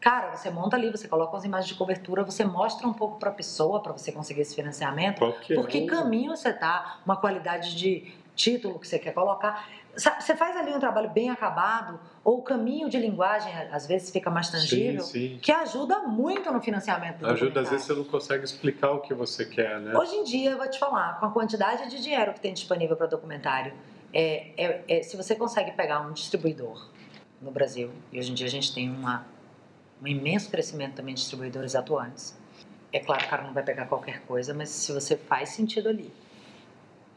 Cara, 0.00 0.34
você 0.34 0.50
monta 0.50 0.76
ali, 0.76 0.90
você 0.90 1.06
coloca 1.06 1.36
as 1.36 1.44
imagens 1.44 1.68
de 1.68 1.76
cobertura, 1.76 2.24
você 2.24 2.44
mostra 2.44 2.88
um 2.88 2.92
pouco 2.92 3.20
para 3.20 3.30
a 3.30 3.32
pessoa 3.32 3.80
para 3.80 3.92
você 3.92 4.10
conseguir 4.10 4.40
esse 4.40 4.52
financiamento. 4.52 5.20
Qualquer 5.20 5.54
por 5.54 5.68
que 5.68 5.86
caminho 5.86 6.36
você 6.36 6.52
tá, 6.52 6.98
uma 7.06 7.16
qualidade 7.16 7.76
de 7.76 8.12
título 8.34 8.78
que 8.78 8.88
você 8.88 8.98
quer 8.98 9.12
colocar. 9.12 9.68
Você 9.94 10.34
faz 10.34 10.56
ali 10.56 10.72
um 10.72 10.80
trabalho 10.80 11.10
bem 11.10 11.28
acabado, 11.28 12.00
ou 12.24 12.38
o 12.38 12.42
caminho 12.42 12.88
de 12.88 12.98
linguagem, 12.98 13.52
às 13.70 13.86
vezes, 13.86 14.10
fica 14.10 14.30
mais 14.30 14.48
tangível, 14.48 15.02
sim, 15.02 15.34
sim. 15.34 15.38
que 15.42 15.52
ajuda 15.52 16.00
muito 16.00 16.50
no 16.50 16.62
financiamento 16.62 17.18
do 17.18 17.26
Ajuda, 17.26 17.60
às 17.60 17.68
vezes 17.68 17.86
você 17.86 17.92
não 17.92 18.04
consegue 18.04 18.44
explicar 18.44 18.92
o 18.92 19.00
que 19.00 19.12
você 19.12 19.44
quer, 19.44 19.78
né? 19.80 19.94
Hoje 19.94 20.14
em 20.14 20.24
dia, 20.24 20.52
eu 20.52 20.56
vou 20.56 20.68
te 20.68 20.78
falar, 20.78 21.20
com 21.20 21.26
a 21.26 21.30
quantidade 21.30 21.90
de 21.90 22.02
dinheiro 22.02 22.32
que 22.32 22.40
tem 22.40 22.54
disponível 22.54 22.96
para 22.96 23.06
documentário, 23.06 23.74
é, 24.14 24.52
é, 24.56 24.84
é, 24.88 25.02
se 25.02 25.16
você 25.16 25.34
consegue 25.34 25.72
pegar 25.72 26.00
um 26.00 26.12
distribuidor 26.12 26.88
no 27.40 27.50
Brasil, 27.50 27.90
e 28.10 28.18
hoje 28.18 28.30
em 28.30 28.34
dia 28.34 28.46
a 28.46 28.50
gente 28.50 28.72
tem 28.72 28.90
uma 28.90 29.26
um 30.00 30.06
imenso 30.06 30.50
crescimento 30.50 30.94
também 30.94 31.14
de 31.14 31.20
distribuidores 31.20 31.76
atuantes. 31.76 32.36
É 32.92 32.98
claro 32.98 33.20
que 33.20 33.28
o 33.28 33.30
cara 33.30 33.42
não 33.44 33.54
vai 33.54 33.62
pegar 33.62 33.86
qualquer 33.86 34.20
coisa, 34.22 34.52
mas 34.52 34.68
se 34.68 34.92
você 34.92 35.16
faz 35.16 35.50
sentido 35.50 35.88
ali 35.88 36.12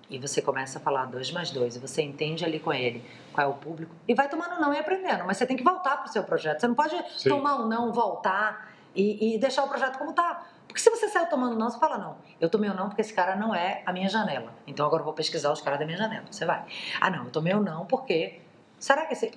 e 0.10 0.20
você 0.20 0.42
começa 0.42 0.78
a 0.78 0.82
falar 0.82 1.06
dois 1.06 1.32
mais 1.32 1.52
dois 1.52 1.76
e 1.76 1.80
você 1.80 2.02
entende 2.02 2.46
ali 2.46 2.60
com 2.60 2.72
ele 2.72 3.04
qual 3.34 3.48
é 3.48 3.50
o 3.50 3.56
público 3.56 3.96
e 4.08 4.14
vai 4.14 4.30
tomando 4.30 4.60
não 4.60 4.74
e 4.74 4.78
aprendendo, 4.78 5.26
mas 5.26 5.38
você 5.38 5.46
tem 5.46 5.58
que 5.58 5.64
voltar 5.64 5.98
para 5.98 6.10
o 6.10 6.12
seu 6.12 6.24
projeto. 6.24 6.60
Você 6.60 6.68
não 6.68 6.76
pode 6.76 6.96
Sim. 7.18 7.30
tomar 7.30 7.56
um 7.56 7.68
não, 7.68 7.92
voltar 7.92 8.72
e, 8.96 9.36
e 9.36 9.38
deixar 9.40 9.64
o 9.64 9.68
projeto 9.68 9.98
como 9.98 10.12
está. 10.12 10.46
Porque 10.68 10.82
se 10.82 10.90
você 10.90 11.08
saiu 11.08 11.28
tomando 11.28 11.56
não, 11.56 11.70
você 11.70 11.80
fala, 11.80 11.98
não, 11.98 12.18
eu 12.40 12.50
tomei 12.50 12.70
o 12.70 12.74
não 12.74 12.88
porque 12.88 13.02
esse 13.02 13.14
cara 13.14 13.36
não 13.36 13.54
é 13.54 13.82
a 13.86 13.94
minha 13.94 14.10
janela. 14.10 14.54
Então 14.66 14.86
agora 14.86 15.02
eu 15.02 15.06
vou 15.06 15.14
pesquisar 15.14 15.52
os 15.52 15.62
caras 15.62 15.80
da 15.80 15.86
minha 15.86 15.98
janela. 15.98 16.26
Você 16.30 16.46
vai. 16.46 16.66
Ah, 17.00 17.10
não, 17.10 17.26
eu 17.26 17.32
tomei 17.32 17.54
o 17.54 17.62
não 17.62 17.86
porque. 17.86 18.42
Será 18.80 19.06
que 19.06 19.14
esse. 19.14 19.32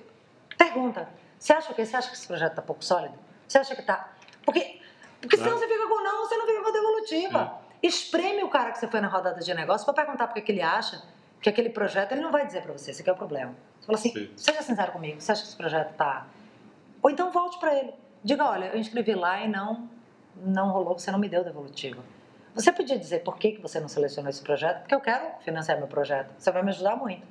Pergunta. 0.57 1.07
Você 1.37 1.53
acha 1.53 1.73
que, 1.73 1.85
você 1.85 1.95
acha 1.95 2.09
que 2.09 2.15
esse 2.15 2.27
projeto 2.27 2.51
está 2.51 2.61
pouco 2.61 2.83
sólido? 2.83 3.13
Você 3.47 3.57
acha 3.57 3.75
que 3.75 3.81
tá. 3.81 4.11
Porque, 4.43 4.81
porque 5.21 5.37
senão 5.37 5.57
você 5.57 5.67
fica 5.67 5.87
com 5.87 6.03
não, 6.03 6.27
você 6.27 6.35
não 6.35 6.45
fica 6.45 6.61
com 6.61 6.67
a 6.67 6.71
devolutiva. 6.71 7.61
É. 7.65 7.68
Espreme 7.81 8.43
o 8.43 8.49
cara 8.49 8.71
que 8.71 8.79
você 8.79 8.87
foi 8.87 8.99
na 8.99 9.07
rodada 9.07 9.39
de 9.39 9.53
negócio 9.53 9.85
para 9.85 9.93
perguntar 9.93 10.27
porque 10.27 10.41
que 10.41 10.51
ele 10.51 10.61
acha 10.61 11.01
que 11.41 11.49
aquele 11.49 11.69
projeto, 11.69 12.11
ele 12.11 12.21
não 12.21 12.31
vai 12.31 12.45
dizer 12.45 12.61
para 12.61 12.73
você, 12.73 12.91
esse 12.91 13.01
aqui 13.01 13.09
é 13.09 13.13
o 13.13 13.15
problema. 13.15 13.55
Você 13.79 13.85
fala 13.85 13.97
assim, 13.97 14.11
Sim. 14.11 14.29
seja 14.35 14.61
sincero 14.61 14.91
comigo, 14.91 15.21
você 15.21 15.31
acha 15.31 15.41
que 15.41 15.47
esse 15.47 15.57
projeto 15.57 15.95
tá. 15.95 16.27
Ou 17.01 17.09
então 17.09 17.31
volte 17.31 17.57
para 17.59 17.73
ele. 17.73 17.93
Diga, 18.23 18.45
olha, 18.45 18.65
eu 18.65 18.77
inscrevi 18.77 19.13
lá 19.15 19.41
e 19.41 19.47
não, 19.47 19.89
não 20.35 20.71
rolou, 20.71 20.99
você 20.99 21.09
não 21.11 21.19
me 21.19 21.29
deu 21.29 21.43
devolutiva. 21.43 22.03
Você 22.53 22.73
podia 22.73 22.99
dizer 22.99 23.23
por 23.23 23.37
que, 23.37 23.53
que 23.53 23.61
você 23.61 23.79
não 23.79 23.87
selecionou 23.87 24.29
esse 24.29 24.41
projeto? 24.41 24.79
Porque 24.79 24.93
eu 24.93 24.99
quero 24.99 25.39
financiar 25.39 25.77
meu 25.77 25.87
projeto. 25.87 26.33
Você 26.37 26.51
vai 26.51 26.61
me 26.61 26.69
ajudar 26.69 26.97
muito. 26.97 27.25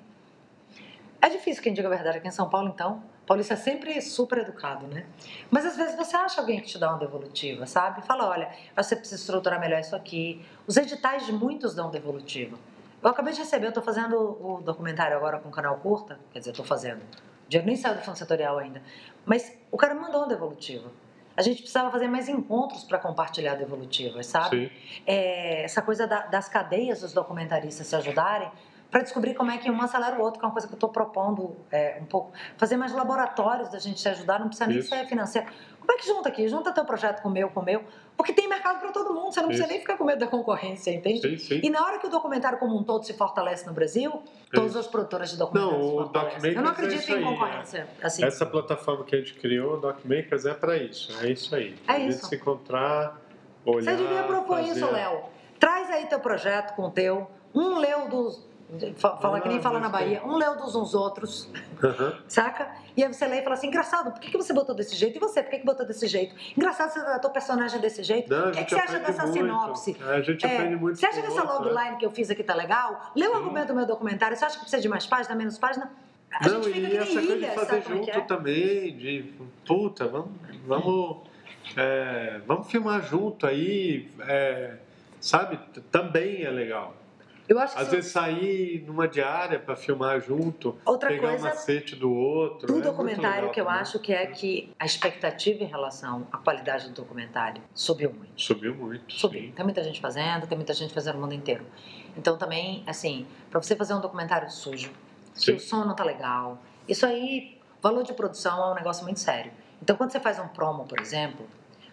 É 1.21 1.29
difícil 1.29 1.63
quem 1.63 1.75
diga 1.75 1.89
a 1.89 1.91
verdade 1.91 2.19
aqui 2.19 2.29
em 2.29 2.31
São 2.31 2.49
Paulo, 2.49 2.69
então. 2.69 3.03
Paulista 3.29 3.53
é 3.53 3.57
sempre 3.59 4.01
super 4.01 4.39
educado, 4.39 4.87
né? 4.87 5.05
Mas 5.51 5.67
às 5.67 5.77
vezes 5.77 5.95
você 5.95 6.17
acha 6.17 6.41
alguém 6.41 6.63
que 6.63 6.67
te 6.67 6.79
dá 6.79 6.89
uma 6.89 6.99
devolutiva, 6.99 7.67
sabe? 7.67 8.01
Fala, 8.07 8.27
olha, 8.27 8.51
você 8.75 8.97
precisa 8.97 9.21
estruturar 9.21 9.61
melhor 9.61 9.79
isso 9.79 9.95
aqui. 9.95 10.43
Os 10.67 10.79
editais 10.79 11.27
de 11.27 11.33
muitos 11.33 11.75
dão 11.75 11.91
devolutiva. 11.91 12.57
Eu 13.03 13.11
acabei 13.11 13.35
de 13.35 13.41
receber, 13.41 13.67
eu 13.67 13.69
estou 13.69 13.83
fazendo 13.83 14.17
o 14.17 14.63
documentário 14.63 15.15
agora 15.15 15.39
com 15.39 15.51
o 15.51 15.53
canal 15.53 15.77
curta, 15.77 16.19
quer 16.33 16.39
dizer, 16.39 16.53
estou 16.53 16.65
fazendo. 16.65 17.01
O 17.01 17.49
dinheiro 17.51 17.67
nem 17.67 17.77
saiu 17.77 17.97
do 17.97 18.01
fundo 18.01 18.17
setorial 18.17 18.57
ainda. 18.57 18.83
Mas 19.27 19.53
o 19.71 19.77
cara 19.77 19.95
mandou 19.95 20.23
uma 20.23 20.29
devolutiva. 20.29 20.91
A 21.37 21.43
gente 21.43 21.59
precisava 21.59 21.91
fazer 21.91 22.09
mais 22.09 22.31
encontros 22.31 22.83
para 22.83 22.99
compartilhar 22.99 23.57
devolutivas, 23.57 24.27
sabe? 24.27 24.73
É, 25.07 25.65
essa 25.65 25.83
coisa 25.83 26.07
da, 26.07 26.27
das 26.27 26.49
cadeias 26.49 27.03
dos 27.03 27.13
documentaristas 27.13 27.87
se 27.87 27.95
ajudarem 27.95 28.51
para 28.91 29.03
descobrir 29.03 29.35
como 29.35 29.51
é 29.51 29.59
que 29.59 29.71
um 29.71 29.81
acelera 29.83 30.17
o 30.19 30.23
outro, 30.23 30.41
que 30.41 30.45
é 30.45 30.49
uma 30.49 30.53
coisa 30.53 30.67
que 30.67 30.73
eu 30.73 30.77
estou 30.77 30.89
propondo 30.89 31.57
é, 31.71 31.99
um 32.01 32.07
pouco. 32.07 32.33
Fazer 32.57 32.77
mais 32.77 32.93
laboratórios 32.93 33.69
da 33.69 33.79
gente 33.79 34.01
se 34.01 34.09
ajudar, 34.09 34.41
não 34.41 34.49
precisa 34.49 34.67
nem 34.67 34.81
ser 34.81 35.07
financeiro. 35.07 35.47
Como 35.79 35.93
é 35.93 35.97
que 35.97 36.07
junta 36.07 36.29
aqui? 36.29 36.49
Junta 36.49 36.73
teu 36.73 36.85
projeto 36.85 37.23
com 37.23 37.29
o 37.29 37.33
meu, 37.33 37.51
com 37.51 37.61
o 37.61 37.65
meu, 37.65 37.83
porque 38.17 38.33
tem 38.33 38.49
mercado 38.49 38.81
para 38.81 38.91
todo 38.91 39.15
mundo, 39.15 39.33
você 39.33 39.41
não 39.41 39.51
Isso. 39.51 39.59
precisa 39.59 39.69
nem 39.69 39.81
ficar 39.81 39.97
com 39.97 40.05
medo 40.05 40.19
da 40.19 40.27
concorrência, 40.27 40.91
entende? 40.91 41.21
Sim, 41.21 41.39
sim. 41.39 41.61
E 41.63 41.71
na 41.71 41.85
hora 41.85 41.99
que 41.99 42.07
o 42.07 42.11
documentário 42.11 42.59
como 42.59 42.77
um 42.77 42.83
todo 42.83 43.05
se 43.05 43.13
fortalece 43.15 43.67
no 43.67 43.73
Brasil, 43.73 44.23
todas 44.53 44.75
as 44.75 44.87
produtoras 44.87 45.31
de 45.31 45.39
documentários 45.39 45.87
não, 45.87 45.97
o 45.97 46.05
Docmakers 46.05 46.45
Eu 46.45 46.63
não 46.63 46.71
acredito 46.71 47.13
é 47.13 47.21
em 47.21 47.25
concorrência. 47.25 47.89
É. 48.01 48.07
Assim. 48.07 48.25
Essa 48.25 48.45
plataforma 48.45 49.05
que 49.05 49.15
a 49.15 49.19
gente 49.19 49.35
criou, 49.35 49.75
o 49.75 49.81
Docmakers, 49.81 50.47
é 50.47 50.55
para 50.55 50.77
isso, 50.77 51.15
é 51.23 51.31
isso 51.31 51.55
aí. 51.55 51.75
É 51.87 51.93
a 51.93 51.99
isso. 51.99 52.27
se 52.27 52.37
encontrar, 52.37 53.21
olhar, 53.65 53.97
Você 53.97 54.03
devia 54.03 54.23
propor 54.25 54.59
fazer... 54.59 54.73
isso, 54.73 54.91
Léo. 54.91 55.25
Traz 55.59 55.91
aí 55.91 56.07
teu 56.07 56.21
projeto 56.21 56.75
com 56.75 56.83
o 56.83 56.91
teu, 56.91 57.31
um 57.55 57.79
leu 57.79 58.09
dos 58.09 58.49
Fala 58.99 59.41
que 59.41 59.49
nem 59.49 59.63
fala 59.63 59.81
na 59.81 59.89
Bahia, 59.89 60.23
um 60.23 60.37
leu 60.37 60.55
dos 60.55 60.75
uns 60.75 60.95
outros, 60.95 61.51
uhum. 61.83 62.13
saca? 62.29 62.71
E 62.95 63.03
aí 63.03 63.11
você 63.11 63.27
lê 63.27 63.41
e 63.41 63.43
fala 63.43 63.55
assim: 63.55 63.69
engraçado, 63.69 64.11
por 64.11 64.21
que, 64.21 64.31
que 64.31 64.37
você 64.37 64.53
botou 64.53 64.75
desse 64.75 64.95
jeito? 64.95 65.17
E 65.17 65.19
você, 65.19 65.43
por 65.43 65.51
que, 65.51 65.61
que 65.61 65.65
botou 65.65 65.87
desse 65.87 66.07
jeito? 66.07 66.35
Engraçado, 66.55 66.91
você 66.91 67.01
tratou 67.01 67.31
o 67.31 67.33
personagem 67.33 67.81
desse 67.81 68.03
jeito. 68.03 68.29
Não, 68.29 68.51
o 68.51 68.53
que, 68.53 68.65
que 68.65 68.71
você 68.71 68.81
acha 68.81 68.99
dessa 68.99 69.23
muito. 69.23 69.39
sinopse? 69.39 69.97
É, 69.99 70.17
a 70.17 70.21
gente 70.21 70.45
é, 70.45 70.55
aprende 70.55 70.77
muito. 70.77 70.99
Você 70.99 71.07
acha 71.07 71.23
que 71.23 71.27
essa 71.29 71.43
logline 71.43 71.93
né? 71.93 71.97
que 71.99 72.05
eu 72.05 72.11
fiz 72.11 72.31
aqui 72.31 72.43
tá 72.43 72.55
legal? 72.55 73.11
Lê 73.17 73.27
o 73.27 73.35
argumento 73.35 73.69
do 73.69 73.75
meu 73.75 73.87
documentário, 73.87 74.37
você 74.37 74.45
acha 74.45 74.57
que 74.57 74.61
precisa 74.61 74.83
de 74.83 74.89
mais 74.89 75.07
página, 75.07 75.35
menos 75.35 75.57
página? 75.57 75.91
A 76.31 76.47
não, 76.47 76.63
gente 76.63 76.75
fica 76.75 76.89
e 76.89 76.97
essa 76.99 77.13
coisa 77.15 77.35
ilha, 77.35 77.49
de 77.49 77.55
fazer 77.55 77.77
é 77.77 77.81
junto 77.81 78.11
é? 78.11 78.21
também, 78.21 78.97
de 78.99 79.33
puta, 79.67 80.07
vamos, 80.07 80.33
vamos, 80.67 81.17
é, 81.75 82.39
vamos 82.47 82.71
filmar 82.71 83.01
junto 83.01 83.47
aí, 83.47 84.11
sabe? 85.21 85.59
Também 85.91 86.45
é 86.45 86.51
legal. 86.51 86.95
Eu 87.49 87.59
acho 87.59 87.75
que 87.75 87.81
Às 87.81 87.89
vezes 87.89 88.13
sair 88.13 88.85
numa 88.87 89.09
diária 89.09 89.59
para 89.59 89.75
filmar 89.75 90.21
junto, 90.21 90.77
Outra 90.85 91.09
pegar 91.09 91.31
coisa, 91.31 91.47
um 91.47 91.49
macete 91.49 91.97
do 91.97 92.13
outro. 92.13 92.67
Do 92.67 92.79
é 92.79 92.83
documentário 92.83 93.51
que 93.51 93.61
eu 93.61 93.65
também. 93.65 93.81
acho 93.81 93.99
que 93.99 94.13
é 94.13 94.27
que 94.27 94.71
a 94.79 94.85
expectativa 94.85 95.65
em 95.65 95.67
relação 95.67 96.27
à 96.31 96.37
qualidade 96.37 96.89
do 96.89 96.95
documentário 96.95 97.63
subiu 97.73 98.13
muito. 98.13 98.41
Subiu 98.41 98.75
muito. 98.75 99.13
Subiu. 99.15 99.41
Sim. 99.41 99.53
Tem 99.53 99.65
muita 99.65 99.83
gente 99.83 99.99
fazendo, 99.99 100.47
tem 100.47 100.59
muita 100.59 100.75
gente 100.75 100.93
fazendo 100.93 101.15
no 101.15 101.23
mundo 101.23 101.35
inteiro. 101.35 101.65
Então 102.17 102.37
também, 102.37 102.85
assim, 102.87 103.27
para 103.51 103.63
você 103.63 103.75
fazer 103.75 103.95
um 103.95 104.01
documentário 104.01 104.51
sujo, 104.51 104.91
se 105.33 105.51
o 105.53 105.59
som 105.59 105.85
não 105.85 105.95
tá 105.95 106.05
legal, 106.05 106.59
isso 106.87 107.07
aí, 107.07 107.59
valor 107.81 108.03
de 108.03 108.13
produção 108.13 108.63
é 108.69 108.73
um 108.73 108.75
negócio 108.75 109.05
muito 109.05 109.21
sério. 109.21 109.53
Então 109.81 109.97
quando 109.97 110.11
você 110.11 110.21
faz 110.21 110.39
um 110.39 110.49
promo, 110.49 110.85
por 110.85 111.01
exemplo, 111.01 111.47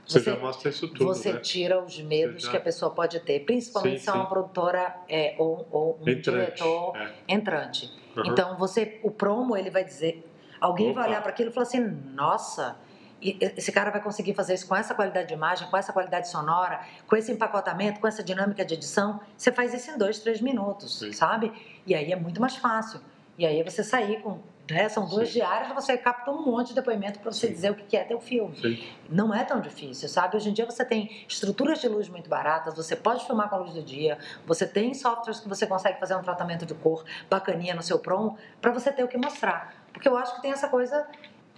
você, 0.06 0.20
você, 0.20 0.32
já 0.32 0.38
mostra 0.38 0.70
isso 0.70 0.88
tudo. 0.88 1.06
Você 1.06 1.34
né? 1.34 1.40
tira 1.40 1.84
os 1.84 2.00
medos 2.00 2.44
já... 2.44 2.52
que 2.52 2.58
a 2.58 2.62
pessoa 2.62 2.92
pode 2.92 3.20
ter, 3.22 3.44
principalmente 3.46 4.00
sim, 4.00 4.04
se 4.04 4.10
é 4.10 4.14
uma 4.14 4.28
produtora 4.28 4.96
é, 5.10 5.36
ou, 5.38 5.68
ou, 5.72 6.00
um 6.02 6.10
entrante, 6.10 6.32
diretor 6.32 6.96
é. 6.98 7.14
entrante. 7.28 7.92
Uhum. 8.16 8.24
Então, 8.28 8.58
você, 8.58 9.00
o 9.04 9.12
promo, 9.12 9.58
ele 9.58 9.70
vai 9.70 9.84
dizer. 9.84 10.24
Alguém 10.62 10.92
Opa. 10.92 11.02
vai 11.02 11.10
olhar 11.10 11.22
para 11.22 11.32
aquilo 11.32 11.50
e 11.50 11.54
falar 11.54 11.68
assim: 11.68 11.82
nossa, 12.14 12.78
esse 13.22 13.72
cara 13.72 13.90
vai 13.90 14.02
conseguir 14.02 14.34
fazer 14.34 14.54
isso 14.54 14.68
com 14.68 14.76
essa 14.76 14.94
qualidade 14.94 15.28
de 15.28 15.34
imagem, 15.34 15.68
com 15.70 15.78
essa 15.78 15.92
qualidade 15.92 16.30
sonora, 16.30 16.82
com 17.08 17.16
esse 17.16 17.32
empacotamento, 17.32 18.00
com 18.00 18.08
essa 18.08 18.24
dinâmica 18.24 18.64
de 18.64 18.76
edição. 18.76 19.20
Você 19.36 19.52
faz 19.52 19.74
isso 19.74 19.92
em 19.92 19.98
dois, 19.98 20.20
três 20.20 20.42
minutos, 20.42 21.00
sim. 21.00 21.12
sabe? 21.12 21.52
E 21.86 21.96
aí 21.96 22.12
é 22.12 22.16
muito 22.16 22.40
mais 22.40 22.56
fácil. 22.56 23.02
E 23.38 23.46
aí 23.46 23.64
você 23.64 23.84
sair 23.84 24.22
com 24.22 24.40
né? 24.70 24.90
São 24.90 25.08
duas 25.08 25.28
Sim. 25.28 25.36
diárias, 25.36 25.74
você 25.74 25.98
capta 25.98 26.32
um 26.32 26.44
monte 26.44 26.70
de 26.70 26.76
depoimento 26.76 27.20
para 27.20 27.32
você 27.32 27.48
Sim. 27.48 27.54
dizer 27.54 27.72
o 27.72 27.76
que 27.76 27.96
é 27.96 28.04
teu 28.04 28.20
filme. 28.20 28.56
Sim. 28.58 28.84
Não 29.10 29.34
é 29.34 29.44
tão 29.44 29.62
difícil, 29.62 30.10
sabe? 30.10 30.36
Hoje 30.36 30.50
em 30.50 30.54
dia 30.54 30.66
você 30.66 30.84
tem 30.84 31.26
estruturas 31.28 31.80
de 31.80 31.88
luz 31.88 32.10
muito 32.10 32.30
baratas, 32.30 32.76
você 32.76 32.96
pode 32.96 33.26
filmar 33.26 33.50
com 33.50 33.56
a 33.56 33.60
luz 33.60 33.74
do 33.74 33.84
dia, 33.84 34.18
você 34.46 34.66
tem 34.66 34.94
softwares 34.94 35.40
que 35.40 35.48
você 35.48 35.68
consegue 35.68 36.00
fazer 36.00 36.16
um 36.16 36.24
tratamento 36.24 36.66
de 36.66 36.74
cor 36.74 37.06
bacaninha 37.30 37.76
no 37.76 37.84
seu 37.84 38.00
promo 38.00 38.38
para 38.62 38.72
você 38.72 38.92
ter 38.92 39.04
o 39.04 39.08
que 39.08 39.18
mostrar. 39.18 39.86
Porque 39.94 40.08
eu 40.08 40.18
acho 40.18 40.36
que 40.36 40.42
tem 40.42 40.52
essa 40.52 40.68
coisa 40.68 41.08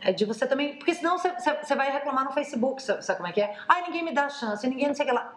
é 0.01 0.11
de 0.11 0.25
você 0.25 0.45
também. 0.45 0.75
Porque 0.75 0.93
senão 0.93 1.17
você, 1.17 1.29
você 1.29 1.75
vai 1.75 1.91
reclamar 1.91 2.25
no 2.25 2.31
Facebook, 2.31 2.81
sabe 2.81 3.15
como 3.15 3.27
é 3.27 3.31
que 3.31 3.41
é? 3.41 3.55
Ai, 3.67 3.83
ninguém 3.83 4.03
me 4.03 4.13
dá 4.13 4.29
chance, 4.29 4.67
ninguém 4.67 4.87
não 4.87 4.95
sei 4.95 5.05
o 5.05 5.09
que 5.09 5.13
lá. 5.13 5.33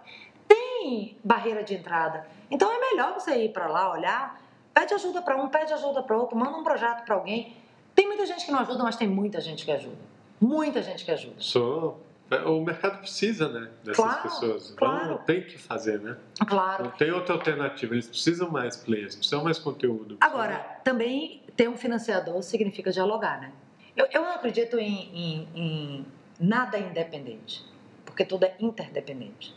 Tem 0.47 1.17
barreira 1.25 1.63
de 1.63 1.75
entrada. 1.75 2.27
Então 2.51 2.71
é 2.71 2.91
melhor 2.91 3.15
você 3.15 3.45
ir 3.45 3.53
para 3.53 3.67
lá, 3.69 3.93
olhar, 3.93 4.41
pede 4.81 4.95
ajuda 4.95 5.21
para 5.23 5.37
um, 5.37 5.49
pede 5.49 5.73
ajuda 5.73 6.03
para 6.03 6.17
outro, 6.17 6.37
manda 6.37 6.57
um 6.57 6.63
projeto 6.65 7.05
para 7.05 7.15
alguém. 7.15 7.55
Tem 7.95 8.07
muita 8.07 8.25
gente 8.27 8.47
que 8.47 8.53
não 8.53 8.61
ajuda, 8.61 8.83
mas 8.83 8.97
tem 8.97 9.09
muita 9.09 9.41
gente 9.41 9.65
que 9.65 9.71
ajuda. 9.71 9.99
Muita 10.41 10.83
gente 10.83 11.05
que 11.05 11.11
ajuda. 11.11 11.35
Sou. 11.39 12.01
O 12.47 12.61
mercado 12.65 12.99
precisa, 13.01 13.49
né, 13.49 13.69
dessas 13.83 13.97
Claro, 13.97 14.23
pessoas. 14.23 14.71
claro. 14.77 15.11
Não 15.11 15.19
tem 15.19 15.43
que 15.43 15.59
fazer, 15.59 15.99
né? 16.01 16.17
Claro. 16.47 16.85
Não 16.85 16.91
tem 16.93 17.11
outra 17.11 17.35
alternativa. 17.35 17.93
Eles 17.93 18.07
precisam 18.07 18.49
mais 18.49 18.77
players, 18.77 19.17
precisam 19.17 19.43
mais 19.43 19.59
conteúdo. 19.59 20.17
Agora, 20.21 20.59
também 20.85 21.43
ter 21.57 21.69
um 21.69 21.77
financiador 21.77 22.41
significa 22.43 22.93
dialogar, 22.93 23.41
né? 23.41 23.51
Eu, 23.97 24.07
eu 24.13 24.23
não 24.23 24.31
acredito 24.33 24.79
em, 24.79 25.11
em- 25.13 25.49
em 25.57 26.07
nada 26.39 26.79
independente, 26.79 27.65
porque 28.05 28.25
tudo 28.25 28.45
é 28.45 28.55
interdependente. 28.61 29.53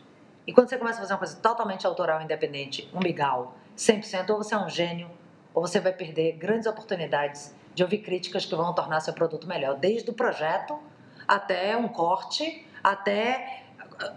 E 0.48 0.52
quando 0.52 0.68
você 0.68 0.78
começa 0.78 0.98
a 0.98 1.02
fazer 1.02 1.14
uma 1.14 1.20
coisa 1.20 1.36
totalmente 1.38 1.86
autoral, 1.86 2.22
independente, 2.24 2.90
um 2.92 3.00
migal, 3.00 3.56
100%, 3.78 4.30
ou 4.30 4.38
você 4.38 4.54
é 4.54 4.58
um 4.58 4.70
gênio, 4.70 5.10
ou 5.54 5.66
você 5.66 5.80
vai 5.80 5.94
perder 5.94 6.34
grandes 6.34 6.68
oportunidades 6.68 7.56
de 7.74 7.84
ouvir 7.84 8.00
críticas 8.00 8.46
que 8.46 8.56
vão 8.56 8.74
tornar 8.74 9.00
seu 9.00 9.14
produto 9.14 9.48
melhor, 9.48 9.76
desde 9.76 10.10
o 10.10 10.14
projeto 10.14 10.80
até 11.28 11.76
um 11.76 11.88
corte, 11.88 12.66
até 12.84 13.64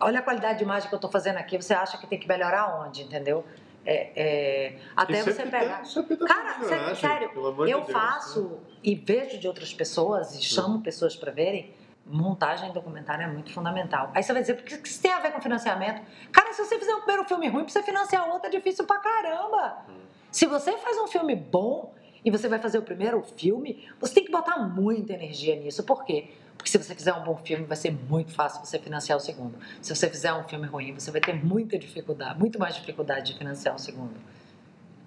olha 0.01 0.21
a 0.21 0.23
qualidade 0.23 0.59
de 0.59 0.65
imagem 0.65 0.89
que 0.89 0.95
eu 0.95 0.99
estou 0.99 1.11
fazendo 1.11 1.37
aqui, 1.37 1.57
você 1.57 1.75
acha 1.75 1.99
que 1.99 2.07
tem 2.07 2.19
que 2.19 2.29
melhorar 2.29 2.81
onde, 2.81 3.03
entendeu? 3.03 3.45
É, 3.85 4.11
é, 4.17 4.79
até 4.97 5.23
você 5.23 5.45
pegar. 5.45 5.83
Cara, 6.27 6.59
melhorar, 6.59 6.97
sério, 6.97 7.31
eu 7.69 7.85
faço 7.85 8.43
né? 8.43 8.59
e 8.83 8.95
vejo 8.97 9.39
de 9.39 9.47
outras 9.47 9.73
pessoas 9.73 10.35
e 10.35 10.43
chamo 10.43 10.81
pessoas 10.81 11.15
para 11.15 11.31
verem. 11.31 11.73
Montagem 12.09 12.73
documentária 12.73 13.25
é 13.25 13.27
muito 13.27 13.53
fundamental. 13.53 14.13
Aí 14.15 14.23
você 14.23 14.33
vai 14.33 14.43
dizer, 14.43 14.55
por 14.55 14.65
que 14.65 14.75
isso 14.89 15.03
tem 15.03 15.13
a 15.13 15.19
ver 15.19 15.33
com 15.33 15.41
financiamento? 15.41 16.03
Cara, 16.31 16.53
se 16.53 16.65
você 16.65 16.79
fizer 16.79 16.95
um 16.95 17.01
primeiro 17.01 17.25
filme 17.25 17.49
ruim, 17.49 17.65
pra 17.65 17.73
você 17.73 17.83
financiar 17.83 18.29
outro 18.29 18.47
é 18.47 18.51
difícil 18.51 18.85
pra 18.87 18.99
caramba. 18.99 19.79
Hum. 19.89 20.07
Se 20.31 20.47
você 20.47 20.77
faz 20.79 20.97
um 20.99 21.09
filme 21.09 21.35
bom 21.35 21.95
e 22.25 22.31
você 22.31 22.49
vai 22.49 22.59
fazer 22.59 22.79
o 22.79 22.83
primeiro 22.83 23.23
filme, 23.23 23.89
você 24.01 24.15
tem 24.15 24.25
que 24.25 24.31
botar 24.31 24.59
muita 24.59 25.15
energia 25.15 25.57
nisso. 25.57 25.83
Por 25.83 26.05
quê? 26.05 26.31
Porque 26.57 26.71
se 26.71 26.79
você 26.79 26.95
fizer 26.95 27.13
um 27.15 27.25
bom 27.25 27.37
filme, 27.37 27.65
vai 27.65 27.77
ser 27.77 27.91
muito 27.91 28.33
fácil 28.33 28.65
você 28.65 28.79
financiar 28.79 29.19
o 29.19 29.21
segundo. 29.21 29.59
Se 29.83 29.95
você 29.95 30.09
fizer 30.09 30.33
um 30.33 30.45
filme 30.45 30.67
ruim, 30.67 30.95
você 30.95 31.11
vai 31.11 31.21
ter 31.21 31.33
muita 31.33 31.79
dificuldade, 31.79 32.39
muito 32.39 32.59
mais 32.59 32.75
dificuldade 32.75 33.33
de 33.33 33.39
financiar 33.39 33.75
o 33.75 33.79
segundo. 33.79 34.15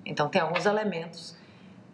Então 0.05 0.27
tem 0.29 0.41
alguns 0.41 0.65
elementos. 0.65 1.38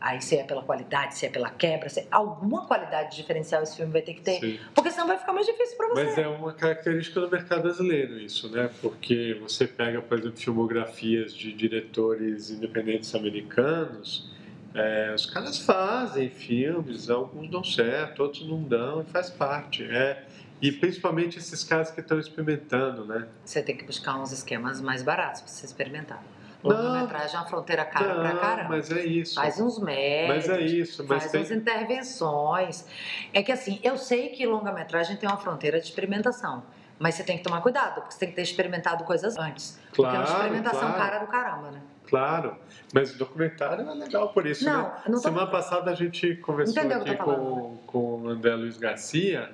Aí 0.05 0.21
se 0.21 0.37
é 0.37 0.43
pela 0.43 0.61
qualidade, 0.61 1.17
se 1.17 1.25
é 1.25 1.29
pela 1.29 1.49
quebra, 1.49 1.89
se 1.89 2.01
é 2.01 2.07
alguma 2.11 2.67
qualidade 2.67 3.15
diferencial 3.15 3.63
esse 3.63 3.75
filme 3.75 3.91
vai 3.91 4.03
ter 4.03 4.13
que 4.13 4.21
ter, 4.21 4.39
Sim. 4.39 4.59
porque 4.75 4.91
senão 4.91 5.07
vai 5.07 5.17
ficar 5.17 5.33
mais 5.33 5.47
difícil 5.47 5.75
para 5.75 5.87
você. 5.87 6.03
Mas 6.03 6.17
é 6.19 6.27
uma 6.27 6.53
característica 6.53 7.19
do 7.19 7.27
mercado 7.27 7.63
brasileiro 7.63 8.19
isso, 8.19 8.47
né? 8.51 8.69
Porque 8.83 9.35
você 9.41 9.65
pega, 9.65 9.99
por 10.03 10.19
exemplo, 10.19 10.37
filmografias 10.37 11.33
de 11.33 11.51
diretores 11.51 12.51
independentes 12.51 13.15
americanos, 13.15 14.29
é, 14.75 15.11
os 15.15 15.25
caras 15.25 15.57
fazem 15.57 16.29
filmes, 16.29 17.09
alguns 17.09 17.49
dão 17.49 17.63
certo, 17.63 18.21
outros 18.21 18.47
não 18.47 18.61
dão, 18.61 19.01
e 19.01 19.05
faz 19.05 19.31
parte. 19.31 19.83
É, 19.85 20.23
e 20.61 20.71
principalmente 20.71 21.39
esses 21.39 21.63
caras 21.63 21.89
que 21.89 21.99
estão 21.99 22.19
experimentando, 22.19 23.05
né? 23.05 23.27
Você 23.43 23.59
tem 23.63 23.75
que 23.75 23.83
buscar 23.83 24.21
uns 24.21 24.31
esquemas 24.31 24.79
mais 24.81 25.01
baratos 25.01 25.41
para 25.41 25.49
você 25.49 25.65
experimentar. 25.65 26.23
Longa-metragem 26.65 27.35
é 27.35 27.39
uma 27.39 27.47
fronteira 27.47 27.85
cara 27.85 28.13
não, 28.13 28.21
pra 28.21 28.35
caramba. 28.37 28.69
Mas 28.69 28.91
é 28.91 29.05
isso. 29.05 29.35
Faz 29.35 29.59
uns 29.59 29.79
métodos. 29.79 30.47
Mas 30.47 30.57
é 30.57 30.61
isso. 30.61 31.05
Mas 31.07 31.23
faz 31.23 31.31
tem... 31.31 31.41
umas 31.41 31.51
intervenções. 31.51 32.85
É 33.33 33.43
que 33.43 33.51
assim, 33.51 33.79
eu 33.83 33.97
sei 33.97 34.29
que 34.29 34.45
longa-metragem 34.45 35.17
tem 35.17 35.29
uma 35.29 35.37
fronteira 35.37 35.79
de 35.79 35.85
experimentação. 35.85 36.63
Mas 36.97 37.15
você 37.15 37.23
tem 37.23 37.37
que 37.37 37.43
tomar 37.43 37.61
cuidado, 37.61 37.95
porque 37.95 38.13
você 38.13 38.19
tem 38.19 38.29
que 38.29 38.35
ter 38.35 38.41
experimentado 38.41 39.03
coisas 39.03 39.37
antes. 39.37 39.79
Claro, 39.93 39.93
porque 39.93 40.15
é 40.15 40.19
uma 40.19 40.23
experimentação 40.23 40.93
claro. 40.93 40.95
cara 40.95 41.19
do 41.19 41.27
caramba, 41.27 41.71
né? 41.71 41.81
Claro, 42.07 42.55
mas 42.93 43.13
o 43.15 43.17
documentário 43.17 43.89
é 43.89 43.93
legal 43.93 44.29
por 44.29 44.45
isso, 44.45 44.63
não, 44.63 44.83
né? 44.83 44.93
Não. 45.07 45.17
Semana 45.17 45.47
passada 45.47 45.91
a 45.91 45.95
gente 45.95 46.35
conversou 46.35 46.81
aqui 46.83 47.15
com, 47.17 47.77
com 47.87 48.21
o 48.21 48.29
André 48.29 48.55
Luiz 48.55 48.77
Garcia 48.77 49.49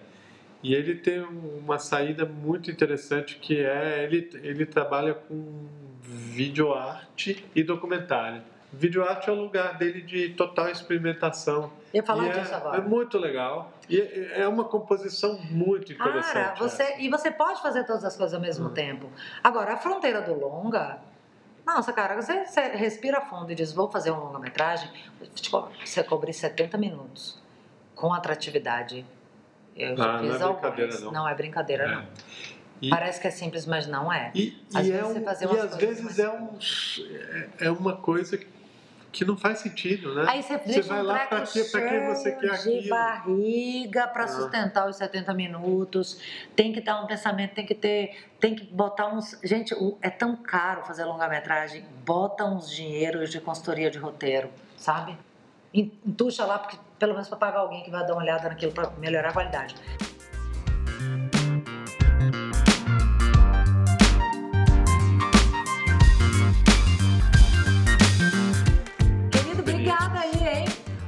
e 0.62 0.76
ele 0.76 0.96
tem 0.96 1.22
uma 1.22 1.80
saída 1.80 2.26
muito 2.26 2.70
interessante 2.70 3.38
que 3.38 3.60
é 3.60 4.04
ele, 4.04 4.30
ele 4.44 4.66
trabalha 4.66 5.14
com 5.14 5.66
videoarte 6.32 7.46
e 7.54 7.64
documentário. 7.64 8.42
Videoarte 8.74 9.30
é 9.30 9.34
o 9.34 9.36
lugar 9.36 9.78
dele 9.78 10.02
de 10.02 10.30
total 10.30 10.70
experimentação. 10.70 11.72
Eu 11.94 12.04
falar 12.04 12.28
e 12.28 12.40
disso 12.40 12.54
é, 12.54 12.56
agora. 12.56 12.78
É 12.78 12.82
muito 12.82 13.18
legal. 13.18 13.72
E 13.90 14.00
é, 14.00 14.42
é 14.42 14.48
uma 14.48 14.64
composição 14.64 15.38
muito 15.50 15.92
interessante. 15.92 16.34
Cara, 16.34 16.56
você, 16.56 16.96
e 17.00 17.10
você 17.10 17.30
pode 17.30 17.62
fazer 17.62 17.84
todas 17.86 18.06
as 18.06 18.16
coisas 18.16 18.34
ao 18.34 18.40
mesmo 18.40 18.68
hum. 18.68 18.74
tempo. 18.74 19.10
Agora, 19.44 19.74
a 19.74 19.78
fronteira 19.78 20.22
do 20.22 20.34
longa 20.34 21.00
nossa, 21.66 21.94
cara, 21.94 22.16
você, 22.16 22.46
você 22.46 22.62
respira 22.70 23.22
fundo 23.22 23.52
e 23.52 23.56
diz, 23.56 23.72
vou 23.72 23.90
fazer 23.90 24.10
uma 24.10 24.24
longa-metragem, 24.24 24.90
você 25.86 26.04
cobre 26.04 26.34
70 26.34 26.78
minutos 26.78 27.40
com 27.96 28.12
atratividade. 28.14 29.06
Eu 29.76 29.96
ah, 30.02 30.20
fiz 30.20 30.40
não 30.40 30.50
é 30.50 30.54
brincadeira, 30.54 31.00
não. 31.00 31.12
Não 31.12 31.30
é 31.30 31.36
brincadeira, 31.36 31.84
é. 31.84 31.96
não. 31.96 32.08
E, 32.82 32.90
Parece 32.90 33.22
que 33.22 33.28
é 33.28 33.32
simples, 33.32 33.66
mas 33.66 33.86
não 33.86 34.12
é. 34.12 34.32
E, 34.34 34.58
às 34.74 34.88
e 34.88 34.92
vezes, 34.92 35.04
é 35.42 35.48
um, 35.48 35.56
e 35.56 35.60
às 35.60 35.76
vezes 35.76 36.20
é, 36.20 36.30
um, 36.30 36.58
é 37.60 37.72
uma 37.72 37.96
coisa 37.96 38.40
que 39.12 39.26
não 39.26 39.36
faz 39.36 39.60
sentido, 39.60 40.16
né? 40.16 40.26
Aí 40.28 40.42
você, 40.42 40.58
você 40.58 40.82
vai 40.82 41.02
um 41.02 41.04
lá 41.04 41.26
para 41.28 41.42
que 41.42 41.64
você 41.64 41.80
quer 41.80 42.10
aquilo? 42.10 42.82
De 42.82 42.90
barriga 42.90 44.08
para 44.08 44.24
ah. 44.24 44.28
sustentar 44.28 44.90
os 44.90 44.96
70 44.96 45.34
minutos. 45.34 46.20
Tem 46.56 46.72
que 46.72 46.82
dar 46.82 47.04
um 47.04 47.08
pensamento, 47.08 47.54
tem 47.54 47.66
que 47.66 47.76
ter, 47.76 48.30
tem 48.40 48.56
que 48.56 48.66
botar 48.66 49.08
uns. 49.08 49.38
Gente, 49.44 49.76
é 50.02 50.10
tão 50.10 50.36
caro 50.36 50.84
fazer 50.84 51.04
longa-metragem. 51.04 51.86
Bota 52.06 52.46
uns 52.46 52.72
dinheiros 52.72 53.30
de 53.30 53.42
consultoria 53.42 53.92
de 53.92 53.98
roteiro, 53.98 54.50
sabe? 54.78 55.18
Entuxa 55.74 56.46
lá, 56.46 56.58
porque, 56.58 56.78
pelo 56.98 57.14
menos 57.14 57.28
para 57.28 57.38
pagar 57.38 57.60
alguém 57.60 57.84
que 57.84 57.92
vai 57.92 58.06
dar 58.06 58.14
uma 58.14 58.22
olhada 58.22 58.50
naquilo 58.50 58.72
para 58.72 58.90
melhorar 58.92 59.30
a 59.30 59.34
qualidade. 59.34 59.76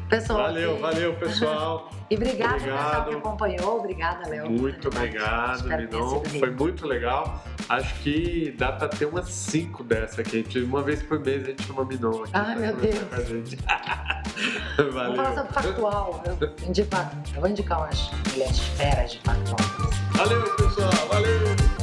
Pessoal. 0.10 0.44
Valeu, 0.44 0.80
valeu, 0.80 1.14
pessoal. 1.16 1.90
e 2.10 2.16
obrigado, 2.16 2.56
obrigado. 2.56 2.82
pessoal 2.82 3.06
que 3.06 3.16
acompanhou. 3.16 3.80
Obrigada, 3.80 4.30
Léo. 4.30 4.50
Muito 4.50 4.88
obrigado, 4.88 5.64
Minon. 5.68 6.24
Foi 6.40 6.52
muito 6.52 6.88
legal. 6.88 7.44
Acho 7.70 7.96
que 8.02 8.54
dá 8.58 8.72
pra 8.72 8.88
ter 8.88 9.06
umas 9.06 9.30
cinco 9.30 9.84
dessa 9.84 10.22
aqui. 10.22 10.46
Uma 10.64 10.82
vez 10.82 11.02
por 11.02 11.20
mês 11.20 11.44
a 11.44 11.48
gente 11.48 11.64
chama 11.64 11.86
Minon 11.86 12.24
aqui. 12.24 12.32
Ai, 12.34 12.56
meu 12.56 12.76
Deus. 12.76 13.56
Valeu. 14.78 14.94
Vamos 14.94 15.16
falar 15.16 15.36
sobre 15.36 15.54
factual. 15.54 16.24
Eu, 16.26 16.68
indico, 16.68 16.96
eu 17.36 17.42
vou 17.42 17.50
indicar 17.50 17.80
umas 17.80 18.12
mulheres 18.32 18.60
feras 18.60 19.12
de 19.12 19.20
factual. 19.20 19.58
Valeu, 20.16 20.56
pessoal. 20.56 21.08
Valeu. 21.10 21.83